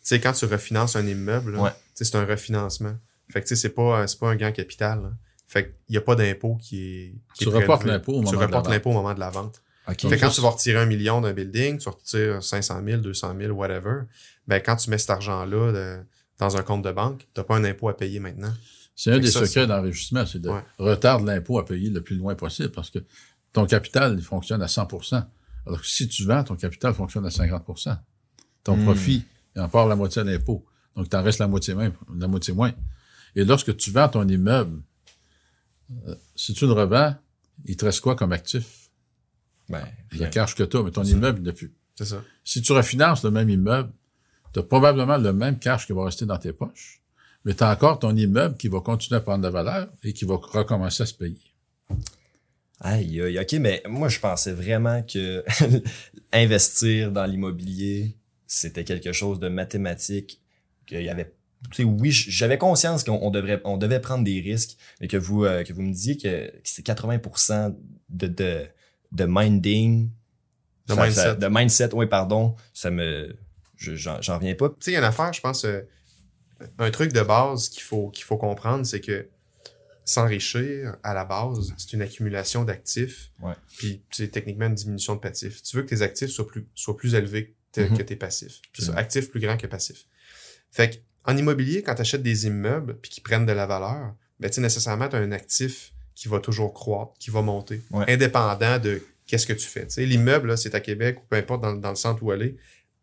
sais, 0.03 0.19
quand 0.19 0.33
tu 0.33 0.47
refinances 0.47 0.97
un 0.97 1.07
immeuble, 1.07 1.57
Ouais. 1.59 1.71
tu 1.95 2.07
c'est 2.07 2.17
un 2.17 2.25
refinancement. 2.25 2.95
Fait 3.31 3.43
que 3.43 3.47
tu 3.49 3.55
sais, 3.55 3.61
c'est 3.61 3.75
pas, 3.75 4.07
c'est 4.07 4.19
pas 4.19 4.31
un 4.31 4.37
gain 4.37 4.51
capital. 4.51 5.03
là. 5.03 5.11
Fait 5.47 5.65
qu'il 5.65 5.75
n'y 5.91 5.97
a 5.99 6.01
pas 6.01 6.15
d'impôt 6.15 6.57
qui 6.57 6.79
est. 6.87 7.15
qui 7.35 7.45
Tu 7.45 7.51
est 7.51 7.53
reportes 7.53 7.85
l'impôt 7.85 8.13
au 8.15 8.21
Tu 8.21 8.25
moment 8.25 8.31
de 8.33 8.37
la 8.41 8.47
reportes 8.47 8.65
vente. 8.65 8.73
l'impôt 8.75 8.91
au 8.91 8.95
moment 8.95 9.13
de 9.15 9.21
la 9.21 9.29
vente. 9.29 9.61
OK. 9.89 10.01
Fait 10.09 10.17
que 10.17 10.21
quand 10.23 10.31
tu 10.31 10.41
vas 10.41 10.49
retirer 10.49 10.79
un 10.79 10.87
million 10.87 11.21
d'un 11.21 11.35
building, 11.35 11.77
tu 11.79 11.89
retires 11.91 12.43
500 12.43 12.81
000, 12.83 13.03
200 13.03 13.35
000, 13.39 13.53
whatever, 13.53 14.05
ben 14.49 14.59
quand 14.65 14.77
tu 14.77 14.89
mets 14.89 14.97
cet 14.97 15.11
argent-là 15.11 15.73
de- 15.73 15.99
dans 16.39 16.57
un 16.57 16.63
compte 16.63 16.85
de 16.85 16.91
banque, 16.93 17.27
t'as 17.35 17.45
pas 17.45 17.57
un 17.57 17.65
impôt 17.65 17.89
à 17.89 17.97
payer 17.97 18.21
maintenant. 18.21 18.53
C'est 18.97 19.13
un 19.13 19.19
des 19.19 19.31
ça, 19.31 19.45
secrets 19.47 19.67
d'enrichissement, 19.67 20.25
c'est 20.27 20.39
de 20.41 20.49
Ouais. 20.51 20.63
retarder 20.79 21.25
l'impôt 21.27 21.59
à 21.59 21.65
payer 21.65 21.91
le 21.91 22.01
plus 22.01 22.17
loin 22.17 22.35
possible 22.35 22.71
parce 22.71 22.91
que 22.91 23.01
ton 23.53 23.67
capital 23.67 24.15
il 24.19 24.23
fonctionne 24.25 24.63
à 24.63 24.67
100% 24.69 25.25
Alors 25.67 25.81
que 25.81 25.87
si 25.87 26.07
tu 26.09 26.25
vends, 26.25 26.45
ton 26.45 26.57
capital 26.57 26.93
fonctionne 26.95 27.25
à 27.27 27.31
50% 27.31 27.97
Ton 28.63 28.77
Hmm. 28.77 28.85
profit, 28.85 29.25
il 29.57 29.61
en 29.63 29.69
part 29.69 29.87
la 29.87 29.97
moitié 29.97 30.21
à 30.23 30.25
l'impôt. 30.25 30.65
Donc, 30.97 31.09
t'en 31.09 31.23
restes 31.23 31.39
la 31.41 31.49
moitié 31.49 31.75
même, 31.75 31.93
la 32.19 32.29
moitié 32.29 32.53
moins. 32.55 32.73
Et 33.35 33.45
lorsque 33.45 33.75
tu 33.77 33.91
vends 33.91 34.09
ton 34.09 34.29
immeuble, 34.29 34.81
euh, 36.09 36.15
si 36.37 36.53
tu 36.55 36.67
le 36.67 36.73
revends, 36.73 37.15
il 37.65 37.77
te 37.77 37.85
reste 37.85 38.01
quoi 38.01 38.15
comme 38.15 38.33
actif? 38.33 38.91
Ben, 39.69 39.85
Le 40.13 40.27
cash 40.29 40.55
que 40.55 40.63
tu 40.63 40.77
as, 40.77 40.83
mais 40.83 40.91
ton 40.91 41.03
immeuble, 41.05 41.41
il 41.45 41.53
plus. 41.53 41.75
C'est 41.97 42.05
ça. 42.05 42.23
Si 42.45 42.61
tu 42.63 42.73
refinances 42.73 43.25
le 43.25 43.31
même 43.31 43.49
immeuble, 43.49 43.91
tu 44.55 44.61
as 44.61 44.63
probablement 44.63 45.19
le 45.19 45.33
même 45.35 45.59
cash 45.59 45.87
qui 45.87 45.93
va 45.93 46.05
rester 46.07 46.25
dans 46.25 46.39
tes 46.39 46.53
poches, 46.55 47.03
mais 47.45 47.53
tu 47.55 47.63
as 47.63 47.71
encore 47.71 47.99
ton 47.99 48.17
immeuble 48.17 48.57
qui 48.57 48.69
va 48.69 48.81
continuer 48.81 49.19
à 49.19 49.21
prendre 49.21 49.41
de 49.41 49.49
la 49.49 49.51
valeur 49.51 49.89
et 50.03 50.13
qui 50.15 50.25
va 50.25 50.37
recommencer 50.37 51.03
à 51.03 51.07
se 51.07 51.15
payer. 51.15 51.37
Aïe, 52.81 53.21
aïe, 53.21 53.39
ok, 53.39 53.53
mais 53.61 53.83
moi, 53.89 54.09
je 54.09 54.19
pensais 54.21 54.53
vraiment 54.53 55.03
que 55.03 55.45
investir 56.33 57.13
dans 57.13 57.25
l'immobilier, 57.25 58.17
c'était 58.47 58.85
quelque 58.85 59.13
chose 59.13 59.39
de 59.39 59.49
mathématique, 59.49 60.41
qu'il 60.87 61.03
y 61.03 61.09
avait, 61.09 61.33
tu 61.71 61.77
sais, 61.77 61.85
oui, 61.85 62.11
j'avais 62.13 62.59
conscience 62.59 63.05
qu'on 63.05 63.19
on 63.23 63.31
devrait, 63.31 63.61
on 63.65 63.79
devait 63.79 64.01
prendre 64.01 64.25
des 64.25 64.41
risques, 64.41 64.77
mais 65.01 65.09
que 65.09 65.17
vous, 65.17 65.45
euh, 65.45 65.63
que 65.65 65.73
vous 65.73 65.83
me 65.83 65.93
disiez 65.93 66.17
que, 66.19 66.49
que 66.51 66.61
c'est 66.65 66.85
80% 66.85 67.75
de, 68.11 68.27
de, 68.27 68.67
de 69.13 69.25
minding, 69.27 70.11
De 70.89 70.95
mindset. 70.95 71.13
ça- 71.21 71.35
de 71.35 71.47
mindset, 71.49 71.95
oui, 71.95 72.07
pardon, 72.07 72.55
ça 72.75 72.91
me, 72.91 73.35
j'en 73.77 74.19
reviens 74.37 74.55
pas. 74.55 74.69
Tu 74.71 74.75
sais, 74.81 74.91
il 74.93 74.95
y 74.95 74.97
a 74.97 75.01
une 75.01 75.05
affaire, 75.05 75.33
je 75.33 75.41
pense, 75.41 75.65
euh, 75.65 75.81
un 76.79 76.91
truc 76.91 77.13
de 77.13 77.21
base 77.23 77.69
qu'il 77.69 77.83
faut, 77.83 78.09
qu'il 78.11 78.25
faut 78.25 78.37
comprendre, 78.37 78.85
c'est 78.87 79.01
que 79.01 79.29
s'enrichir, 80.05 80.97
à 81.03 81.15
la 81.15 81.25
base, 81.25 81.73
c'est 81.79 81.93
une 81.95 82.03
accumulation 82.03 82.65
d'actifs. 82.65 83.31
Ouais. 83.43 83.55
Puis, 83.79 84.03
c'est 84.11 84.29
techniquement 84.29 84.67
une 84.67 84.75
diminution 84.75 85.15
de 85.15 85.21
passifs. 85.21 85.63
Tu 85.63 85.77
veux 85.77 85.83
que 85.83 85.89
tes 85.89 86.03
actifs 86.03 86.31
soient 86.31 86.47
plus, 86.47 86.67
soient 86.75 86.97
plus 86.97 87.15
élevés 87.15 87.55
que, 87.73 87.81
Mhm. 87.83 87.97
que 87.99 88.03
tes 88.03 88.17
passifs. 88.17 88.61
Puis, 88.73 88.85
actifs 88.95 89.31
plus 89.31 89.41
grands 89.41 89.57
que 89.57 89.67
passifs. 89.67 90.07
Fait 90.71 90.91
que, 90.91 90.97
en 91.25 91.37
immobilier, 91.37 91.83
quand 91.83 91.95
tu 91.95 92.03
achètes 92.03 92.23
des 92.23 92.47
immeubles 92.47 92.99
puis 93.01 93.11
qui 93.11 93.21
prennent 93.23 93.47
de 93.47 93.53
la 93.53 93.67
valeur, 93.67 94.15
ben, 94.41 94.49
tu 94.51 94.57
sais, 94.57 94.61
nécessairement, 94.61 95.09
tu 95.09 95.17
as 95.17 95.21
un 95.21 95.33
actif 95.33 95.93
qui 96.15 96.29
va 96.29 96.39
toujours 96.39 96.75
croître, 96.75 97.13
qui 97.19 97.31
va 97.31 97.41
monter, 97.41 97.81
Ouais. 97.91 98.05
indépendant 98.13 98.79
de 98.79 99.03
qu'est-ce 99.27 99.47
que 99.47 99.53
tu 99.55 99.67
fais. 99.67 99.87
L'immeuble, 100.05 100.57
c'est 100.59 100.75
à 100.75 100.81
Québec 100.81 101.19
ou 101.21 101.25
peu 101.29 101.37
importe 101.37 101.63
dans, 101.63 101.73
dans 101.73 101.91
le 101.91 101.97
centre 101.97 102.23
où 102.23 102.31
elle 102.31 102.43
est, 102.43 102.57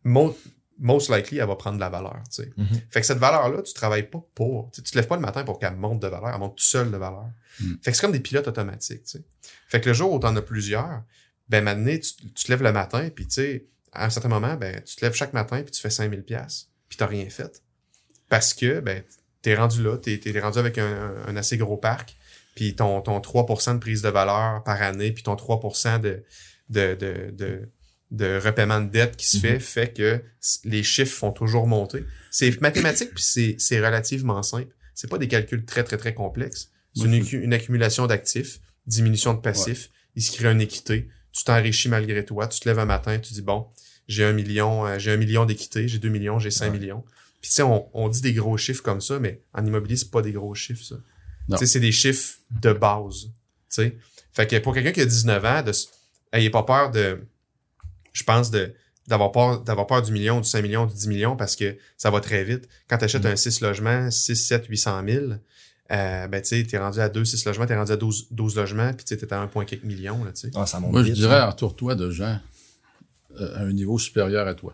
mo- 0.04 0.38
most 0.82 1.10
likely, 1.10 1.38
elle 1.38 1.48
va 1.48 1.56
prendre 1.56 1.78
de 1.78 1.82
la 1.82 1.90
valeur. 1.90 2.22
tu 2.30 2.44
sais. 2.44 2.52
Mhm. 2.58 2.82
Fait 2.90 3.00
que 3.00 3.06
cette 3.06 3.20
valeur-là, 3.20 3.62
tu 3.62 3.74
travailles 3.74 4.10
pas 4.10 4.22
pour. 4.36 4.70
Tu 4.72 4.78
sais, 4.78 4.82
tu 4.82 4.92
te 4.92 4.98
lèves 4.98 5.08
pas 5.08 5.16
le 5.16 5.22
matin 5.22 5.44
pour 5.44 5.60
qu'elle 5.60 5.76
monte 5.76 6.02
de 6.02 6.08
valeur, 6.08 6.32
elle 6.34 6.40
monte 6.40 6.58
tout 6.58 6.64
seul 6.64 6.92
de 6.92 6.98
valeur. 6.98 7.30
Mm. 7.60 7.74
Fait 7.82 7.92
que 7.92 7.98
c'est 7.98 8.02
comme 8.02 8.12
des 8.12 8.20
pilotes 8.20 8.48
automatiques. 8.48 9.04
tu 9.04 9.20
sais. 9.20 9.24
Fait 9.70 9.80
que 9.80 9.88
le 9.88 9.94
jour 9.94 10.12
où 10.12 10.20
tu 10.20 10.26
en 10.26 10.36
as 10.36 10.42
plusieurs, 10.42 11.04
ben 11.48 11.64
maintenant, 11.64 11.96
tu, 11.96 12.30
tu 12.34 12.46
te 12.46 12.52
lèves 12.52 12.64
le 12.64 12.72
matin, 12.72 13.10
puis 13.14 13.26
tu 13.28 13.34
sais, 13.34 13.66
à 13.94 14.06
un 14.06 14.10
certain 14.10 14.30
moment, 14.30 14.56
ben, 14.56 14.82
tu 14.84 14.96
te 14.96 15.06
lèves 15.06 15.14
chaque 15.14 15.34
matin, 15.34 15.62
puis 15.62 15.72
tu 15.72 15.82
fais 15.82 15.90
5000 15.90 16.24
pièces 16.24 16.72
puis 16.92 16.98
t'as 16.98 17.08
rien 17.08 17.30
fait. 17.30 17.64
Parce 18.28 18.54
que, 18.54 18.82
ben, 18.82 19.02
t'es 19.42 19.56
rendu 19.56 19.82
là, 19.82 19.98
t'es, 19.98 20.20
t'es 20.20 20.38
rendu 20.40 20.60
avec 20.60 20.78
un, 20.78 21.16
un 21.26 21.36
assez 21.38 21.58
gros 21.58 21.78
parc, 21.78 22.18
puis 22.54 22.76
ton, 22.76 23.02
ton 23.02 23.18
3% 23.20 23.76
de 23.76 23.80
prise 23.80 24.02
de 24.02 24.10
valeur 24.10 24.62
par 24.66 24.82
année, 24.82 25.14
puis 25.14 25.24
ton 25.24 25.36
3% 25.36 26.02
de, 26.02 26.24
de, 26.70 26.96
de, 26.96 27.32
de, 27.32 27.70
de 28.12 28.40
repaiement 28.44 28.82
de 28.82 28.90
dette 28.90 29.16
qui 29.16 29.26
se 29.26 29.38
Mhm. 29.38 29.42
fait, 29.42 29.60
fait 29.60 29.94
que 29.94 30.22
les 30.66 30.84
chiffres 30.84 31.16
font 31.18 31.32
toujours 31.32 31.66
monter. 31.68 32.04
C'est 32.30 32.60
mathématique, 32.62 33.14
puis 33.14 33.24
c'est, 33.24 33.56
c'est 33.58 33.80
relativement 33.80 34.44
simple. 34.44 34.74
C'est 34.94 35.10
pas 35.10 35.18
des 35.18 35.28
calculs 35.30 35.64
très, 35.66 35.84
très, 35.84 35.98
très 35.98 36.14
complexes. 36.14 36.70
C'est 36.96 37.06
une, 37.06 37.26
une 37.44 37.54
accumulation 37.54 38.06
d'actifs, 38.08 38.60
diminution 38.86 39.34
de 39.34 39.40
passifs, 39.40 39.90
il 40.16 40.22
se 40.22 40.32
crée 40.36 40.52
une 40.52 40.60
équité, 40.62 41.08
tu 41.32 41.46
t'enrichis 41.46 41.88
malgré 41.88 42.26
toi, 42.26 42.48
tu 42.48 42.60
te 42.60 42.68
lèves 42.68 42.80
un 42.80 42.86
matin, 42.86 43.18
tu 43.18 43.34
dis 43.34 43.42
bon, 43.42 43.68
j'ai 44.10 44.26
un 44.26 44.34
million, 44.34 44.86
euh, 44.86 45.00
j'ai 45.00 45.12
un 45.12 45.18
million 45.18 45.46
d'équité, 45.46 45.88
j'ai 45.88 46.00
deux 46.00 46.10
millions, 46.10 46.38
j'ai 46.38 46.52
cinq 46.52 46.74
Ouais. 46.74 46.80
millions. 46.80 47.04
Puis 47.40 47.50
tu 47.50 47.56
sais, 47.56 47.64
on, 47.64 47.88
on 47.98 48.10
dit 48.10 48.20
des 48.22 48.34
gros 48.34 48.58
chiffres 48.58 48.84
comme 48.84 49.00
ça, 49.00 49.20
mais 49.20 49.42
en 49.54 49.66
immobilier, 49.66 49.96
c'est 49.96 50.12
pas 50.12 50.22
des 50.22 50.34
gros 50.34 50.54
chiffres, 50.54 50.84
ça. 50.84 50.96
Tu 51.50 51.58
sais, 51.58 51.66
c'est 51.66 51.80
des 51.80 51.92
chiffres 51.94 52.36
de 52.62 52.74
base. 52.74 53.24
Tu 53.24 53.30
sais. 53.70 53.98
Fait 54.34 54.48
que 54.48 54.58
pour 54.60 54.74
quelqu'un 54.74 54.92
qui 54.92 55.02
a 55.02 55.06
19 55.06 55.44
ans, 55.46 55.64
de, 55.64 55.72
ayez 56.34 56.50
pas 56.50 56.64
peur 56.64 56.92
de, 56.92 57.22
je 58.14 58.24
pense, 58.24 58.52
de 58.52 58.74
d'avoir 59.08 59.32
peur, 59.32 59.62
d'avoir 59.62 59.88
peur 59.88 60.02
du 60.04 60.12
million, 60.12 60.40
du 60.40 60.48
5 60.48 60.62
millions, 60.62 60.86
du 60.86 60.94
10 60.94 61.08
millions 61.08 61.36
parce 61.36 61.56
que 61.56 61.76
ça 61.98 62.12
va 62.12 62.22
très 62.22 62.44
vite. 62.44 62.70
Quand 62.88 62.98
tu 63.00 63.04
achètes 63.06 63.24
Mm. 63.24 63.28
un 63.28 63.36
6 63.36 63.60
logements, 63.62 64.12
6, 64.12 64.36
7, 64.36 64.68
800 64.68 65.02
000, 65.08 65.26
euh, 65.92 66.28
ben 66.28 66.42
tu 66.42 66.48
sais, 66.50 66.64
t'es 66.64 66.78
rendu 66.78 67.00
à 67.00 67.10
2, 67.10 67.26
6 67.26 67.44
logements, 67.46 67.66
t'es 67.66 67.76
rendu 67.76 67.92
à 67.92 67.98
12, 67.98 68.28
12 68.32 68.56
logements, 68.56 68.94
puis 68.94 69.04
tu 69.04 69.18
t'es 69.18 69.34
à 69.34 69.42
1 69.42 69.48
point 69.48 69.66
quelques 69.66 69.84
millions, 69.84 70.24
là, 70.24 70.32
tu 70.32 70.42
sais. 70.42 70.52
Ah, 70.56 70.66
ça 70.66 70.80
monte 70.80 70.92
Moi, 70.92 71.04
je 71.04 71.12
dirais, 71.14 71.42
entoure-toi 71.42 71.96
de 71.96 72.12
gens 72.12 72.40
euh, 73.40 73.56
à 73.56 73.62
un 73.64 73.74
niveau 73.74 73.98
supérieur 73.98 74.48
à 74.48 74.54
toi. 74.54 74.74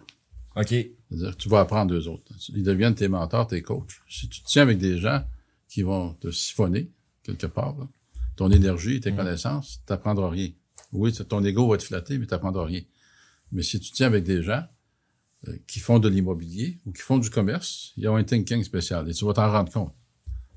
OK. 0.56 0.67
C'est-à-dire 0.69 1.32
que 1.32 1.38
tu 1.41 1.50
vas 1.50 1.62
apprendre 1.62 1.91
d'eux 1.91 2.08
autres. 2.08 2.32
Ils 2.54 2.63
deviennent 2.63 2.95
tes 2.95 3.08
mentors, 3.08 3.47
tes 3.47 3.62
coachs. 3.62 3.91
Si 4.10 4.28
tu 4.28 4.41
te 4.41 4.47
tiens 4.47 4.63
avec 4.63 4.78
des 4.78 4.97
gens 5.00 5.23
qui 5.69 5.84
vont 5.84 6.13
te 6.15 6.32
siphonner, 6.32 6.89
quelque 7.23 7.47
part, 7.47 7.76
là, 7.80 7.88
ton 8.36 8.52
énergie, 8.52 9.00
tes 9.00 9.12
Mhm. 9.12 9.17
connaissances, 9.17 9.80
tu 9.88 9.93
n'apprendras 9.93 10.30
rien. 10.30 10.50
Oui, 10.91 11.13
c'est- 11.15 11.26
ton 11.26 11.43
ego 11.43 11.67
va 11.69 11.78
te 11.78 11.84
flatter, 11.84 12.17
mais 12.17 12.26
tu 12.26 12.34
n'apprendras 12.34 12.65
rien. 12.65 12.82
Mais 13.51 13.63
si 13.63 13.79
tu 13.79 13.91
tiens 13.91 14.07
avec 14.07 14.23
des 14.23 14.41
gens 14.43 14.63
euh, 15.47 15.55
qui 15.67 15.79
font 15.79 15.99
de 15.99 16.10
l'immobilier 16.10 16.79
ou 16.86 16.91
qui 16.91 17.01
font 17.01 17.17
du 17.17 17.29
commerce, 17.29 17.93
ils 17.97 18.07
ont 18.07 18.15
un 18.15 18.23
thinking 18.23 18.63
spécial 18.63 19.10
et 19.10 19.13
tu 19.13 19.25
vas 19.25 19.33
t'en 19.33 19.51
rendre 19.51 19.71
compte. 19.71 19.93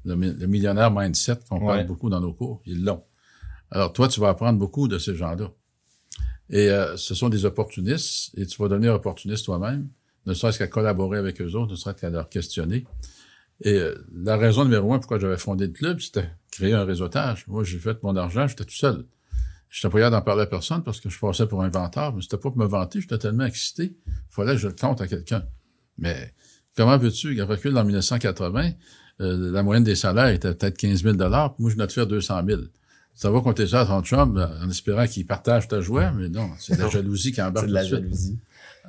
Le, 0.04 0.16
mi- 0.16 0.32
le 0.32 0.46
millionnaire 0.46 0.90
mindset 0.90 1.38
qu'on 1.48 1.58
Ouais. 1.60 1.66
parle 1.66 1.86
beaucoup 1.86 2.08
dans 2.08 2.20
nos 2.20 2.32
cours, 2.32 2.62
ils 2.66 2.82
l'ont. 2.82 3.02
Alors 3.70 3.92
toi, 3.92 4.08
tu 4.08 4.18
vas 4.20 4.30
apprendre 4.30 4.58
beaucoup 4.58 4.88
de 4.88 4.98
ces 4.98 5.14
gens-là. 5.14 5.50
Et 6.48 6.68
euh, 6.70 6.96
ce 6.96 7.14
sont 7.14 7.28
des 7.28 7.44
opportunistes 7.44 8.36
et 8.36 8.44
tu 8.46 8.60
vas 8.60 8.68
devenir 8.68 8.94
opportuniste 8.94 9.44
toi-même 9.44 9.88
ne 10.26 10.34
serait-ce 10.34 10.58
qu'à 10.58 10.66
collaborer 10.66 11.18
avec 11.18 11.40
eux 11.40 11.54
autres, 11.54 11.70
ne 11.72 11.76
serait-ce 11.76 11.98
qu'à 12.00 12.10
leur 12.10 12.28
questionner. 12.28 12.84
Et 13.62 13.74
euh, 13.74 13.94
la 14.14 14.36
raison 14.36 14.64
numéro 14.64 14.92
un 14.92 14.98
pourquoi 14.98 15.18
j'avais 15.18 15.36
fondé 15.38 15.66
le 15.66 15.72
club, 15.72 16.00
c'était 16.00 16.28
créer 16.50 16.72
un 16.72 16.84
réseautage. 16.84 17.46
Moi, 17.46 17.62
j'ai 17.64 17.78
fait 17.78 18.02
mon 18.02 18.16
argent, 18.16 18.46
j'étais 18.48 18.64
tout 18.64 18.74
seul. 18.74 19.06
J'étais 19.70 19.88
pas 19.88 19.98
capable 19.98 20.16
d'en 20.16 20.22
parler 20.22 20.42
à 20.42 20.46
personne 20.46 20.82
parce 20.82 21.00
que 21.00 21.08
je 21.08 21.18
passais 21.18 21.46
pour 21.46 21.62
un 21.62 21.68
vanteur, 21.68 22.14
mais 22.14 22.22
c'était 22.22 22.36
pas 22.36 22.50
pour 22.50 22.58
me 22.58 22.66
vanter, 22.66 23.00
j'étais 23.00 23.18
tellement 23.18 23.44
excité, 23.44 23.94
il 24.06 24.12
fallait 24.28 24.54
que 24.54 24.58
je 24.58 24.68
le 24.68 24.74
compte 24.74 25.00
à 25.00 25.06
quelqu'un. 25.06 25.44
Mais 25.96 26.34
comment 26.76 26.98
veux-tu, 26.98 27.34
il 27.34 27.42
recule 27.42 27.78
en 27.78 27.84
1980, 27.84 28.72
euh, 29.20 29.52
la 29.52 29.62
moyenne 29.62 29.84
des 29.84 29.94
salaires 29.94 30.28
était 30.28 30.52
peut-être 30.54 30.76
15 30.76 31.02
000 31.04 31.16
moi 31.16 31.54
je 31.60 31.74
venais 31.74 31.86
de 31.86 31.92
faire 31.92 32.06
200 32.06 32.42
000 32.46 32.62
Ça 33.14 33.30
va 33.30 33.40
compter 33.40 33.66
ça 33.68 33.82
à 33.82 33.86
ton 33.86 34.02
chum 34.02 34.38
euh, 34.38 34.46
en 34.64 34.68
espérant 34.68 35.06
qu'il 35.06 35.24
partage 35.26 35.68
ta 35.68 35.80
joie, 35.80 36.10
mais 36.10 36.28
non, 36.28 36.50
c'est 36.58 36.76
de 36.76 36.82
la 36.82 36.88
jalousie 36.88 37.30
qui 37.30 37.36
C'est 37.36 37.42
embarque 37.42 37.68
de 37.68 37.72
la 37.72 37.84
tout 37.84 37.90
de 37.90 37.94
suite. 37.94 38.04
jalousie. 38.04 38.38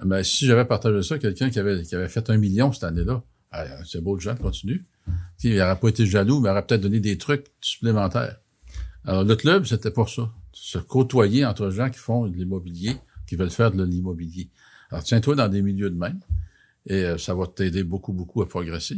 Mais 0.04 0.24
si 0.24 0.48
j'avais 0.48 0.66
partagé 0.66 1.04
ça, 1.04 1.20
quelqu'un 1.20 1.52
qui 1.52 1.60
avait, 1.60 1.84
qui 1.84 1.94
avait 1.96 2.08
fait 2.08 2.28
un 2.30 2.38
million 2.38 2.72
cette 2.72 2.86
année-là, 2.86 3.22
ah, 3.52 3.66
c'est 3.86 4.02
beau, 4.02 4.16
le 4.16 4.22
jeune 4.22 4.38
continue. 4.38 4.86
Il 5.44 5.58
n'aurait 5.58 5.76
pas 5.80 5.90
été 5.90 6.06
jaloux, 6.06 6.40
mais 6.40 6.50
il 6.50 6.52
aurait 6.52 6.66
peut-être 6.66 6.82
donné 6.82 7.00
des 7.00 7.18
trucs 7.18 7.48
supplémentaires. 7.60 8.38
Alors, 9.06 9.24
le 9.24 9.36
club, 9.36 9.66
c'était 9.66 9.92
pour 9.92 10.10
ça. 10.10 10.32
Se 10.54 10.78
côtoyer 10.78 11.46
entre 11.46 11.70
gens 11.70 11.90
qui 11.90 12.00
font 12.00 12.28
de 12.28 12.36
l'immobilier, 12.36 12.96
qui 13.28 13.36
veulent 13.36 13.50
faire 13.52 13.72
de 13.72 13.84
l'immobilier. 13.84 14.50
Alors, 14.90 15.04
tiens-toi 15.04 15.36
dans 15.36 15.48
des 15.48 15.62
milieux 15.62 15.90
de 15.90 15.98
même. 15.98 16.20
Et 16.88 17.04
euh, 17.06 17.18
ça 17.20 17.36
va 17.36 17.46
t'aider 17.46 17.84
beaucoup, 17.84 18.12
beaucoup 18.12 18.42
à 18.42 18.50
progresser. 18.50 18.96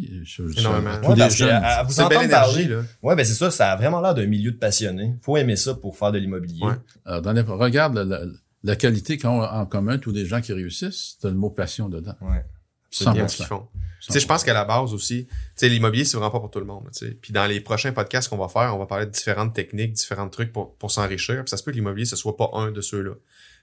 Énormément. 0.57 0.89
à 0.91 0.97
tous 0.99 1.07
Ouais, 1.09 1.15
les 1.15 1.19
parce 1.19 1.33
que, 1.33 1.39
jeunes. 1.39 1.49
à- 1.49 1.79
à 1.79 1.83
vous 1.83 1.99
entendre 1.99 2.29
parler, 2.29 2.65
là. 2.65 2.81
Ouais, 3.01 3.15
ben 3.15 3.25
c'est 3.25 3.33
ça, 3.33 3.51
ça 3.51 3.71
a 3.73 3.75
vraiment 3.75 3.99
l'air 3.99 4.15
d'un 4.15 4.25
milieu 4.25 4.51
de 4.51 4.57
passionnés. 4.57 5.15
Faut 5.21 5.35
aimer 5.35 5.57
ça 5.57 5.73
pour 5.73 5.97
faire 5.97 6.13
de 6.13 6.17
l'immobilier. 6.17 6.63
Ouais. 6.63 6.75
Alors, 7.05 7.21
dans 7.21 7.33
les- 7.33 7.41
regarde 7.41 7.95
la, 7.95 8.05
la- 8.05 8.25
la 8.63 8.75
qualité 8.77 9.17
qu'ont 9.17 9.41
en 9.43 9.65
commun 9.65 9.97
tous 9.97 10.11
les 10.13 10.25
gens 10.25 10.39
qui 10.39 10.53
réussissent. 10.53 11.17
T'as 11.21 11.27
le 11.29 11.35
mot 11.35 11.49
passion 11.49 11.89
dedans. 11.89 12.15
Ouais. 12.21 12.45
C'est 12.93 13.11
bien 13.11 13.25
100%. 13.25 13.27
ce 13.27 13.37
qu'ils 13.37 13.45
font. 13.45 13.67
Tu 14.05 14.11
sais, 14.11 14.19
je 14.19 14.27
pense 14.27 14.43
qu'à 14.43 14.53
la 14.53 14.65
base 14.65 14.93
aussi, 14.93 15.27
tu 15.27 15.35
sais, 15.55 15.69
l'immobilier, 15.69 16.03
c'est 16.03 16.17
vraiment 16.17 16.29
pas 16.29 16.41
pour 16.41 16.51
tout 16.51 16.59
le 16.59 16.65
monde. 16.65 16.83
tu 16.91 17.07
sais. 17.07 17.17
Puis 17.21 17.31
dans 17.31 17.45
les 17.45 17.61
prochains 17.61 17.93
podcasts 17.93 18.29
qu'on 18.29 18.37
va 18.37 18.49
faire, 18.49 18.75
on 18.75 18.79
va 18.79 18.85
parler 18.85 19.05
de 19.05 19.11
différentes 19.11 19.53
techniques, 19.53 19.93
différents 19.93 20.27
trucs 20.27 20.51
pour, 20.51 20.75
pour 20.75 20.91
s'enrichir. 20.91 21.37
Puis 21.43 21.49
ça 21.49 21.57
se 21.57 21.63
peut 21.63 21.71
que 21.71 21.77
l'immobilier, 21.77 22.05
ce 22.05 22.17
soit 22.17 22.35
pas 22.35 22.49
un 22.53 22.71
de 22.71 22.81
ceux-là. 22.81 23.13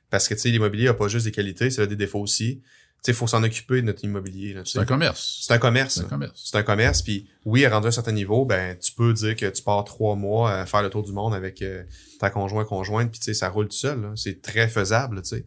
Parce 0.09 0.29
que, 0.29 0.35
tu 0.35 0.41
sais, 0.41 0.49
l'immobilier 0.49 0.89
a 0.89 0.95
pas 0.95 1.09
juste 1.09 1.27
des 1.27 1.33
qualités, 1.33 1.71
ça 1.71 1.83
a 1.83 1.87
des 1.87 1.97
défauts 1.97 2.21
aussi. 2.21 2.61
Tu 3.03 3.07
sais, 3.07 3.13
il 3.13 3.15
faut 3.15 3.27
s'en 3.27 3.43
occuper 3.43 3.83
de 3.83 3.87
notre 3.87 4.03
immobilier. 4.05 4.57
C'est 4.65 4.79
un 4.79 4.85
commerce. 4.85 5.41
C'est 5.43 5.53
un 5.53 5.59
commerce. 5.59 5.95
C'est 5.95 6.01
un 6.05 6.09
commerce. 6.09 6.43
C'est 6.45 6.57
un 6.59 6.63
commerce, 6.63 7.03
puis 7.03 7.29
oui, 7.45 7.65
à 7.65 7.75
un 7.75 7.91
certain 7.91 8.13
niveau, 8.13 8.45
ben 8.45 8.77
tu 8.79 8.93
peux 8.93 9.13
dire 9.15 9.37
que 9.37 9.47
tu 9.47 9.63
pars 9.63 9.85
trois 9.85 10.17
mois 10.17 10.53
à 10.53 10.67
faire 10.67 10.83
le 10.83 10.91
tour 10.91 11.03
du 11.03 11.13
monde 11.13 11.35
avec 11.35 11.63
euh, 11.63 11.83
ta 12.19 12.29
conjoint 12.29 12.65
conjointe, 12.65 13.11
puis 13.11 13.21
tu 13.21 13.27
sais, 13.27 13.35
ça 13.35 13.49
roule 13.49 13.69
tout 13.69 13.77
seul. 13.77 14.11
C'est 14.17 14.43
très 14.43 14.69
faisable, 14.69 15.23
tu 15.23 15.29
sais. 15.29 15.47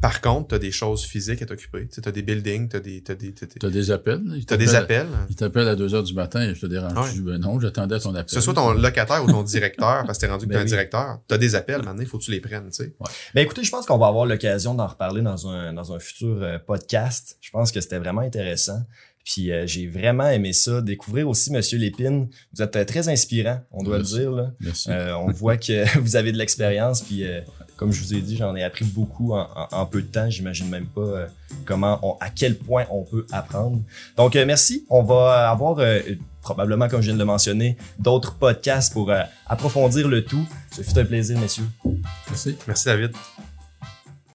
Par 0.00 0.20
contre, 0.20 0.48
t'as 0.48 0.58
des 0.58 0.70
choses 0.70 1.04
physiques 1.04 1.42
à 1.42 1.46
t'occuper. 1.46 1.88
Tu 1.88 2.00
t'as 2.00 2.12
des 2.12 2.22
buildings, 2.22 2.68
t'as 2.68 2.78
des, 2.78 3.02
t'as 3.02 3.14
des, 3.14 3.32
t'as 3.34 3.46
des, 3.46 3.54
T'as 3.58 3.68
des 3.70 3.90
appels. 3.90 4.22
ils 4.36 4.46
t'as 4.46 4.56
des 4.56 4.74
appels. 4.76 5.08
Ils 5.28 5.34
t'appellent 5.34 5.66
à 5.68 5.74
2 5.74 5.94
heures 5.94 6.02
du 6.04 6.14
matin 6.14 6.40
et 6.42 6.54
je 6.54 6.60
te 6.60 6.66
dérange. 6.66 6.92
Ouais. 6.96 7.08
Je 7.08 7.14
dis, 7.14 7.20
ben 7.22 7.38
non, 7.38 7.58
j'attendais 7.58 7.98
ton 7.98 8.10
appel. 8.10 8.26
Que 8.26 8.30
ce 8.30 8.40
soit 8.40 8.54
ton 8.54 8.72
locataire 8.72 9.24
ou 9.24 9.30
ton 9.30 9.42
directeur, 9.42 10.04
parce 10.06 10.18
que 10.18 10.26
t'es 10.26 10.30
rendu 10.32 10.46
que 10.46 10.50
Ben 10.50 10.56
t'es 10.56 10.60
un 10.60 10.64
oui. 10.64 10.68
directeur, 10.68 11.18
t'as 11.26 11.38
des 11.38 11.54
appels, 11.56 11.82
maintenant, 11.82 12.00
il 12.00 12.06
faut 12.06 12.18
que 12.18 12.24
tu 12.24 12.30
les 12.30 12.40
prennes, 12.40 12.66
tu 12.70 12.84
sais. 12.84 12.94
Ben 13.34 13.42
écoutez, 13.42 13.64
je 13.64 13.70
pense 13.70 13.86
qu'on 13.86 13.98
va 13.98 14.06
avoir 14.06 14.24
l'occasion 14.26 14.74
d'en 14.74 14.86
reparler 14.86 15.22
dans 15.22 15.48
un, 15.48 15.72
dans 15.72 15.92
un 15.92 15.98
futur 15.98 16.42
euh, 16.42 16.58
podcast. 16.58 17.36
Je 17.40 17.50
pense 17.50 17.72
que 17.72 17.80
c'était 17.80 17.98
vraiment 17.98 18.20
intéressant. 18.20 18.82
Puis 19.24 19.52
euh, 19.52 19.66
j'ai 19.66 19.86
vraiment 19.88 20.28
aimé 20.28 20.52
ça. 20.54 20.80
Découvrir 20.80 21.28
aussi 21.28 21.52
Monsieur 21.52 21.76
Lépine. 21.78 22.28
Vous 22.54 22.62
êtes 22.62 22.76
euh, 22.76 22.84
très 22.84 23.08
inspirant, 23.08 23.60
on 23.72 23.82
doit 23.82 23.98
Merci. 23.98 24.14
le 24.14 24.20
dire. 24.20 24.30
Là. 24.30 24.52
Merci. 24.60 24.90
Euh, 24.90 25.16
on 25.18 25.30
voit 25.32 25.56
que 25.58 25.98
vous 26.00 26.16
avez 26.16 26.32
de 26.32 26.38
l'expérience. 26.38 27.02
Puis 27.02 27.24
euh, 27.24 27.40
comme 27.78 27.90
je 27.92 28.00
vous 28.02 28.12
ai 28.12 28.20
dit, 28.20 28.36
j'en 28.36 28.54
ai 28.54 28.62
appris 28.64 28.84
beaucoup 28.84 29.32
en, 29.32 29.46
en- 29.56 29.68
en 29.80 29.86
peu 29.86 30.02
de 30.02 30.06
temps. 30.08 30.28
J'imagine 30.28 30.68
même 30.68 30.86
pas 30.86 31.00
euh, 31.00 31.26
comment, 31.64 31.98
on, 32.02 32.16
à 32.20 32.28
quel 32.28 32.58
point 32.58 32.84
on 32.90 33.04
peut 33.04 33.24
apprendre. 33.32 33.80
Donc 34.18 34.36
euh, 34.36 34.44
merci. 34.44 34.84
On 34.90 35.02
va 35.02 35.48
avoir 35.48 35.78
euh, 35.78 36.00
probablement, 36.42 36.88
comme 36.88 37.00
je 37.00 37.06
viens 37.06 37.14
de 37.14 37.18
le 37.18 37.24
mentionner, 37.24 37.76
d'autres 37.98 38.34
podcasts 38.34 38.92
pour 38.92 39.10
euh, 39.10 39.22
approfondir 39.46 40.08
le 40.08 40.24
tout. 40.24 40.46
Ce 40.74 40.82
fut 40.82 40.98
un 40.98 41.04
plaisir, 41.06 41.38
messieurs. 41.38 41.68
Merci. 42.28 42.56
Merci 42.66 42.84
David. 42.84 43.12